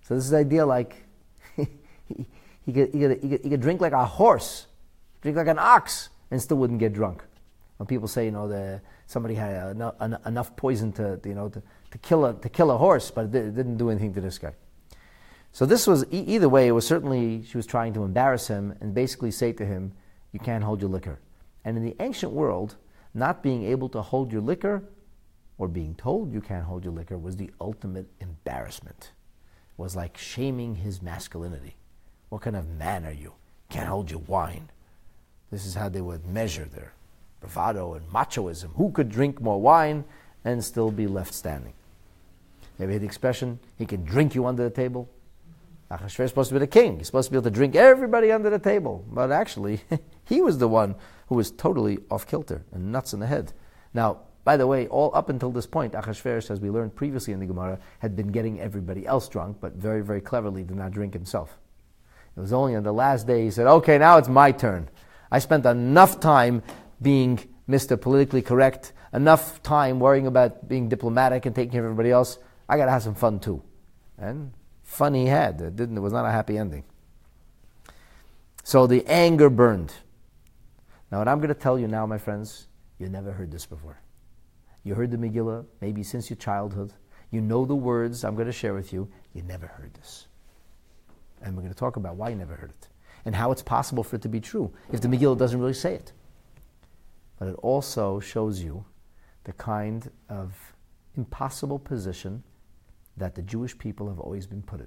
So 0.00 0.16
this 0.16 0.24
is 0.24 0.30
the 0.30 0.38
idea 0.38 0.66
like 0.66 0.96
he, 1.54 1.68
he, 2.66 2.72
could, 2.72 2.92
he, 2.92 2.98
could, 2.98 3.20
he, 3.22 3.28
could, 3.28 3.40
he 3.44 3.50
could 3.50 3.60
drink 3.60 3.80
like 3.80 3.92
a 3.92 4.04
horse, 4.04 4.66
drink 5.20 5.36
like 5.36 5.46
an 5.46 5.60
ox, 5.60 6.08
and 6.32 6.42
still 6.42 6.56
wouldn't 6.56 6.80
get 6.80 6.92
drunk. 6.92 7.22
When 7.76 7.86
people 7.86 8.08
say, 8.08 8.24
you 8.24 8.32
know, 8.32 8.48
the, 8.48 8.80
somebody 9.12 9.34
had 9.34 9.70
enough, 9.70 9.94
enough 10.26 10.56
poison 10.56 10.90
to, 10.92 11.20
you 11.24 11.34
know, 11.34 11.48
to, 11.48 11.62
to, 11.90 11.98
kill 11.98 12.24
a, 12.24 12.34
to 12.34 12.48
kill 12.48 12.70
a 12.70 12.78
horse, 12.78 13.10
but 13.10 13.26
it 13.26 13.54
didn't 13.54 13.76
do 13.76 13.90
anything 13.90 14.14
to 14.14 14.20
this 14.20 14.38
guy. 14.38 14.54
So 15.52 15.66
this 15.66 15.86
was 15.86 16.06
either 16.10 16.48
way. 16.48 16.66
It 16.66 16.72
was 16.72 16.86
certainly 16.86 17.44
she 17.44 17.58
was 17.58 17.66
trying 17.66 17.92
to 17.94 18.04
embarrass 18.04 18.48
him 18.48 18.74
and 18.80 18.94
basically 18.94 19.30
say 19.30 19.52
to 19.52 19.66
him, 19.66 19.92
"You 20.32 20.40
can't 20.40 20.64
hold 20.64 20.80
your 20.80 20.88
liquor." 20.88 21.20
And 21.64 21.76
in 21.76 21.84
the 21.84 21.94
ancient 22.00 22.32
world, 22.32 22.76
not 23.12 23.42
being 23.42 23.64
able 23.64 23.90
to 23.90 24.00
hold 24.00 24.32
your 24.32 24.40
liquor 24.40 24.82
or 25.58 25.68
being 25.68 25.94
told 25.94 26.32
you 26.32 26.40
can't 26.40 26.64
hold 26.64 26.84
your 26.84 26.94
liquor 26.94 27.18
was 27.18 27.36
the 27.36 27.50
ultimate 27.60 28.08
embarrassment. 28.20 29.12
It 29.72 29.82
was 29.82 29.94
like 29.94 30.16
shaming 30.16 30.76
his 30.76 31.02
masculinity. 31.02 31.76
What 32.30 32.40
kind 32.40 32.56
of 32.56 32.66
man 32.66 33.04
are 33.04 33.12
you? 33.12 33.34
Can't 33.68 33.88
hold 33.88 34.10
your 34.10 34.20
wine. 34.20 34.70
This 35.50 35.66
is 35.66 35.74
how 35.74 35.90
they 35.90 36.00
would 36.00 36.26
measure 36.26 36.64
their 36.64 36.94
bravado 37.42 37.94
and 37.94 38.08
machoism. 38.08 38.74
Who 38.76 38.90
could 38.90 39.10
drink 39.10 39.40
more 39.40 39.60
wine 39.60 40.04
and 40.44 40.64
still 40.64 40.90
be 40.90 41.06
left 41.06 41.34
standing? 41.34 41.74
Have 42.78 42.78
you 42.78 42.84
ever 42.84 42.90
hear 42.92 43.00
the 43.00 43.06
expression, 43.06 43.58
he 43.76 43.84
can 43.84 44.04
drink 44.04 44.34
you 44.34 44.46
under 44.46 44.62
the 44.62 44.70
table? 44.70 45.08
Achashverosh 45.90 46.24
is 46.24 46.30
supposed 46.30 46.48
to 46.48 46.54
be 46.54 46.60
the 46.60 46.66
king. 46.66 46.96
He's 46.96 47.06
supposed 47.06 47.28
to 47.28 47.32
be 47.32 47.36
able 47.36 47.44
to 47.44 47.50
drink 47.50 47.76
everybody 47.76 48.32
under 48.32 48.48
the 48.48 48.58
table. 48.58 49.04
But 49.10 49.30
actually, 49.30 49.80
he 50.24 50.40
was 50.40 50.56
the 50.56 50.68
one 50.68 50.94
who 51.26 51.34
was 51.34 51.50
totally 51.50 51.98
off 52.10 52.26
kilter 52.26 52.64
and 52.72 52.90
nuts 52.90 53.12
in 53.12 53.20
the 53.20 53.26
head. 53.26 53.52
Now, 53.92 54.20
by 54.44 54.56
the 54.56 54.66
way, 54.66 54.88
all 54.88 55.10
up 55.14 55.28
until 55.28 55.50
this 55.50 55.66
point, 55.66 55.92
Achashverosh, 55.92 56.50
as 56.50 56.60
we 56.60 56.70
learned 56.70 56.96
previously 56.96 57.34
in 57.34 57.40
the 57.40 57.46
Gemara, 57.46 57.78
had 57.98 58.16
been 58.16 58.28
getting 58.28 58.58
everybody 58.58 59.06
else 59.06 59.28
drunk, 59.28 59.58
but 59.60 59.74
very, 59.74 60.02
very 60.02 60.20
cleverly 60.20 60.64
did 60.64 60.76
not 60.76 60.92
drink 60.92 61.12
himself. 61.12 61.58
It 62.36 62.40
was 62.40 62.52
only 62.52 62.74
on 62.74 62.82
the 62.82 62.92
last 62.92 63.26
day 63.26 63.44
he 63.44 63.50
said, 63.50 63.66
okay, 63.66 63.98
now 63.98 64.16
it's 64.16 64.28
my 64.28 64.50
turn. 64.50 64.88
I 65.30 65.38
spent 65.38 65.64
enough 65.66 66.20
time 66.20 66.62
being 67.02 67.40
Mr. 67.68 68.00
Politically 68.00 68.42
Correct, 68.42 68.92
enough 69.12 69.62
time 69.62 70.00
worrying 70.00 70.26
about 70.26 70.68
being 70.68 70.88
diplomatic 70.88 71.46
and 71.46 71.54
taking 71.54 71.72
care 71.72 71.80
of 71.80 71.86
everybody 71.86 72.10
else. 72.10 72.38
I 72.68 72.76
got 72.76 72.86
to 72.86 72.90
have 72.90 73.02
some 73.02 73.14
fun 73.14 73.40
too. 73.40 73.62
And 74.18 74.52
fun 74.82 75.14
he 75.14 75.26
had. 75.26 75.60
It, 75.60 75.76
didn't, 75.76 75.96
it 75.96 76.00
was 76.00 76.12
not 76.12 76.24
a 76.24 76.30
happy 76.30 76.58
ending. 76.58 76.84
So 78.64 78.86
the 78.86 79.04
anger 79.06 79.50
burned. 79.50 79.92
Now, 81.10 81.18
what 81.18 81.28
I'm 81.28 81.38
going 81.38 81.48
to 81.48 81.54
tell 81.54 81.78
you 81.78 81.88
now, 81.88 82.06
my 82.06 82.18
friends, 82.18 82.68
you 82.98 83.08
never 83.08 83.32
heard 83.32 83.50
this 83.50 83.66
before. 83.66 83.98
You 84.84 84.94
heard 84.94 85.10
the 85.10 85.16
Megillah 85.16 85.66
maybe 85.80 86.02
since 86.02 86.30
your 86.30 86.36
childhood. 86.36 86.92
You 87.30 87.40
know 87.40 87.64
the 87.64 87.74
words 87.74 88.24
I'm 88.24 88.34
going 88.34 88.46
to 88.46 88.52
share 88.52 88.74
with 88.74 88.92
you. 88.92 89.08
You 89.32 89.42
never 89.42 89.66
heard 89.66 89.94
this. 89.94 90.26
And 91.42 91.56
we're 91.56 91.62
going 91.62 91.74
to 91.74 91.78
talk 91.78 91.96
about 91.96 92.16
why 92.16 92.28
you 92.30 92.36
never 92.36 92.54
heard 92.54 92.70
it 92.70 92.88
and 93.24 93.34
how 93.34 93.52
it's 93.52 93.62
possible 93.62 94.02
for 94.02 94.16
it 94.16 94.22
to 94.22 94.28
be 94.28 94.40
true 94.40 94.72
if 94.92 95.00
the 95.00 95.08
Megillah 95.08 95.38
doesn't 95.38 95.58
really 95.58 95.74
say 95.74 95.94
it. 95.94 96.12
But 97.42 97.48
it 97.48 97.56
also 97.56 98.20
shows 98.20 98.62
you 98.62 98.84
the 99.42 99.52
kind 99.54 100.08
of 100.28 100.54
impossible 101.16 101.80
position 101.80 102.44
that 103.16 103.34
the 103.34 103.42
Jewish 103.42 103.76
people 103.76 104.06
have 104.06 104.20
always 104.20 104.46
been 104.46 104.62
put 104.62 104.78
in. 104.78 104.86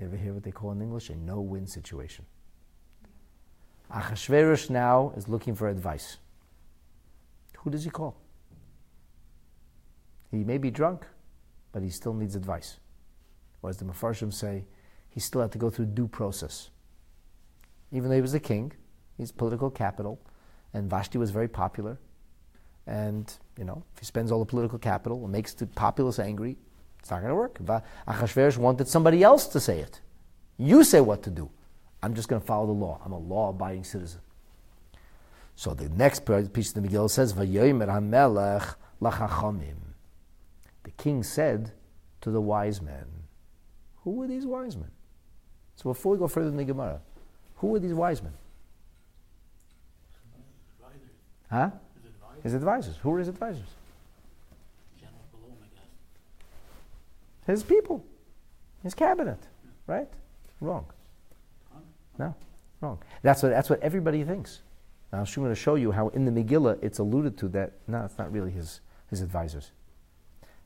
You 0.00 0.06
ever 0.06 0.16
hear 0.16 0.34
what 0.34 0.42
they 0.42 0.50
call 0.50 0.72
in 0.72 0.82
English 0.82 1.10
a 1.10 1.14
no 1.14 1.40
win 1.40 1.68
situation? 1.68 2.24
Achashverosh 3.92 4.70
now 4.70 5.12
is 5.16 5.28
looking 5.28 5.54
for 5.54 5.68
advice. 5.68 6.16
Who 7.58 7.70
does 7.70 7.84
he 7.84 7.90
call? 7.90 8.16
He 10.32 10.42
may 10.42 10.58
be 10.58 10.72
drunk, 10.72 11.06
but 11.70 11.84
he 11.84 11.90
still 11.90 12.14
needs 12.14 12.34
advice. 12.34 12.80
Or 13.62 13.70
as 13.70 13.76
the 13.76 13.84
Mefarshim 13.84 14.34
say, 14.34 14.64
he 15.10 15.20
still 15.20 15.42
had 15.42 15.52
to 15.52 15.58
go 15.58 15.70
through 15.70 15.86
due 15.86 16.08
process. 16.08 16.70
Even 17.92 18.08
though 18.10 18.16
he 18.16 18.20
was 18.20 18.34
a 18.34 18.40
king, 18.40 18.72
he's 19.16 19.30
political 19.30 19.70
capital, 19.70 20.18
and 20.74 20.90
Vashti 20.90 21.16
was 21.16 21.30
very 21.30 21.48
popular. 21.48 21.98
And, 22.86 23.32
you 23.56 23.64
know, 23.64 23.82
if 23.94 24.00
he 24.00 24.04
spends 24.04 24.30
all 24.30 24.40
the 24.40 24.44
political 24.44 24.78
capital 24.78 25.22
and 25.22 25.32
makes 25.32 25.54
the 25.54 25.66
populace 25.66 26.18
angry, 26.18 26.58
it's 26.98 27.10
not 27.10 27.20
going 27.20 27.30
to 27.30 27.34
work. 27.34 27.58
Achashverosh 28.06 28.58
wanted 28.58 28.88
somebody 28.88 29.22
else 29.22 29.46
to 29.48 29.60
say 29.60 29.78
it. 29.78 30.00
You 30.58 30.84
say 30.84 31.00
what 31.00 31.22
to 31.22 31.30
do. 31.30 31.50
I'm 32.02 32.14
just 32.14 32.28
going 32.28 32.40
to 32.40 32.46
follow 32.46 32.66
the 32.66 32.72
law. 32.72 33.00
I'm 33.04 33.12
a 33.12 33.18
law 33.18 33.50
abiding 33.50 33.84
citizen. 33.84 34.20
So 35.56 35.72
the 35.72 35.88
next 35.88 36.26
piece 36.52 36.74
of 36.74 36.82
the 36.82 36.88
Megillah 36.88 37.10
says, 37.10 37.32
Vayomer 37.32 37.86
HaMelech 37.86 38.74
lachachamim. 39.00 39.76
The 40.82 40.90
king 40.90 41.22
said 41.22 41.72
to 42.20 42.30
the 42.30 42.40
wise 42.40 42.82
men, 42.82 43.06
Who 44.02 44.10
were 44.10 44.26
these 44.26 44.44
wise 44.44 44.76
men? 44.76 44.90
So 45.76 45.90
before 45.90 46.12
we 46.12 46.18
go 46.18 46.28
further 46.28 46.48
in 46.48 46.56
the 46.56 46.64
Gemara, 46.64 47.00
who 47.56 47.68
were 47.68 47.78
these 47.78 47.94
wise 47.94 48.22
men? 48.22 48.32
Huh? 51.50 51.70
His 52.42 52.54
advisors. 52.54 52.96
Who 53.02 53.12
are 53.12 53.18
his 53.18 53.28
advisors? 53.28 53.68
His 57.46 57.62
people. 57.62 58.04
His 58.82 58.94
cabinet. 58.94 59.38
Right? 59.86 60.08
Wrong. 60.60 60.86
No. 62.18 62.34
Wrong. 62.80 62.98
That's 63.22 63.42
what, 63.42 63.50
that's 63.50 63.70
what 63.70 63.80
everybody 63.80 64.24
thinks. 64.24 64.60
Now, 65.12 65.20
I'm 65.20 65.26
going 65.26 65.48
to 65.48 65.54
show 65.54 65.76
you 65.76 65.92
how 65.92 66.08
in 66.08 66.24
the 66.24 66.30
Megillah 66.30 66.82
it's 66.82 66.98
alluded 66.98 67.38
to 67.38 67.48
that, 67.48 67.72
no, 67.86 68.04
it's 68.04 68.18
not 68.18 68.32
really 68.32 68.50
his, 68.50 68.80
his 69.10 69.20
advisors. 69.20 69.70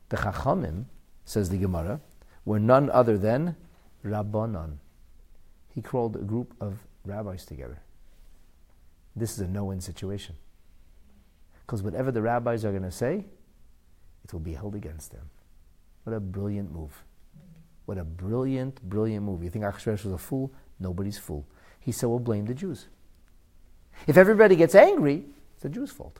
The 0.09 0.17
Chachamim, 0.17 0.85
says 1.25 1.49
the 1.49 1.57
Gemara, 1.57 2.01
were 2.45 2.59
none 2.59 2.89
other 2.89 3.17
than 3.17 3.55
Rabbanon. 4.03 4.77
He 5.75 5.81
called 5.81 6.15
a 6.15 6.19
group 6.19 6.55
of 6.59 6.79
rabbis 7.05 7.45
together. 7.45 7.79
This 9.15 9.33
is 9.33 9.39
a 9.41 9.47
no 9.47 9.65
win 9.65 9.81
situation. 9.81 10.35
Because 11.69 11.83
whatever 11.83 12.11
the 12.11 12.19
rabbis 12.19 12.65
are 12.65 12.71
going 12.71 12.81
to 12.81 12.89
say, 12.89 13.25
it 14.23 14.33
will 14.33 14.39
be 14.39 14.55
held 14.55 14.73
against 14.73 15.11
them. 15.11 15.29
What 16.03 16.15
a 16.15 16.19
brilliant 16.19 16.71
move. 16.71 17.03
What 17.85 17.99
a 17.99 18.03
brilliant, 18.03 18.81
brilliant 18.81 19.23
move. 19.23 19.43
You 19.43 19.51
think 19.51 19.63
Achashverosh 19.63 20.03
was 20.03 20.13
a 20.13 20.17
fool? 20.17 20.51
Nobody's 20.79 21.19
fool. 21.19 21.45
He 21.79 21.91
said, 21.91 22.09
we'll 22.09 22.17
blame 22.17 22.47
the 22.47 22.55
Jews. 22.55 22.87
If 24.07 24.17
everybody 24.17 24.55
gets 24.55 24.73
angry, 24.73 25.25
it's 25.53 25.61
the 25.61 25.69
Jews' 25.69 25.91
fault. 25.91 26.19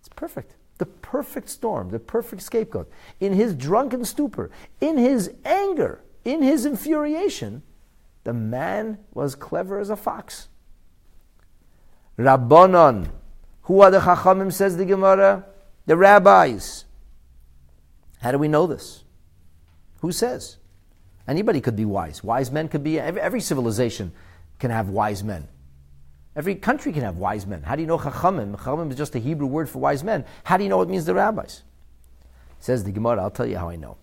It's 0.00 0.08
perfect. 0.08 0.56
The 0.78 0.86
perfect 0.86 1.48
storm, 1.48 1.90
the 1.90 2.00
perfect 2.00 2.42
scapegoat. 2.42 2.90
In 3.20 3.32
his 3.32 3.54
drunken 3.54 4.04
stupor, 4.04 4.50
in 4.80 4.98
his 4.98 5.30
anger, 5.44 6.02
in 6.24 6.42
his 6.42 6.66
infuriation, 6.66 7.62
the 8.24 8.32
man 8.32 8.98
was 9.12 9.36
clever 9.36 9.78
as 9.78 9.88
a 9.88 9.96
fox. 9.96 10.48
Rabbanon. 12.18 13.10
Who 13.64 13.80
are 13.80 13.90
the 13.90 14.00
Chachamim, 14.00 14.52
says 14.52 14.76
the 14.76 14.84
Gemara? 14.84 15.44
The 15.86 15.96
rabbis. 15.96 16.84
How 18.20 18.32
do 18.32 18.38
we 18.38 18.48
know 18.48 18.66
this? 18.66 19.04
Who 20.00 20.12
says? 20.12 20.56
Anybody 21.26 21.60
could 21.60 21.76
be 21.76 21.84
wise. 21.84 22.22
Wise 22.22 22.50
men 22.50 22.68
could 22.68 22.84
be, 22.84 23.00
every, 23.00 23.40
civilization 23.40 24.12
can 24.58 24.70
have 24.70 24.88
wise 24.88 25.24
men. 25.24 25.48
Every 26.36 26.54
country 26.54 26.92
can 26.92 27.02
have 27.02 27.16
wise 27.16 27.46
men. 27.46 27.62
How 27.62 27.76
do 27.76 27.82
you 27.82 27.86
know 27.86 27.98
Chachamim? 27.98 28.56
Chachamim 28.56 28.90
is 28.90 28.96
just 28.96 29.14
a 29.14 29.18
Hebrew 29.18 29.46
word 29.46 29.68
for 29.68 29.78
wise 29.78 30.04
men. 30.04 30.24
How 30.42 30.56
do 30.56 30.64
you 30.64 30.68
know 30.68 30.82
it 30.82 30.88
means 30.88 31.04
the 31.04 31.14
rabbis? 31.14 31.62
Says 32.58 32.84
the 32.84 32.92
Gemara, 32.92 33.22
I'll 33.22 33.30
tell 33.30 33.46
you 33.46 33.56
how 33.56 33.68
I 33.68 33.76
know. 33.76 33.96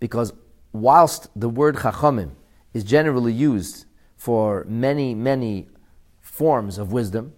Because 0.00 0.32
whilst 0.72 1.28
the 1.36 1.48
word 1.48 1.76
Chachamim 1.76 2.30
is 2.72 2.84
generally 2.84 3.32
used 3.32 3.84
for 4.16 4.64
many, 4.68 5.14
many 5.14 5.68
forms 6.20 6.78
of 6.78 6.92
wisdom. 6.92 7.32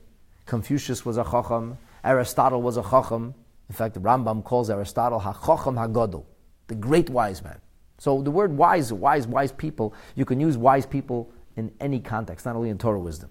Confucius 0.47 1.05
was 1.05 1.17
a 1.17 1.25
chacham, 1.25 1.79
Aristotle 2.05 2.63
was 2.63 2.77
a 2.77 2.83
chacham. 2.83 3.35
In 3.69 3.75
fact, 3.75 3.95
the 3.95 4.01
Rambam 4.01 4.45
calls 4.45 4.69
Aristotle 4.69 5.19
ha-chacham 5.19 5.77
ha-gadol, 5.77 6.27
the 6.67 6.75
great 6.75 7.09
wise 7.09 7.43
man. 7.43 7.61
So 7.99 8.21
the 8.21 8.31
word 8.31 8.57
wise, 8.57 8.93
wise, 8.93 9.27
wise 9.27 9.53
people, 9.53 9.95
you 10.15 10.25
can 10.25 10.41
use 10.41 10.59
wise 10.59 10.85
people 10.85 11.31
in 11.57 11.73
any 11.81 12.01
context, 12.01 12.45
not 12.45 12.57
only 12.57 12.71
in 12.71 12.79
Torah 12.79 12.99
wisdom. 12.99 13.31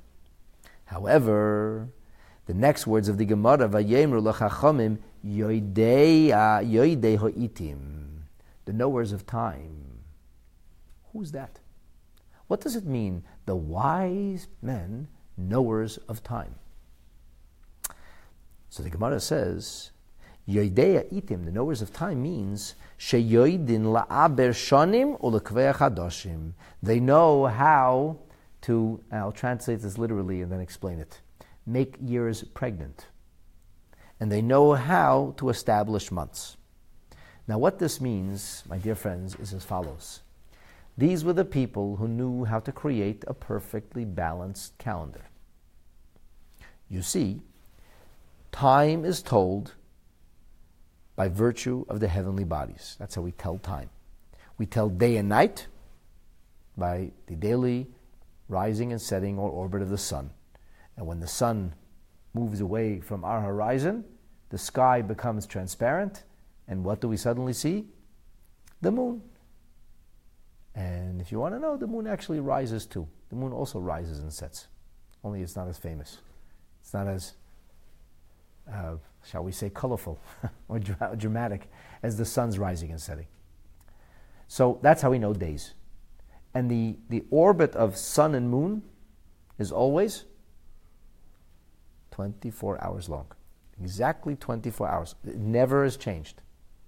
However, 0.86 1.90
the 2.46 2.54
next 2.54 2.88
words 2.88 3.08
of 3.08 3.18
the 3.18 3.26
Gemara, 3.26 3.68
vayemru 3.70 4.24
l'chachamim 4.24 5.00
yoidei 5.26 6.30
yoidei 6.30 7.18
ho'itim, 7.18 8.22
the 8.66 8.74
knowers 8.74 9.12
of 9.12 9.26
time. 9.26 10.00
Who's 11.14 11.32
that? 11.34 11.60
What 12.48 12.62
does 12.62 12.76
it 12.76 12.86
mean? 12.86 13.24
The 13.46 13.56
wise 13.56 14.48
men, 14.62 15.08
knowers 15.38 15.98
of 16.08 16.24
time. 16.24 16.56
So 18.72 18.82
the 18.82 18.90
Gemara 18.90 19.20
says, 19.20 19.92
Yoidea 20.48 21.12
itim, 21.12 21.44
the 21.44 21.52
knowers 21.52 21.82
of 21.82 21.92
time 21.92 22.24
means 22.24 22.76
sheyoidin 22.98 23.84
la'aber 23.84 24.52
shanim 24.52 25.20
hadoshim. 25.20 26.54
They 26.82 27.02
know 27.02 27.48
how 27.48 28.20
to, 28.62 29.04
I'll 29.12 29.34
translate 29.34 29.82
this 29.82 29.98
literally 29.98 30.42
and 30.42 30.50
then 30.50 30.62
explain 30.62 31.00
it, 31.00 31.20
make 31.66 31.98
years 32.02 32.46
pregnant. 32.46 33.08
And 34.22 34.32
they 34.32 34.42
know 34.42 34.72
how 34.72 35.34
to 35.36 35.50
establish 35.50 36.10
months. 36.10 36.56
Now, 37.50 37.58
what 37.58 37.78
this 37.78 38.00
means, 38.00 38.64
my 38.70 38.78
dear 38.78 38.96
friends, 38.96 39.36
is 39.36 39.54
as 39.54 39.66
follows. 39.66 40.22
These 40.98 41.26
were 41.26 41.34
the 41.34 41.44
people 41.44 41.98
who 41.98 42.08
knew 42.08 42.46
how 42.46 42.62
to 42.62 42.72
create 42.72 43.26
a 43.28 43.34
perfectly 43.34 44.06
balanced 44.06 44.78
calendar. 44.78 45.26
You 46.88 47.02
see, 47.02 47.42
time 48.52 49.06
is 49.06 49.22
told 49.22 49.74
by 51.16 51.28
virtue 51.28 51.86
of 51.90 52.00
the 52.00 52.08
heavenly 52.08 52.44
bodies. 52.44 52.96
That's 53.00 53.16
how 53.16 53.22
we 53.22 53.32
tell 53.32 53.58
time. 53.58 53.90
We 54.58 54.66
tell 54.66 54.90
day 54.90 55.18
and 55.18 55.30
night 55.30 55.68
by 56.78 57.12
the 57.28 57.36
daily 57.36 57.88
rising 58.48 58.92
and 58.92 59.02
setting 59.02 59.38
or 59.38 59.50
orbit 59.50 59.82
of 59.82 59.90
the 59.90 59.98
sun. 59.98 60.32
And 60.98 61.08
when 61.08 61.20
the 61.20 61.28
sun 61.28 61.74
moves 62.34 62.62
away 62.62 63.00
from 63.00 63.24
our 63.24 63.42
horizon, 63.42 64.04
the 64.50 64.58
sky 64.58 65.02
becomes 65.02 65.46
transparent, 65.46 66.24
and 66.68 66.84
what 66.84 67.02
do 67.02 67.08
we 67.08 67.18
suddenly 67.18 67.54
see? 67.54 67.88
The 68.82 68.92
moon. 68.92 69.22
And 70.76 71.22
if 71.22 71.32
you 71.32 71.40
want 71.40 71.56
to 71.56 71.60
know, 71.60 71.78
the 71.78 71.88
moon 71.88 72.08
actually 72.08 72.40
rises 72.40 72.86
too. 72.86 73.08
The 73.30 73.36
moon 73.36 73.54
also 73.54 73.80
rises 73.80 74.20
and 74.20 74.32
sets, 74.32 74.68
only 75.24 75.42
it's 75.42 75.56
not 75.56 75.68
as 75.68 75.78
famous. 75.78 76.18
It's 76.82 76.94
not 76.94 77.08
as, 77.08 77.34
uh, 78.72 78.96
shall 79.26 79.44
we 79.44 79.52
say, 79.52 79.70
colorful 79.70 80.20
or 80.68 80.80
dra- 80.80 81.16
dramatic 81.18 81.70
as 82.04 82.18
the 82.18 82.26
sun's 82.26 82.58
rising 82.60 82.92
and 82.92 83.00
setting. 83.00 83.28
So 84.48 84.80
that's 84.82 85.02
how 85.02 85.12
we 85.12 85.20
know 85.20 85.34
days. 85.34 85.74
And 86.54 86.70
the, 86.70 86.98
the 87.10 87.24
orbit 87.30 87.76
of 87.76 87.96
sun 87.96 88.36
and 88.36 88.50
moon 88.50 88.84
is 89.58 89.72
always 89.72 90.26
24 92.12 92.84
hours 92.84 93.08
long. 93.08 93.28
Exactly 93.80 94.36
24 94.36 94.88
hours. 94.90 95.16
It 95.26 95.38
never 95.38 95.84
has 95.84 95.96
changed. 95.98 96.42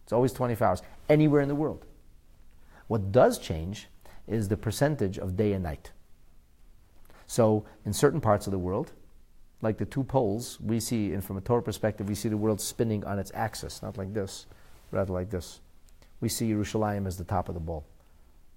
It's 0.03 0.11
always 0.11 0.34
24 0.34 0.67
hours, 0.67 0.82
anywhere 1.07 1.41
in 1.41 1.47
the 1.47 1.55
world. 1.55 1.86
What 2.88 3.11
does 3.11 3.39
change 3.39 3.88
is 4.28 4.49
the 4.49 4.57
percentage 4.57 5.17
of 5.17 5.36
day 5.36 5.53
and 5.53 5.63
night. 5.63 5.91
So, 7.26 7.65
in 7.86 7.93
certain 7.93 8.21
parts 8.21 8.47
of 8.47 8.51
the 8.51 8.59
world, 8.59 8.91
like 9.64 9.78
the 9.78 9.86
two 9.86 10.03
poles, 10.03 10.59
we 10.59 10.82
see, 10.82 11.14
and 11.14 11.24
from 11.24 11.38
a 11.38 11.41
Torah 11.41 11.64
perspective, 11.64 12.09
we 12.09 12.16
see 12.16 12.28
the 12.28 12.38
world 12.38 12.59
spinning 12.59 13.05
on 13.05 13.18
its 13.18 13.32
axis, 13.34 13.82
not 13.82 13.97
like 13.97 14.14
this, 14.14 14.45
rather 14.91 15.14
like 15.14 15.30
this. 15.30 15.61
We 16.20 16.28
see 16.28 16.51
Yerushalayim 16.51 17.07
as 17.07 17.18
the 17.18 17.24
top 17.24 17.47
of 17.47 17.55
the 17.55 17.61
ball. 17.61 17.86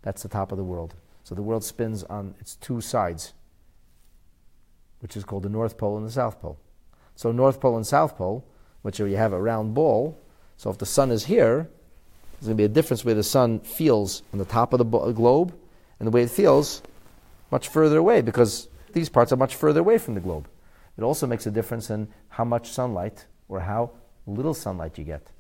That's 0.03 0.25
the 0.25 0.29
top 0.29 0.51
of 0.51 0.59
the 0.59 0.65
world. 0.65 0.95
So 1.23 1.37
the 1.37 1.43
world 1.43 1.63
spins 1.63 2.03
on 2.03 2.35
its 2.41 2.57
two 2.57 2.81
sides, 2.81 3.35
which 4.99 5.17
is 5.17 5.25
called 5.25 5.45
the 5.45 5.49
North 5.49 5.79
Pole 5.79 5.97
and 5.97 6.05
the 6.05 6.11
South 6.11 6.41
Pole. 6.41 6.59
So 7.15 7.31
North 7.31 7.61
Pole 7.61 7.77
and 7.77 7.87
South 7.87 8.17
Pole, 8.17 8.45
which 8.83 8.99
are 8.99 9.07
you 9.07 9.17
have 9.17 9.33
a 9.33 9.41
round 9.41 9.75
ball. 9.75 10.19
So 10.57 10.71
if 10.71 10.79
the 10.79 10.87
sun 10.87 11.13
is 11.13 11.25
here, 11.25 11.69
there's 12.33 12.49
going 12.49 12.57
to 12.57 12.61
be 12.61 12.65
a 12.65 12.69
difference 12.69 13.05
where 13.05 13.15
the 13.15 13.23
sun 13.23 13.61
feels 13.61 14.23
on 14.33 14.41
the 14.41 14.45
top 14.45 14.73
of 14.73 14.79
the 14.79 15.13
globe 15.13 15.55
and 16.01 16.07
the 16.07 16.11
way 16.11 16.23
it 16.23 16.31
feels 16.31 16.83
much 17.53 17.69
further 17.69 17.99
away 17.99 18.23
because 18.23 18.69
these 18.93 19.09
parts 19.09 19.33
are 19.33 19.37
much 19.37 19.55
further 19.55 19.81
away 19.81 19.99
from 19.99 20.15
the 20.15 20.21
globe. 20.21 20.49
It 20.97 21.03
also 21.03 21.27
makes 21.27 21.47
a 21.47 21.51
difference 21.51 21.91
in 21.91 22.09
how 22.29 22.45
much 22.45 22.71
sunlight 22.71 23.27
or 23.49 23.61
how 23.61 23.91
little 24.27 24.55
sunlight 24.55 24.99
you 24.99 25.05
get. 25.05 25.31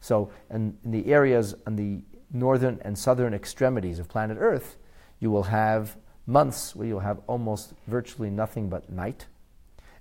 So, 0.00 0.30
in, 0.50 0.76
in 0.84 0.90
the 0.90 1.06
areas 1.12 1.54
on 1.66 1.76
the 1.76 2.00
northern 2.32 2.80
and 2.82 2.98
southern 2.98 3.32
extremities 3.32 3.98
of 3.98 4.08
planet 4.08 4.38
Earth, 4.40 4.76
you 5.20 5.30
will 5.30 5.44
have 5.44 5.96
months 6.26 6.74
where 6.74 6.86
you'll 6.86 7.00
have 7.00 7.20
almost 7.26 7.74
virtually 7.86 8.30
nothing 8.30 8.68
but 8.68 8.90
night, 8.90 9.26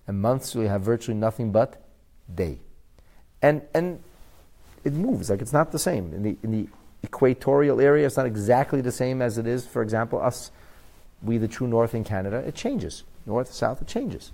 and 0.07 0.21
months 0.21 0.55
where 0.55 0.65
you 0.65 0.69
have 0.69 0.81
virtually 0.81 1.17
nothing 1.17 1.51
but 1.51 1.81
day. 2.33 2.59
And, 3.41 3.61
and 3.73 4.01
it 4.83 4.93
moves, 4.93 5.29
like 5.29 5.41
it's 5.41 5.53
not 5.53 5.71
the 5.71 5.79
same. 5.79 6.13
In 6.13 6.23
the, 6.23 6.37
in 6.43 6.51
the 6.51 6.67
equatorial 7.03 7.79
area, 7.79 8.05
it's 8.05 8.17
not 8.17 8.25
exactly 8.25 8.81
the 8.81 8.91
same 8.91 9.21
as 9.21 9.37
it 9.37 9.47
is, 9.47 9.65
for 9.65 9.81
example, 9.81 10.21
us, 10.21 10.51
we 11.21 11.37
the 11.37 11.47
true 11.47 11.67
north 11.67 11.93
in 11.93 12.03
Canada. 12.03 12.37
It 12.37 12.55
changes. 12.55 13.03
North, 13.25 13.53
south, 13.53 13.81
it 13.81 13.87
changes. 13.87 14.31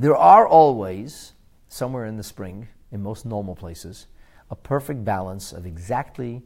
There 0.00 0.16
are 0.16 0.48
always, 0.48 1.34
somewhere 1.68 2.06
in 2.06 2.16
the 2.16 2.22
spring, 2.22 2.68
in 2.90 3.02
most 3.02 3.26
normal 3.26 3.54
places, 3.54 4.06
a 4.50 4.56
perfect 4.56 5.04
balance 5.04 5.52
of 5.52 5.66
exactly 5.66 6.40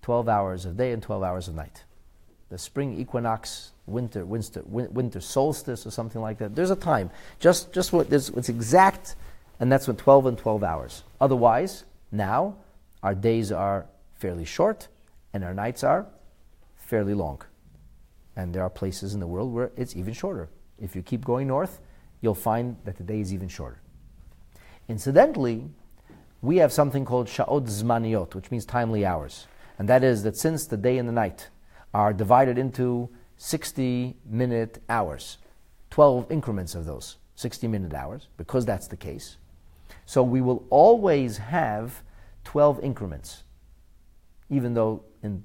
12 0.00 0.30
hours 0.30 0.64
of 0.64 0.78
day 0.78 0.92
and 0.92 1.02
12 1.02 1.22
hours 1.22 1.46
of 1.46 1.54
night. 1.54 1.84
The 2.48 2.56
spring 2.56 2.98
equinox, 2.98 3.72
winter, 3.84 4.24
winter, 4.24 4.62
winter 4.64 5.20
solstice, 5.20 5.86
or 5.86 5.90
something 5.90 6.22
like 6.22 6.38
that. 6.38 6.56
There's 6.56 6.70
a 6.70 6.76
time, 6.76 7.10
just, 7.38 7.70
just 7.70 7.92
what, 7.92 8.08
what's 8.08 8.48
exact 8.48 9.16
and 9.60 9.70
that's 9.70 9.86
when 9.86 9.98
12 9.98 10.24
and 10.24 10.38
12 10.38 10.64
hours. 10.64 11.02
Otherwise, 11.20 11.84
now 12.10 12.56
our 13.02 13.14
days 13.14 13.52
are 13.52 13.84
fairly 14.14 14.46
short 14.46 14.88
and 15.34 15.44
our 15.44 15.52
nights 15.52 15.84
are 15.84 16.06
fairly 16.76 17.12
long. 17.12 17.42
And 18.36 18.54
there 18.54 18.62
are 18.62 18.70
places 18.70 19.12
in 19.12 19.20
the 19.20 19.26
world 19.26 19.52
where 19.52 19.70
it's 19.76 19.94
even 19.94 20.14
shorter. 20.14 20.48
If 20.78 20.96
you 20.96 21.02
keep 21.02 21.26
going 21.26 21.48
north, 21.48 21.78
you'll 22.26 22.34
find 22.34 22.76
that 22.84 22.96
the 22.96 23.04
day 23.04 23.20
is 23.20 23.32
even 23.32 23.46
shorter. 23.46 23.80
Incidentally, 24.88 25.70
we 26.42 26.56
have 26.56 26.72
something 26.72 27.04
called 27.04 27.28
sha'ot 27.28 27.66
zmaniot, 27.68 28.34
which 28.34 28.50
means 28.50 28.66
timely 28.66 29.06
hours. 29.06 29.46
And 29.78 29.88
that 29.88 30.02
is 30.02 30.24
that 30.24 30.36
since 30.36 30.66
the 30.66 30.76
day 30.76 30.98
and 30.98 31.08
the 31.08 31.12
night 31.12 31.50
are 31.94 32.12
divided 32.12 32.58
into 32.58 33.08
60 33.36 34.16
minute 34.28 34.82
hours, 34.88 35.38
12 35.90 36.32
increments 36.32 36.74
of 36.74 36.84
those 36.84 37.16
60 37.36 37.68
minute 37.68 37.94
hours, 37.94 38.26
because 38.36 38.66
that's 38.66 38.88
the 38.88 38.96
case, 38.96 39.36
so 40.04 40.24
we 40.24 40.40
will 40.40 40.64
always 40.68 41.36
have 41.36 42.02
12 42.42 42.80
increments, 42.82 43.44
even 44.50 44.74
though 44.74 45.04
in, 45.22 45.44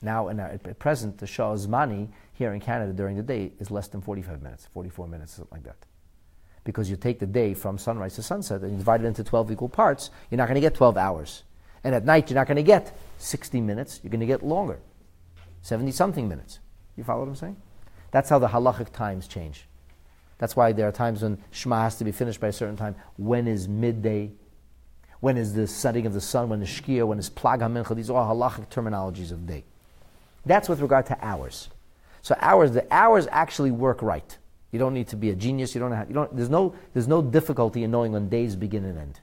now 0.00 0.28
our, 0.28 0.40
at 0.40 0.78
present 0.78 1.18
the 1.18 1.26
Shah 1.26 1.54
money 1.68 2.08
here 2.32 2.54
in 2.54 2.60
Canada 2.60 2.94
during 2.94 3.16
the 3.16 3.22
day 3.22 3.52
is 3.58 3.70
less 3.70 3.88
than 3.88 4.00
45 4.00 4.40
minutes, 4.42 4.66
44 4.72 5.06
minutes, 5.06 5.34
something 5.34 5.52
like 5.52 5.64
that. 5.64 5.86
Because 6.64 6.90
you 6.90 6.96
take 6.96 7.18
the 7.18 7.26
day 7.26 7.54
from 7.54 7.78
sunrise 7.78 8.14
to 8.16 8.22
sunset 8.22 8.62
and 8.62 8.72
you 8.72 8.78
divide 8.78 9.02
it 9.02 9.06
into 9.06 9.22
12 9.22 9.52
equal 9.52 9.68
parts, 9.68 10.10
you're 10.30 10.38
not 10.38 10.48
going 10.48 10.54
to 10.54 10.60
get 10.60 10.74
12 10.74 10.96
hours. 10.96 11.44
And 11.84 11.94
at 11.94 12.04
night, 12.04 12.30
you're 12.30 12.36
not 12.36 12.46
going 12.46 12.56
to 12.56 12.62
get 12.62 12.96
60 13.18 13.60
minutes, 13.60 14.00
you're 14.02 14.10
going 14.10 14.20
to 14.20 14.26
get 14.26 14.42
longer 14.42 14.80
70 15.62 15.92
something 15.92 16.28
minutes. 16.28 16.58
You 16.96 17.04
follow 17.04 17.20
what 17.20 17.28
I'm 17.28 17.36
saying? 17.36 17.56
That's 18.10 18.28
how 18.28 18.38
the 18.38 18.48
halachic 18.48 18.92
times 18.92 19.26
change. 19.26 19.66
That's 20.38 20.54
why 20.54 20.72
there 20.72 20.86
are 20.86 20.92
times 20.92 21.22
when 21.22 21.38
Shema 21.50 21.82
has 21.82 21.96
to 21.96 22.04
be 22.04 22.12
finished 22.12 22.40
by 22.40 22.48
a 22.48 22.52
certain 22.52 22.76
time. 22.76 22.96
When 23.16 23.48
is 23.48 23.66
midday? 23.66 24.32
When 25.20 25.36
is 25.36 25.54
the 25.54 25.66
setting 25.66 26.06
of 26.06 26.12
the 26.12 26.20
sun? 26.20 26.50
When 26.50 26.60
is 26.60 26.68
Shkia? 26.68 27.06
When 27.06 27.18
is 27.18 27.30
Plag 27.30 27.60
HaMincha? 27.60 27.96
These 27.96 28.10
are 28.10 28.16
all 28.16 28.34
halachic 28.34 28.68
terminologies 28.68 29.32
of 29.32 29.46
day. 29.46 29.64
That's 30.44 30.68
with 30.68 30.80
regard 30.80 31.06
to 31.06 31.18
hours. 31.24 31.70
So 32.20 32.36
hours, 32.40 32.72
the 32.72 32.86
hours 32.92 33.26
actually 33.30 33.70
work 33.70 34.02
right. 34.02 34.36
You 34.74 34.80
don't 34.80 34.92
need 34.92 35.06
to 35.10 35.16
be 35.16 35.30
a 35.30 35.36
genius. 35.36 35.72
You 35.76 35.80
don't 35.80 35.92
have, 35.92 36.08
you 36.08 36.14
don't, 36.14 36.34
there's, 36.34 36.50
no, 36.50 36.74
there's 36.94 37.06
no 37.06 37.22
difficulty 37.22 37.84
in 37.84 37.92
knowing 37.92 38.10
when 38.10 38.28
days 38.28 38.56
begin 38.56 38.84
and 38.84 38.98
end. 38.98 39.20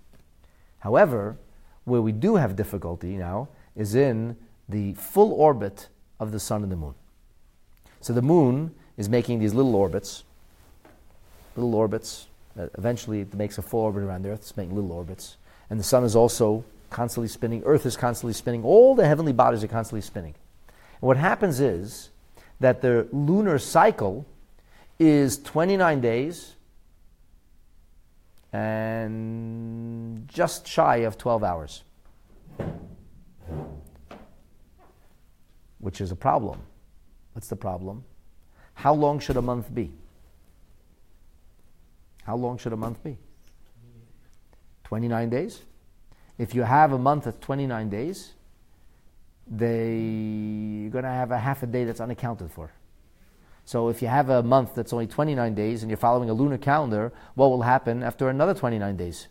However, 0.79 1.35
where 1.83 2.01
we 2.01 2.13
do 2.13 2.37
have 2.37 2.55
difficulty 2.55 3.17
now 3.17 3.49
is 3.75 3.93
in 3.93 4.37
the 4.69 4.93
full 4.93 5.33
orbit 5.33 5.89
of 6.21 6.31
the 6.31 6.39
sun 6.39 6.63
and 6.63 6.71
the 6.71 6.77
moon. 6.77 6.93
So 7.99 8.13
the 8.13 8.21
moon 8.21 8.73
is 8.95 9.09
making 9.09 9.39
these 9.39 9.53
little 9.53 9.75
orbits, 9.75 10.23
little 11.57 11.75
orbits. 11.75 12.27
Uh, 12.57 12.67
eventually, 12.77 13.19
it 13.19 13.33
makes 13.33 13.57
a 13.57 13.61
full 13.61 13.81
orbit 13.81 14.03
around 14.03 14.21
the 14.21 14.29
Earth. 14.29 14.39
It's 14.39 14.55
making 14.55 14.73
little 14.73 14.93
orbits. 14.93 15.35
And 15.69 15.77
the 15.77 15.83
sun 15.83 16.05
is 16.05 16.15
also 16.15 16.63
constantly 16.89 17.27
spinning. 17.27 17.61
Earth 17.65 17.85
is 17.85 17.97
constantly 17.97 18.31
spinning. 18.31 18.63
All 18.63 18.95
the 18.95 19.05
heavenly 19.05 19.33
bodies 19.33 19.65
are 19.65 19.67
constantly 19.67 19.99
spinning. 19.99 20.35
And 21.01 21.07
what 21.09 21.17
happens 21.17 21.59
is 21.59 22.09
that 22.61 22.81
the 22.81 23.05
lunar 23.11 23.59
cycle 23.59 24.25
is 25.01 25.39
29 25.39 25.99
days 25.99 26.53
and 28.53 30.27
just 30.27 30.67
shy 30.67 30.97
of 30.97 31.17
12 31.17 31.43
hours, 31.43 31.83
which 35.79 36.01
is 36.01 36.11
a 36.11 36.15
problem. 36.15 36.61
What's 37.33 37.47
the 37.47 37.55
problem? 37.55 38.03
How 38.75 38.93
long 38.93 39.19
should 39.19 39.37
a 39.37 39.41
month 39.41 39.73
be? 39.73 39.91
How 42.23 42.35
long 42.35 42.59
should 42.59 42.73
a 42.73 42.77
month 42.77 43.03
be? 43.03 43.17
29 44.83 45.29
days. 45.31 45.61
If 46.37 46.53
you 46.53 46.61
have 46.61 46.91
a 46.91 46.99
month 46.99 47.25
of 47.25 47.39
29 47.39 47.89
days, 47.89 48.33
they, 49.47 49.97
you're 49.97 50.91
going 50.91 51.05
to 51.05 51.09
have 51.09 51.31
a 51.31 51.39
half 51.39 51.63
a 51.63 51.65
day 51.65 51.85
that's 51.85 51.99
unaccounted 51.99 52.51
for. 52.51 52.71
So 53.71 53.87
if 53.87 54.01
you 54.01 54.09
have 54.09 54.27
a 54.27 54.43
month 54.43 54.75
that's 54.75 54.91
only 54.91 55.07
29 55.07 55.55
days 55.55 55.81
and 55.81 55.89
you're 55.89 55.95
following 55.95 56.29
a 56.29 56.33
lunar 56.33 56.57
calendar, 56.57 57.13
what 57.35 57.47
will 57.51 57.61
happen 57.61 58.03
after 58.03 58.27
another 58.27 58.53
29 58.53 58.97
days? 58.97 59.29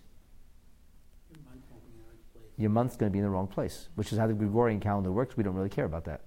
Your 2.56 2.70
month's 2.70 2.96
going 2.96 3.10
to 3.10 3.12
be 3.12 3.18
in 3.18 3.24
the 3.26 3.30
wrong 3.30 3.46
place, 3.46 3.90
which 3.96 4.14
is 4.14 4.18
how 4.18 4.26
the 4.26 4.32
Gregorian 4.32 4.80
calendar 4.80 5.12
works. 5.12 5.36
We 5.36 5.44
don't 5.44 5.54
really 5.54 5.68
care 5.68 5.84
about 5.84 6.06
that. 6.06 6.22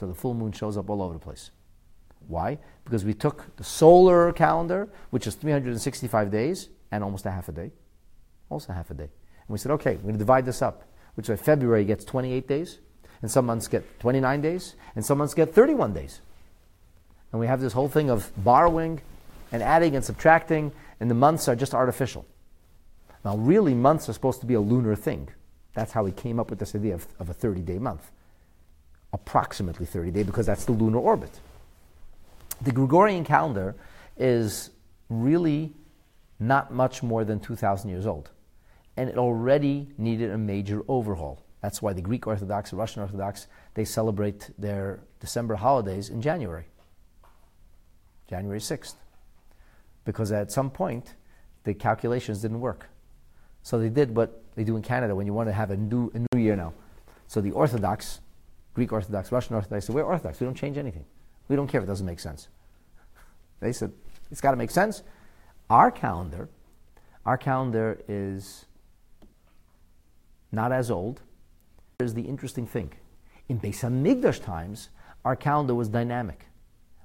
So 0.00 0.06
the 0.06 0.14
full 0.14 0.32
moon 0.32 0.50
shows 0.50 0.78
up 0.78 0.88
all 0.88 1.02
over 1.02 1.12
the 1.12 1.18
place. 1.18 1.50
Why? 2.26 2.56
Because 2.86 3.04
we 3.04 3.12
took 3.12 3.54
the 3.56 3.64
solar 3.64 4.32
calendar, 4.32 4.88
which 5.10 5.26
is 5.26 5.34
365 5.34 6.30
days 6.30 6.70
and 6.90 7.04
almost 7.04 7.26
a 7.26 7.30
half 7.30 7.50
a 7.50 7.52
day. 7.52 7.70
Almost 8.48 8.70
a 8.70 8.72
half 8.72 8.90
a 8.90 8.94
day. 8.94 9.10
And 9.10 9.48
we 9.48 9.58
said, 9.58 9.72
okay, 9.72 9.96
we're 9.96 10.04
going 10.04 10.14
to 10.14 10.18
divide 10.18 10.46
this 10.46 10.62
up. 10.62 10.84
Which 11.16 11.28
way 11.28 11.36
February 11.36 11.84
gets 11.84 12.06
28 12.06 12.48
days, 12.48 12.78
and 13.20 13.30
some 13.30 13.44
months 13.44 13.68
get 13.68 14.00
29 14.00 14.40
days, 14.40 14.74
and 14.96 15.04
some 15.04 15.18
months 15.18 15.34
get 15.34 15.52
31 15.52 15.92
days. 15.92 16.22
And 17.32 17.40
we 17.40 17.46
have 17.46 17.60
this 17.60 17.72
whole 17.72 17.88
thing 17.88 18.10
of 18.10 18.30
borrowing 18.36 19.00
and 19.52 19.62
adding 19.62 19.96
and 19.96 20.04
subtracting, 20.04 20.72
and 21.00 21.10
the 21.10 21.14
months 21.14 21.48
are 21.48 21.56
just 21.56 21.74
artificial. 21.74 22.26
Now, 23.24 23.36
really, 23.36 23.74
months 23.74 24.08
are 24.08 24.12
supposed 24.12 24.40
to 24.40 24.46
be 24.46 24.54
a 24.54 24.60
lunar 24.60 24.94
thing. 24.96 25.28
That's 25.74 25.92
how 25.92 26.04
we 26.04 26.12
came 26.12 26.40
up 26.40 26.50
with 26.50 26.58
this 26.58 26.74
idea 26.74 26.94
of, 26.94 27.06
of 27.18 27.28
a 27.30 27.34
30 27.34 27.62
day 27.62 27.78
month. 27.78 28.10
approximately 29.12 29.86
30 29.86 30.10
days 30.10 30.26
because 30.26 30.46
that's 30.46 30.64
the 30.64 30.72
lunar 30.72 30.98
orbit. 30.98 31.40
The 32.62 32.72
Gregorian 32.72 33.24
calendar 33.24 33.74
is 34.16 34.70
really 35.08 35.72
not 36.40 36.72
much 36.72 37.02
more 37.02 37.24
than 37.24 37.40
2,000 37.40 37.88
years 37.90 38.06
old, 38.06 38.30
and 38.96 39.08
it 39.08 39.16
already 39.16 39.88
needed 39.96 40.30
a 40.30 40.38
major 40.38 40.82
overhaul. 40.88 41.42
That's 41.62 41.82
why 41.82 41.92
the 41.92 42.02
Greek 42.02 42.26
Orthodox, 42.26 42.70
the 42.70 42.76
Russian 42.76 43.02
Orthodox, 43.02 43.46
they 43.74 43.84
celebrate 43.84 44.50
their 44.58 45.00
December 45.20 45.56
holidays 45.56 46.10
in 46.10 46.22
January, 46.22 46.66
January 48.28 48.60
6th, 48.60 48.94
because 50.04 50.32
at 50.32 50.52
some 50.52 50.70
point 50.70 51.14
the 51.64 51.74
calculations 51.74 52.42
didn't 52.42 52.60
work. 52.60 52.88
So 53.62 53.78
they 53.78 53.88
did 53.88 54.14
what 54.14 54.42
they 54.54 54.64
do 54.64 54.76
in 54.76 54.82
Canada 54.82 55.14
when 55.14 55.26
you 55.26 55.32
want 55.32 55.48
to 55.48 55.52
have 55.52 55.70
a 55.70 55.76
new, 55.76 56.10
a 56.14 56.18
new 56.18 56.42
year 56.42 56.56
now. 56.56 56.72
So 57.26 57.40
the 57.40 57.50
Orthodox, 57.52 58.20
Greek 58.74 58.92
Orthodox, 58.92 59.30
Russian 59.30 59.54
Orthodox, 59.54 59.86
said, 59.86 59.94
we're 59.94 60.02
Orthodox. 60.02 60.40
We 60.40 60.46
don't 60.46 60.54
change 60.54 60.78
anything. 60.78 61.04
We 61.48 61.56
don't 61.56 61.66
care 61.66 61.80
if 61.80 61.84
it 61.84 61.88
doesn't 61.88 62.06
make 62.06 62.20
sense. 62.20 62.48
They 63.60 63.72
said, 63.72 63.92
it's 64.30 64.40
got 64.40 64.52
to 64.52 64.56
make 64.56 64.70
sense. 64.70 65.02
Our 65.68 65.90
calendar, 65.90 66.48
our 67.26 67.36
calendar 67.36 68.00
is 68.06 68.66
not 70.52 70.72
as 70.72 70.90
old. 70.90 71.20
Here's 71.98 72.14
the 72.14 72.22
interesting 72.22 72.66
thing. 72.66 72.92
In 73.48 73.58
Beis 73.58 73.80
HaMikdash 73.80 74.42
times, 74.44 74.90
our 75.24 75.34
calendar 75.34 75.74
was 75.74 75.88
dynamic, 75.88 76.46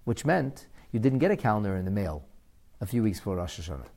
which 0.04 0.26
meant 0.26 0.68
you 0.94 1.00
didn't 1.00 1.20
get 1.20 1.32
a 1.32 1.36
calendar 1.36 1.76
in 1.76 1.84
the 1.84 1.92
mail 1.92 2.24
a 2.80 2.86
few 2.86 3.04
weeks 3.04 3.20
before 3.20 3.36
Rosh 3.36 3.60
Hashanah. 3.60 3.88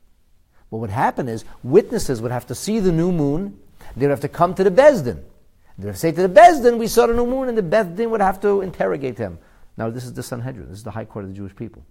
What 0.71 0.81
would 0.81 0.91
happen 0.91 1.29
is 1.29 1.45
witnesses 1.63 2.21
would 2.21 2.33
have 2.33 2.47
to 2.49 2.55
see 2.55 2.81
the 2.81 2.91
new 2.91 3.13
moon. 3.13 3.61
They 3.97 4.07
would 4.07 4.11
have 4.11 4.21
to 4.21 4.29
come 4.29 4.55
to 4.55 4.65
the 4.65 4.71
Beis 4.71 5.05
Din. 5.05 5.23
They 5.79 5.87
would 5.87 5.99
say 5.99 6.11
to 6.11 6.23
the 6.23 6.29
Beis 6.29 6.63
Din, 6.63 6.79
we 6.79 6.89
saw 6.89 7.07
the 7.07 7.15
new 7.15 7.27
moon, 7.27 7.49
and 7.49 7.57
the 7.57 7.63
Beis 7.63 7.95
Din 7.95 8.11
would 8.11 8.21
have 8.21 8.41
to 8.41 8.63
interrogate 8.63 9.17
them. 9.17 9.39
Now, 9.77 9.91
this 9.91 10.05
is 10.05 10.15
the 10.15 10.23
Sanhedrin. 10.23 10.69
This 10.69 10.79
is 10.79 10.85
the 10.85 10.91
high 10.91 11.05
court 11.05 11.27
of 11.27 11.31
the 11.31 11.37
Jewish 11.37 11.55
people. 11.55 11.85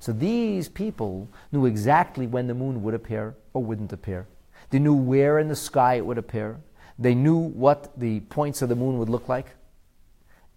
So 0.00 0.12
these 0.12 0.68
people 0.68 1.28
knew 1.52 1.64
exactly 1.66 2.26
when 2.26 2.48
the 2.48 2.54
moon 2.54 2.82
would 2.82 2.94
appear 2.94 3.34
or 3.54 3.62
wouldn't 3.62 3.92
appear. 3.92 4.26
They 4.70 4.78
knew 4.78 4.94
where 4.94 5.38
in 5.38 5.48
the 5.48 5.56
sky 5.56 5.94
it 5.94 6.04
would 6.04 6.18
appear. 6.18 6.58
They 6.98 7.14
knew 7.14 7.36
what 7.36 7.98
the 7.98 8.20
points 8.20 8.60
of 8.60 8.68
the 8.68 8.76
moon 8.76 8.98
would 8.98 9.08
look 9.08 9.28
like. 9.28 9.46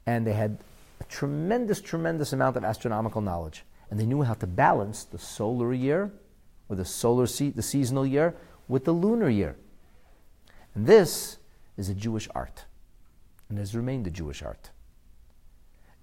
And 0.06 0.26
they 0.26 0.34
had 0.34 0.58
a 1.00 1.04
tremendous, 1.06 1.82
tremendous 1.82 2.34
amount 2.34 2.58
of 2.58 2.64
astronomical 2.64 3.22
knowledge. 3.22 3.64
And 3.90 4.00
they 4.00 4.06
knew 4.06 4.22
how 4.24 4.36
to 4.36 4.48
balance 4.48 5.04
the 5.04 5.18
solar 5.18 5.74
year 5.74 6.12
or 6.68 6.76
the 6.76 6.86
solar 6.86 7.26
the 7.26 7.62
seasonal 7.62 8.06
year 8.06 8.36
with 8.68 8.86
the 8.86 8.92
lunar 8.92 9.30
year. 9.30 9.56
And 10.76 10.86
this 10.86 11.38
is 11.78 11.90
a 11.90 11.96
Jewish 11.96 12.28
art 12.36 12.66
and 13.50 13.58
has 13.58 13.76
remained 13.76 14.06
a 14.08 14.12
Jewish 14.12 14.44
art. 14.44 14.70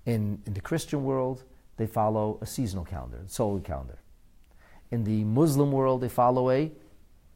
In, 0.05 0.43
in 0.47 0.55
the 0.55 0.61
Christian 0.61 1.05
world, 1.05 1.45
they 1.77 1.87
follow 1.87 2.39
a 2.41 2.47
seasonal 2.47 2.85
calendar, 2.85 3.23
a 3.25 3.29
solar 3.29 3.61
calendar. 3.61 3.99
In 4.91 5.05
the 5.05 5.25
Muslim 5.25 5.73
world, 5.73 6.01
they 6.01 6.09
follow 6.09 6.51
a 6.51 6.73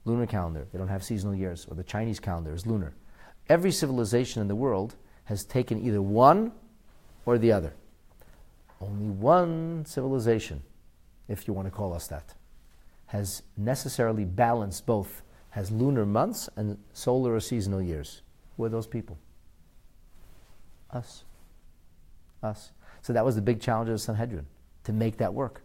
lunar 0.04 0.26
calendar. 0.26 0.66
They 0.72 0.78
don't 0.78 0.88
have 0.88 1.04
seasonal 1.04 1.34
years, 1.34 1.66
or 1.68 1.74
the 1.74 1.84
Chinese 1.84 2.20
calendar 2.20 2.54
is 2.54 2.66
lunar. 2.66 2.94
Every 3.48 3.72
civilization 3.72 4.40
in 4.40 4.48
the 4.48 4.54
world 4.54 4.94
has 5.24 5.44
taken 5.44 5.84
either 5.84 6.02
one 6.02 6.52
or 7.30 7.38
the 7.38 7.52
other. 7.52 7.74
Only 8.80 9.10
one 9.10 9.84
civilization, 9.86 10.62
if 11.28 11.46
you 11.46 11.54
want 11.54 11.66
to 11.66 11.70
call 11.70 11.94
us 11.94 12.06
that, 12.08 12.34
has 13.06 13.42
necessarily 13.56 14.24
balanced 14.24 14.86
both, 14.86 15.22
has 15.50 15.70
lunar 15.70 16.06
months 16.06 16.48
and 16.56 16.78
solar 16.92 17.34
or 17.34 17.40
seasonal 17.40 17.82
years. 17.82 18.22
Who 18.56 18.64
are 18.64 18.68
those 18.68 18.86
people? 18.86 19.18
Us. 20.90 21.24
Us. 22.42 22.72
So 23.02 23.12
that 23.12 23.24
was 23.24 23.34
the 23.34 23.42
big 23.42 23.60
challenge 23.60 23.88
of 23.88 23.94
the 23.94 23.98
Sanhedrin, 23.98 24.46
to 24.84 24.92
make 24.92 25.18
that 25.18 25.34
work. 25.34 25.62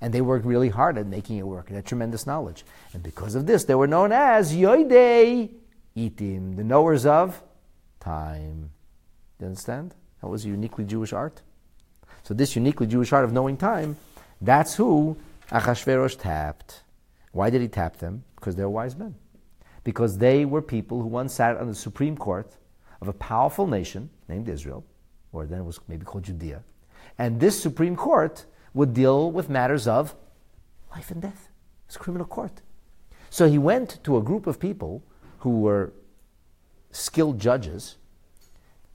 And 0.00 0.12
they 0.12 0.20
worked 0.20 0.44
really 0.44 0.70
hard 0.70 0.98
at 0.98 1.06
making 1.06 1.38
it 1.38 1.46
work. 1.46 1.68
They 1.68 1.76
had 1.76 1.86
tremendous 1.86 2.26
knowledge. 2.26 2.64
And 2.92 3.02
because 3.02 3.34
of 3.34 3.46
this, 3.46 3.64
they 3.64 3.74
were 3.74 3.86
known 3.86 4.12
as 4.12 4.54
Yoidei 4.54 5.50
Itim, 5.96 6.56
the 6.56 6.64
knowers 6.64 7.06
of 7.06 7.42
time. 8.00 8.70
You 9.38 9.46
understand? 9.46 9.94
That 10.24 10.30
was 10.30 10.46
a 10.46 10.48
uniquely 10.48 10.86
Jewish 10.86 11.12
art. 11.12 11.42
So 12.22 12.32
this 12.32 12.56
uniquely 12.56 12.86
Jewish 12.86 13.12
art 13.12 13.26
of 13.26 13.32
knowing 13.34 13.58
time, 13.58 13.98
that's 14.40 14.74
who 14.74 15.18
Achashverosh 15.50 16.18
tapped. 16.18 16.82
Why 17.32 17.50
did 17.50 17.60
he 17.60 17.68
tap 17.68 17.98
them? 17.98 18.24
Because 18.36 18.56
they're 18.56 18.70
wise 18.70 18.96
men. 18.96 19.16
Because 19.84 20.16
they 20.16 20.46
were 20.46 20.62
people 20.62 21.02
who 21.02 21.08
once 21.08 21.34
sat 21.34 21.58
on 21.58 21.68
the 21.68 21.74
Supreme 21.74 22.16
Court 22.16 22.56
of 23.02 23.08
a 23.08 23.12
powerful 23.12 23.66
nation 23.66 24.08
named 24.26 24.48
Israel, 24.48 24.82
or 25.30 25.44
then 25.44 25.58
it 25.58 25.64
was 25.64 25.78
maybe 25.88 26.06
called 26.06 26.24
Judea. 26.24 26.62
And 27.18 27.38
this 27.38 27.60
Supreme 27.60 27.94
Court 27.94 28.46
would 28.72 28.94
deal 28.94 29.30
with 29.30 29.50
matters 29.50 29.86
of 29.86 30.14
life 30.90 31.10
and 31.10 31.20
death. 31.20 31.50
It's 31.86 31.96
a 31.96 31.98
criminal 31.98 32.26
court. 32.26 32.62
So 33.28 33.46
he 33.46 33.58
went 33.58 34.02
to 34.04 34.16
a 34.16 34.22
group 34.22 34.46
of 34.46 34.58
people 34.58 35.02
who 35.40 35.60
were 35.60 35.92
skilled 36.92 37.38
judges, 37.38 37.96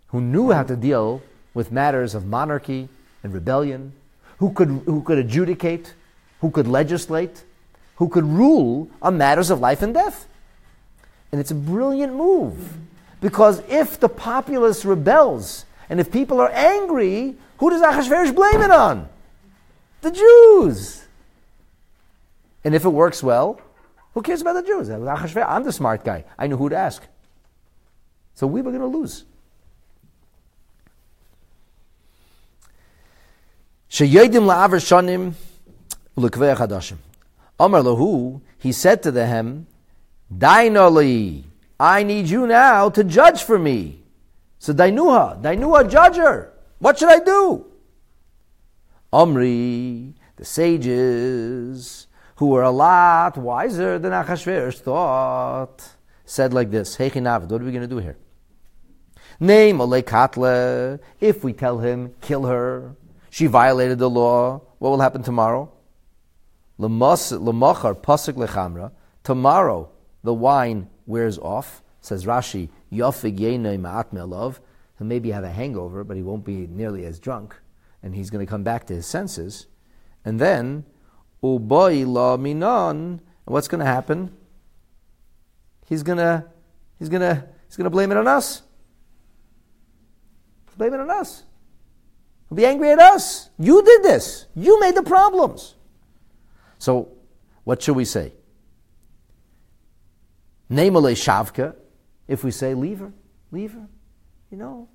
who 0.09 0.21
knew 0.21 0.51
how 0.51 0.63
to 0.63 0.75
deal 0.75 1.21
with 1.53 1.71
matters 1.71 2.15
of 2.15 2.25
monarchy 2.25 2.89
and 3.23 3.33
rebellion, 3.33 3.93
who 4.37 4.51
could, 4.51 4.69
who 4.85 5.01
could 5.03 5.17
adjudicate, 5.17 5.93
who 6.41 6.51
could 6.51 6.67
legislate, 6.67 7.43
who 7.95 8.07
could 8.07 8.23
rule 8.23 8.89
on 9.01 9.17
matters 9.17 9.49
of 9.49 9.59
life 9.59 9.81
and 9.81 9.93
death. 9.93 10.27
And 11.31 11.39
it's 11.39 11.51
a 11.51 11.55
brilliant 11.55 12.13
move. 12.15 12.77
Because 13.21 13.61
if 13.67 13.99
the 13.99 14.09
populace 14.09 14.85
rebels 14.85 15.65
and 15.89 15.99
if 15.99 16.11
people 16.11 16.39
are 16.39 16.49
angry, 16.51 17.35
who 17.57 17.69
does 17.69 17.81
Achashverosh 17.81 18.33
blame 18.33 18.61
it 18.61 18.71
on? 18.71 19.09
The 20.01 20.11
Jews. 20.11 21.05
And 22.63 22.73
if 22.73 22.85
it 22.85 22.89
works 22.89 23.21
well, 23.21 23.59
who 24.13 24.21
cares 24.21 24.41
about 24.41 24.53
the 24.53 24.63
Jews? 24.63 24.89
I'm 24.89 25.63
the 25.63 25.71
smart 25.71 26.03
guy. 26.05 26.23
I 26.37 26.47
know 26.47 26.57
who 26.57 26.69
to 26.69 26.77
ask. 26.77 27.03
So 28.35 28.47
we 28.47 28.61
were 28.61 28.71
going 28.71 28.81
to 28.81 28.97
lose. 28.97 29.25
Sheyedim 33.89 34.45
la'aver 34.45 34.79
shanim 34.79 35.33
l'kvei 36.15 36.55
chadashim. 36.55 36.97
Amar 37.59 37.81
lahu, 37.81 38.41
he 38.57 38.71
said 38.71 39.03
to 39.03 39.11
them, 39.11 39.67
Dainoli, 40.33 41.43
I 41.79 42.03
need 42.03 42.29
you 42.29 42.45
now 42.45 42.89
to 42.89 43.03
judge 43.03 43.43
for 43.43 43.57
me. 43.57 44.03
So 44.59 44.73
Dainuha, 44.73 45.41
Dainuha, 45.41 45.89
judge 45.89 46.17
her. 46.17 46.53
What 46.79 46.99
should 46.99 47.09
I 47.09 47.19
do? 47.19 47.65
Omri, 49.11 50.13
the 50.35 50.45
sages, 50.45 52.07
who 52.35 52.47
were 52.47 52.63
a 52.63 52.71
lot 52.71 53.37
wiser 53.37 53.97
than 53.97 54.11
Achashverosh, 54.11 54.79
thought, 54.79 55.95
said 56.25 56.53
like 56.53 56.69
this, 56.69 56.97
Heichinavid, 56.97 57.49
what 57.49 57.61
are 57.61 57.65
we 57.65 57.71
going 57.71 57.81
to 57.81 57.87
do 57.87 57.97
here? 57.97 58.17
Name 59.39 59.77
Katle, 59.77 60.99
if 61.19 61.43
we 61.43 61.53
tell 61.53 61.79
him, 61.79 62.13
kill 62.21 62.45
her, 62.45 62.95
she 63.29 63.47
violated 63.47 63.99
the 63.99 64.09
law, 64.09 64.61
what 64.79 64.89
will 64.89 64.99
happen 64.99 65.23
tomorrow? 65.23 65.71
Lemachar 66.79 67.95
pasuk 67.95 68.35
lechamra, 68.35 68.91
tomorrow 69.23 69.89
the 70.23 70.33
wine 70.33 70.89
wears 71.05 71.37
off, 71.37 71.83
says 72.01 72.25
Rashi, 72.25 72.69
Yofig 72.91 73.37
Yenei 73.37 73.79
Ma'at 73.79 74.11
Melov. 74.13 74.59
He'll 74.97 75.07
maybe 75.07 75.31
have 75.31 75.43
a 75.43 75.51
hangover, 75.51 76.03
but 76.03 76.17
he 76.17 76.23
won't 76.23 76.45
be 76.45 76.67
nearly 76.67 77.05
as 77.05 77.19
drunk, 77.19 77.55
and 78.01 78.15
he's 78.15 78.29
going 78.29 78.45
to 78.45 78.49
come 78.49 78.63
back 78.63 78.85
to 78.87 78.95
his 78.95 79.05
senses. 79.05 79.67
And 80.25 80.39
then, 80.39 80.85
Uboy 81.43 82.05
La 82.05 82.37
Minon, 82.37 83.19
what's 83.45 83.67
going 83.67 83.79
to 83.79 83.85
happen? 83.85 84.35
He's 85.85 86.03
going 86.03 86.17
to, 86.17 86.45
he's 86.97 87.09
going 87.09 87.21
to, 87.21 87.45
he's 87.67 87.77
going 87.77 87.85
to 87.85 87.89
blame 87.89 88.11
it 88.11 88.17
on 88.17 88.27
us. 88.27 88.61
Blame 90.77 90.93
it 90.93 90.99
on 90.99 91.09
us. 91.09 91.43
He'll 92.49 92.55
be 92.55 92.65
angry 92.65 92.91
at 92.91 92.99
us. 92.99 93.49
You 93.59 93.83
did 93.83 94.03
this. 94.03 94.47
You 94.55 94.79
made 94.79 94.95
the 94.95 95.03
problems. 95.03 95.75
So, 96.79 97.09
what 97.63 97.81
should 97.81 97.95
we 97.95 98.05
say? 98.05 98.33
Namely, 100.67 101.13
Shavka, 101.13 101.75
if 102.27 102.43
we 102.43 102.51
say, 102.51 102.73
leave 102.73 102.99
her, 102.99 103.11
leave 103.51 103.73
her, 103.73 103.87
you 104.51 104.57
know, 104.57 104.87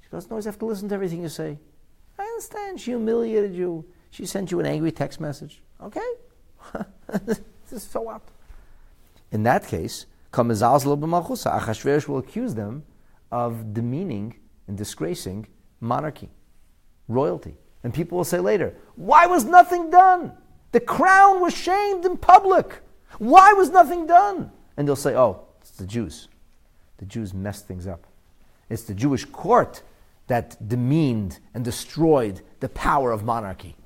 she 0.00 0.08
doesn't 0.10 0.30
always 0.30 0.44
have 0.44 0.58
to 0.58 0.66
listen 0.66 0.88
to 0.88 0.94
everything 0.94 1.22
you 1.22 1.28
say. 1.28 1.58
I 2.18 2.22
understand 2.22 2.80
she 2.80 2.92
humiliated 2.92 3.54
you. 3.54 3.84
She 4.10 4.26
sent 4.26 4.50
you 4.50 4.60
an 4.60 4.66
angry 4.66 4.92
text 4.92 5.20
message. 5.20 5.62
Okay? 5.82 6.00
so 7.76 8.00
what? 8.00 8.22
In 9.30 9.42
that 9.44 9.66
case, 9.66 10.06
Achashverosh 10.32 12.08
will 12.08 12.18
accuse 12.18 12.54
them 12.54 12.84
of 13.30 13.72
demeaning 13.74 14.36
and 14.68 14.76
disgracing 14.76 15.46
monarchy, 15.82 16.30
royalty. 17.08 17.56
And 17.84 17.92
people 17.92 18.16
will 18.16 18.24
say 18.24 18.38
later, 18.38 18.74
why 18.94 19.26
was 19.26 19.44
nothing 19.44 19.90
done? 19.90 20.32
The 20.70 20.80
crown 20.80 21.40
was 21.40 21.54
shamed 21.54 22.06
in 22.06 22.16
public. 22.16 22.80
Why 23.18 23.52
was 23.52 23.70
nothing 23.70 24.06
done? 24.06 24.50
And 24.76 24.88
they'll 24.88 24.96
say, 24.96 25.14
oh, 25.14 25.44
it's 25.60 25.72
the 25.72 25.86
Jews. 25.86 26.28
The 26.98 27.04
Jews 27.04 27.34
messed 27.34 27.66
things 27.66 27.86
up. 27.86 28.06
It's 28.70 28.84
the 28.84 28.94
Jewish 28.94 29.24
court 29.26 29.82
that 30.28 30.66
demeaned 30.66 31.40
and 31.52 31.64
destroyed 31.64 32.40
the 32.60 32.68
power 32.70 33.10
of 33.12 33.24
monarchy. 33.24 33.76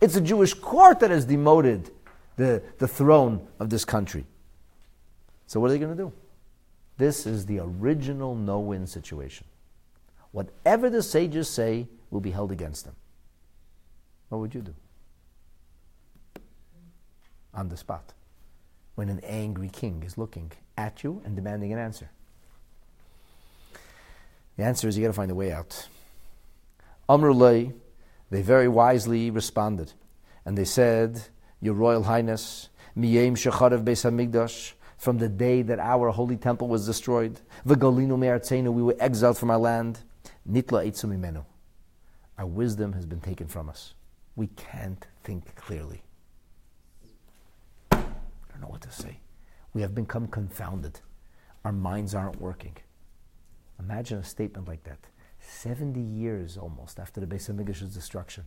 It's 0.00 0.14
the 0.14 0.20
Jewish 0.20 0.52
court 0.52 1.00
that 1.00 1.10
has 1.10 1.24
demoted 1.24 1.90
the, 2.36 2.62
the 2.78 2.88
throne 2.88 3.46
of 3.60 3.70
this 3.70 3.84
country. 3.84 4.26
So, 5.46 5.60
what 5.60 5.70
are 5.70 5.74
they 5.74 5.78
going 5.78 5.96
to 5.96 6.02
do? 6.02 6.12
This 6.98 7.26
is 7.26 7.46
the 7.46 7.60
original 7.60 8.34
no 8.34 8.58
win 8.58 8.86
situation. 8.86 9.46
Whatever 10.32 10.90
the 10.90 11.02
sages 11.02 11.48
say 11.48 11.88
will 12.10 12.20
be 12.20 12.30
held 12.30 12.50
against 12.50 12.84
them. 12.84 12.96
What 14.28 14.38
would 14.38 14.54
you 14.54 14.62
do? 14.62 14.74
On 17.54 17.68
the 17.68 17.76
spot. 17.76 18.14
When 18.94 19.08
an 19.08 19.20
angry 19.20 19.68
king 19.68 20.02
is 20.04 20.18
looking 20.18 20.52
at 20.76 21.04
you 21.04 21.22
and 21.24 21.36
demanding 21.36 21.72
an 21.72 21.78
answer. 21.78 22.10
The 24.56 24.64
answer 24.64 24.88
is 24.88 24.96
you 24.96 25.04
got 25.04 25.08
to 25.08 25.14
find 25.14 25.30
a 25.30 25.34
way 25.34 25.52
out. 25.52 25.88
Amrulay, 27.08 27.72
they 28.30 28.42
very 28.42 28.68
wisely 28.68 29.30
responded. 29.30 29.92
And 30.44 30.56
they 30.56 30.64
said, 30.64 31.22
Your 31.60 31.74
Royal 31.74 32.02
Highness, 32.02 32.68
Miyem 32.96 33.32
Shecharev 33.32 33.84
Beis 33.84 34.04
HaMikdash, 34.10 34.72
from 34.96 35.18
the 35.18 35.28
day 35.28 35.62
that 35.62 35.78
our 35.78 36.10
holy 36.10 36.36
temple 36.36 36.68
was 36.68 36.86
destroyed, 36.86 37.40
V'galinu 37.66 38.18
me'artzenu, 38.18 38.72
we 38.72 38.82
were 38.82 38.96
exiled 39.00 39.36
from 39.36 39.50
our 39.50 39.58
land, 39.58 39.98
Nitla 40.48 40.86
Eitzum 40.86 41.44
Our 42.38 42.46
wisdom 42.46 42.92
has 42.94 43.06
been 43.06 43.20
taken 43.20 43.46
from 43.46 43.68
us. 43.68 43.94
We 44.34 44.48
can't 44.48 45.06
think 45.22 45.54
clearly. 45.54 46.02
I 47.92 47.96
don't 48.50 48.60
know 48.60 48.68
what 48.68 48.80
to 48.82 48.90
say. 48.90 49.20
We 49.72 49.82
have 49.82 49.94
become 49.94 50.26
confounded. 50.26 51.00
Our 51.64 51.72
minds 51.72 52.14
aren't 52.14 52.40
working. 52.40 52.76
Imagine 53.78 54.18
a 54.18 54.24
statement 54.24 54.66
like 54.66 54.84
that. 54.84 54.98
70 55.40 56.00
years 56.00 56.56
almost 56.56 56.98
after 56.98 57.20
the 57.20 57.26
Beis 57.26 57.50
HaMikdash's 57.50 57.94
destruction. 57.94 58.44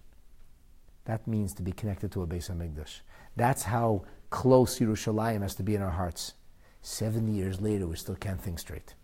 That 1.05 1.27
means 1.27 1.53
to 1.53 1.61
be 1.61 1.71
connected 1.71 2.11
to 2.13 2.23
a 2.23 2.27
Beis 2.27 2.51
HaMikdash. 2.51 3.01
That's 3.35 3.63
how 3.63 4.05
close 4.29 4.79
Yerushalayim 4.79 5.41
has 5.41 5.55
to 5.55 5.63
be 5.63 5.75
in 5.75 5.81
our 5.81 5.91
hearts. 5.91 6.33
70 6.81 7.31
years 7.31 7.61
later, 7.61 7.87
we 7.87 7.95
still 7.95 8.15
can't 8.15 8.41
think 8.41 8.59
straight. 8.59 8.95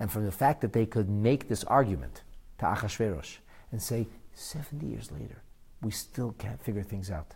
And 0.00 0.10
from 0.10 0.24
the 0.24 0.32
fact 0.32 0.62
that 0.62 0.72
they 0.72 0.86
could 0.86 1.08
make 1.08 1.48
this 1.48 1.62
argument 1.64 2.22
to 2.58 2.64
Achashverosh 2.64 3.36
and 3.70 3.80
say, 3.80 4.08
70 4.34 4.86
years 4.86 5.12
later, 5.12 5.42
we 5.82 5.90
still 5.90 6.34
can't 6.38 6.60
figure 6.60 6.82
things 6.82 7.10
out. 7.10 7.34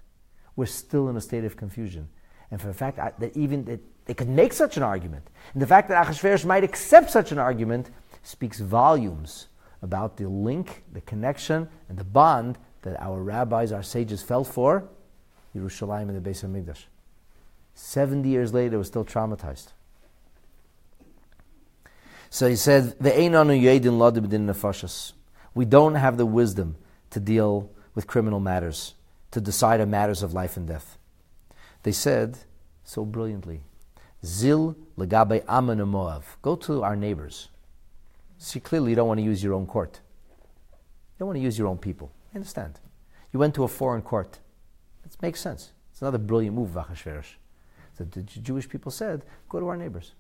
We're 0.57 0.67
still 0.67 1.09
in 1.09 1.17
a 1.17 1.21
state 1.21 1.45
of 1.45 1.57
confusion. 1.57 2.09
And 2.51 2.61
for 2.61 2.69
the 2.69 2.75
fact 2.75 2.97
that 2.97 3.37
even 3.37 3.65
that 3.67 3.81
they 4.07 4.15
could 4.15 4.29
make 4.29 4.53
such 4.53 4.77
an 4.77 4.83
argument, 4.83 5.29
and 5.53 5.63
the 5.63 5.67
fact 5.67 5.89
that 5.89 6.07
Achashverosh 6.07 6.45
might 6.45 6.65
accept 6.65 7.11
such 7.11 7.33
an 7.33 7.39
argument, 7.39 7.91
speaks 8.23 8.61
volumes 8.61 9.49
about 9.83 10.17
the 10.17 10.29
link, 10.29 10.85
the 10.93 11.01
connection, 11.03 11.69
and 11.89 11.99
the 11.99 12.05
bond 12.05 12.59
that 12.83 13.01
our 13.01 13.23
rabbis, 13.23 13.73
our 13.73 13.83
sages 13.83 14.23
felt 14.23 14.47
for 14.47 14.89
Yerushalayim 15.55 16.09
and 16.09 16.23
the 16.23 16.31
Beis 16.31 16.45
HaMikdash. 16.45 16.85
70 17.75 18.29
years 18.29 18.55
later, 18.55 18.79
was 18.79 18.87
still 18.87 19.05
traumatized. 19.05 19.69
So 22.35 22.49
he 22.49 22.57
said, 22.57 22.97
We 25.55 25.65
don't 25.67 25.95
have 25.95 26.17
the 26.17 26.27
wisdom 26.27 26.77
to 27.11 27.21
deal 27.21 27.71
with 27.95 28.09
criminal 28.09 28.41
matters, 28.41 28.95
to 29.31 29.41
decide 29.41 29.81
on 29.81 29.91
matters 29.91 30.21
of 30.25 30.33
life 30.33 30.57
and 30.57 30.67
death. 30.67 30.99
They 31.85 31.93
said 31.93 32.39
so 32.83 33.05
brilliantly, 33.05 33.61
Zil 34.25 34.75
legabe 34.99 35.45
Moav. 35.45 36.25
Go 36.43 36.57
to 36.57 36.83
our 36.83 36.97
neighbors. 36.97 37.51
See, 38.39 38.59
clearly 38.59 38.91
you 38.91 38.97
don't 38.97 39.07
want 39.07 39.19
to 39.21 39.25
use 39.25 39.41
your 39.41 39.55
own 39.55 39.69
court. 39.69 40.01
You 40.73 41.21
don't 41.21 41.29
want 41.29 41.37
to 41.37 41.43
use 41.43 41.57
your 41.57 41.69
own 41.69 41.79
people. 41.79 42.11
I 42.33 42.39
understand. 42.39 42.81
You 43.33 43.39
went 43.39 43.55
to 43.55 43.63
a 43.63 43.69
foreign 43.69 44.03
court. 44.03 44.41
It 45.05 45.17
makes 45.23 45.41
sense. 45.41 45.71
It's 45.93 46.03
another 46.03 46.19
brilliant 46.19 46.57
move, 46.57 46.71
Achashverosh. 46.71 47.37
So 47.97 48.03
the 48.03 48.23
Jewish 48.23 48.69
people 48.69 48.91
said, 48.91 49.25
go 49.49 49.61
to 49.61 49.69
our 49.69 49.77
neighbors. 49.77 50.15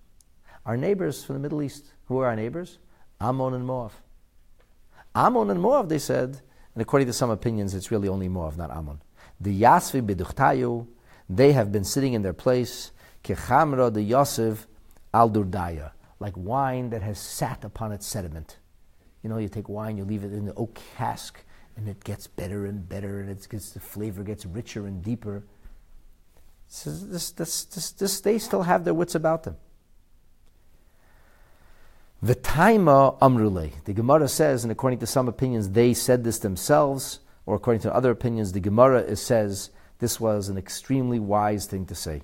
Our 0.64 0.76
neighbors 0.76 1.24
from 1.24 1.34
the 1.34 1.40
Middle 1.40 1.60
East. 1.60 1.93
Who 2.06 2.18
are 2.18 2.26
our 2.26 2.36
neighbors? 2.36 2.78
Ammon 3.20 3.54
and 3.54 3.66
Moab. 3.66 3.92
Ammon 5.14 5.50
and 5.50 5.60
Moab, 5.60 5.88
they 5.88 5.98
said, 5.98 6.40
and 6.74 6.82
according 6.82 7.06
to 7.06 7.12
some 7.12 7.30
opinions, 7.30 7.74
it's 7.74 7.90
really 7.90 8.08
only 8.08 8.28
Moab, 8.28 8.56
not 8.56 8.70
Ammon. 8.70 9.00
The 9.40 9.62
Yasvi 9.62 10.04
Beduchtayu, 10.04 10.86
they 11.28 11.52
have 11.52 11.72
been 11.72 11.84
sitting 11.84 12.12
in 12.12 12.22
their 12.22 12.32
place, 12.32 12.90
Kechamra 13.22 13.92
the 13.92 14.02
Yosef 14.02 14.66
al 15.12 15.30
Durdaya, 15.30 15.92
like 16.20 16.34
wine 16.36 16.90
that 16.90 17.02
has 17.02 17.18
sat 17.18 17.64
upon 17.64 17.92
its 17.92 18.06
sediment. 18.06 18.58
You 19.22 19.30
know, 19.30 19.38
you 19.38 19.48
take 19.48 19.68
wine, 19.68 19.96
you 19.96 20.04
leave 20.04 20.24
it 20.24 20.32
in 20.32 20.44
the 20.44 20.54
oak 20.54 20.78
cask, 20.96 21.42
and 21.76 21.88
it 21.88 22.04
gets 22.04 22.26
better 22.26 22.66
and 22.66 22.86
better, 22.86 23.20
and 23.20 23.30
it 23.30 23.48
gets, 23.48 23.70
the 23.70 23.80
flavor 23.80 24.22
gets 24.22 24.44
richer 24.44 24.86
and 24.86 25.02
deeper. 25.02 25.44
So 26.68 26.90
this, 26.90 27.30
this, 27.30 27.64
this, 27.64 27.92
this, 27.92 28.20
they 28.20 28.38
still 28.38 28.62
have 28.62 28.84
their 28.84 28.94
wits 28.94 29.14
about 29.14 29.44
them. 29.44 29.56
The 32.24 32.34
Taima 32.34 33.18
Amrule. 33.18 33.70
The 33.84 33.92
Gemara 33.92 34.28
says, 34.28 34.64
and 34.64 34.72
according 34.72 34.98
to 35.00 35.06
some 35.06 35.28
opinions, 35.28 35.68
they 35.68 35.92
said 35.92 36.24
this 36.24 36.38
themselves, 36.38 37.20
or 37.44 37.54
according 37.54 37.82
to 37.82 37.94
other 37.94 38.10
opinions, 38.10 38.52
the 38.52 38.60
Gemara 38.60 39.14
says 39.16 39.68
this 39.98 40.18
was 40.18 40.48
an 40.48 40.56
extremely 40.56 41.18
wise 41.18 41.66
thing 41.66 41.84
to 41.84 41.94
say. 41.94 42.22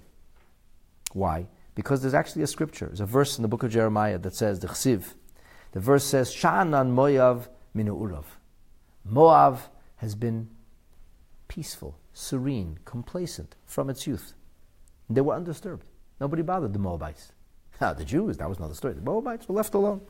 Why? 1.12 1.48
Because 1.74 2.00
there's 2.00 2.14
actually 2.14 2.40
a 2.40 2.46
scripture, 2.46 2.86
there's 2.86 3.00
a 3.00 3.04
verse 3.04 3.36
in 3.36 3.42
the 3.42 3.48
book 3.48 3.62
of 3.62 3.72
Jeremiah 3.72 4.16
that 4.16 4.34
says, 4.34 4.60
the 4.60 4.68
Chsiv, 4.68 5.12
the 5.72 5.80
verse 5.80 6.04
says, 6.04 6.34
Sha'anan 6.34 6.94
Moav 6.94 7.48
minu 7.76 8.00
urav. 8.00 8.24
Moab 9.04 9.58
has 9.96 10.14
been 10.14 10.48
peaceful, 11.46 11.98
serene, 12.14 12.78
complacent 12.86 13.54
from 13.66 13.90
its 13.90 14.06
youth. 14.06 14.32
They 15.10 15.20
were 15.20 15.34
undisturbed. 15.34 15.84
Nobody 16.18 16.40
bothered 16.40 16.72
the 16.72 16.78
Moabites. 16.78 17.32
Now, 17.80 17.92
the 17.94 18.04
Jews, 18.04 18.36
that 18.36 18.48
was 18.48 18.58
another 18.58 18.74
story. 18.74 18.94
The 18.94 19.00
Moabites 19.00 19.48
were 19.48 19.54
left 19.54 19.74
alone. 19.74 20.02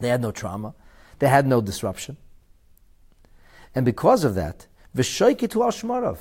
They 0.00 0.08
had 0.08 0.20
no 0.20 0.32
trauma. 0.32 0.74
They 1.18 1.28
had 1.28 1.46
no 1.46 1.60
disruption. 1.60 2.16
And 3.74 3.86
because 3.86 4.24
of 4.24 4.34
that, 4.34 4.66
Vishoikitu 4.94 5.62
al 5.62 5.70
Shmarov, 5.70 6.18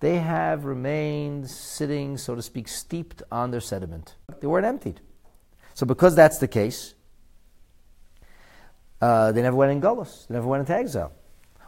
they 0.00 0.18
have 0.18 0.64
remained 0.64 1.50
sitting, 1.50 2.16
so 2.16 2.34
to 2.34 2.40
speak, 2.42 2.68
steeped 2.68 3.22
on 3.30 3.50
their 3.50 3.60
sediment. 3.60 4.14
They 4.40 4.46
weren't 4.46 4.64
emptied. 4.64 5.00
So 5.74 5.84
because 5.84 6.14
that's 6.14 6.38
the 6.38 6.48
case, 6.48 6.94
uh, 9.02 9.32
they 9.32 9.42
never 9.42 9.56
went 9.56 9.72
in 9.72 9.80
Golos. 9.80 10.26
They 10.28 10.34
never 10.34 10.46
went 10.46 10.60
into 10.60 10.74
exile. 10.74 11.12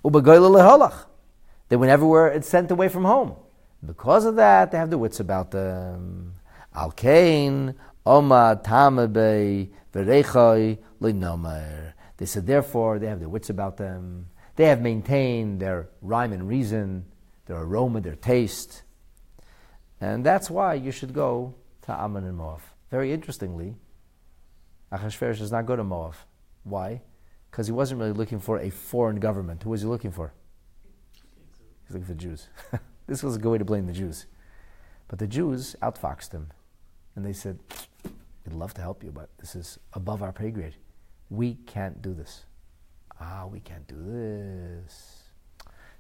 They 0.03 1.77
were 1.77 1.87
never 1.87 2.07
were 2.07 2.41
sent 2.43 2.71
away 2.71 2.89
from 2.89 3.05
home. 3.05 3.37
Because 3.85 4.25
of 4.25 4.37
that, 4.37 4.71
they 4.71 4.79
have 4.79 4.91
the 4.91 4.99
wits 4.99 5.21
about 5.21 5.51
them. 5.51 6.35
Al 6.75 6.93
Kain, 6.93 7.75
Oma 8.07 8.61
Tamabe, 8.65 9.71
Linomer. 11.01 11.93
They 12.17 12.27
said, 12.27 12.47
therefore, 12.47 12.99
they 12.99 13.07
have 13.07 13.21
their 13.21 13.29
wits 13.29 13.51
about 13.51 13.77
them. 13.77 14.27
They 14.57 14.67
have 14.67 14.81
maintained 14.81 15.61
their 15.61 15.89
rhyme 16.03 16.33
and 16.33 16.47
reason, 16.47 17.07
their 17.47 17.59
aroma, 17.59 18.01
their 18.01 18.17
taste. 18.17 18.83
And 20.01 20.25
that's 20.25 20.51
why 20.51 20.75
you 20.75 20.93
should 20.93 21.13
go 21.13 21.55
to 21.83 21.93
Ammon 21.93 22.25
and 22.25 22.37
Moab. 22.37 22.61
Very 22.91 23.13
interestingly, 23.13 23.77
Achashverosh 24.93 25.39
does 25.39 25.53
not 25.53 25.67
go 25.67 25.77
to 25.77 25.85
Moab. 25.85 26.15
Why? 26.65 27.03
Because 27.51 27.67
he 27.67 27.73
wasn't 27.73 28.01
really 28.01 28.13
looking 28.13 28.39
for 28.39 28.59
a 28.59 28.71
foreign 28.71 29.21
government. 29.21 29.63
Who 29.63 29.71
was 29.71 29.83
he 29.83 29.87
looking 29.87 30.11
for? 30.11 30.33
He's 31.87 31.95
looking 31.95 32.07
for 32.07 32.13
the 32.13 32.19
Jews. 32.19 32.49
this 33.07 33.23
was 33.23 33.37
a 33.37 33.39
good 33.39 33.51
way 33.51 33.59
to 33.59 33.65
blame 33.65 33.87
the 33.87 33.93
Jews. 33.93 34.27
But 35.09 35.19
the 35.19 35.27
Jews 35.27 35.75
outfoxed 35.83 36.33
him. 36.33 36.51
And 37.17 37.25
they 37.25 37.33
said, 37.33 37.59
We'd 38.45 38.55
love 38.55 38.75
to 38.75 38.81
help 38.81 39.05
you, 39.05 39.11
but 39.11 39.29
this 39.39 39.55
is 39.55 39.79
above 39.93 40.23
our 40.23 40.33
pay 40.33 40.51
grade. 40.51 40.77
We 41.29 41.55
can't 41.67 42.01
do 42.01 42.15
this. 42.15 42.45
Ah, 43.21 43.47
we 43.47 43.61
can't 43.61 43.87
do 43.87 43.97
this. 43.97 45.25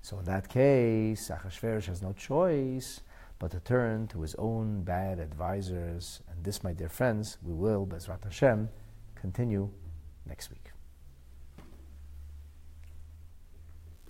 So 0.02 0.18
in 0.18 0.24
that 0.24 0.48
case, 0.48 1.28
Achashverosh 1.28 1.86
has 1.86 2.02
no 2.02 2.12
choice 2.12 3.02
but 3.38 3.50
to 3.50 3.60
turn 3.60 4.06
to 4.08 4.22
his 4.22 4.34
own 4.36 4.82
bad 4.82 5.18
advisors. 5.18 6.20
And 6.30 6.44
this, 6.44 6.62
my 6.62 6.72
dear 6.72 6.88
friends, 6.88 7.38
we 7.42 7.52
will, 7.52 7.86
Bezrat 7.86 8.24
Hashem, 8.24 8.68
continue 9.14 9.70
next 10.26 10.50
week. 10.50 10.69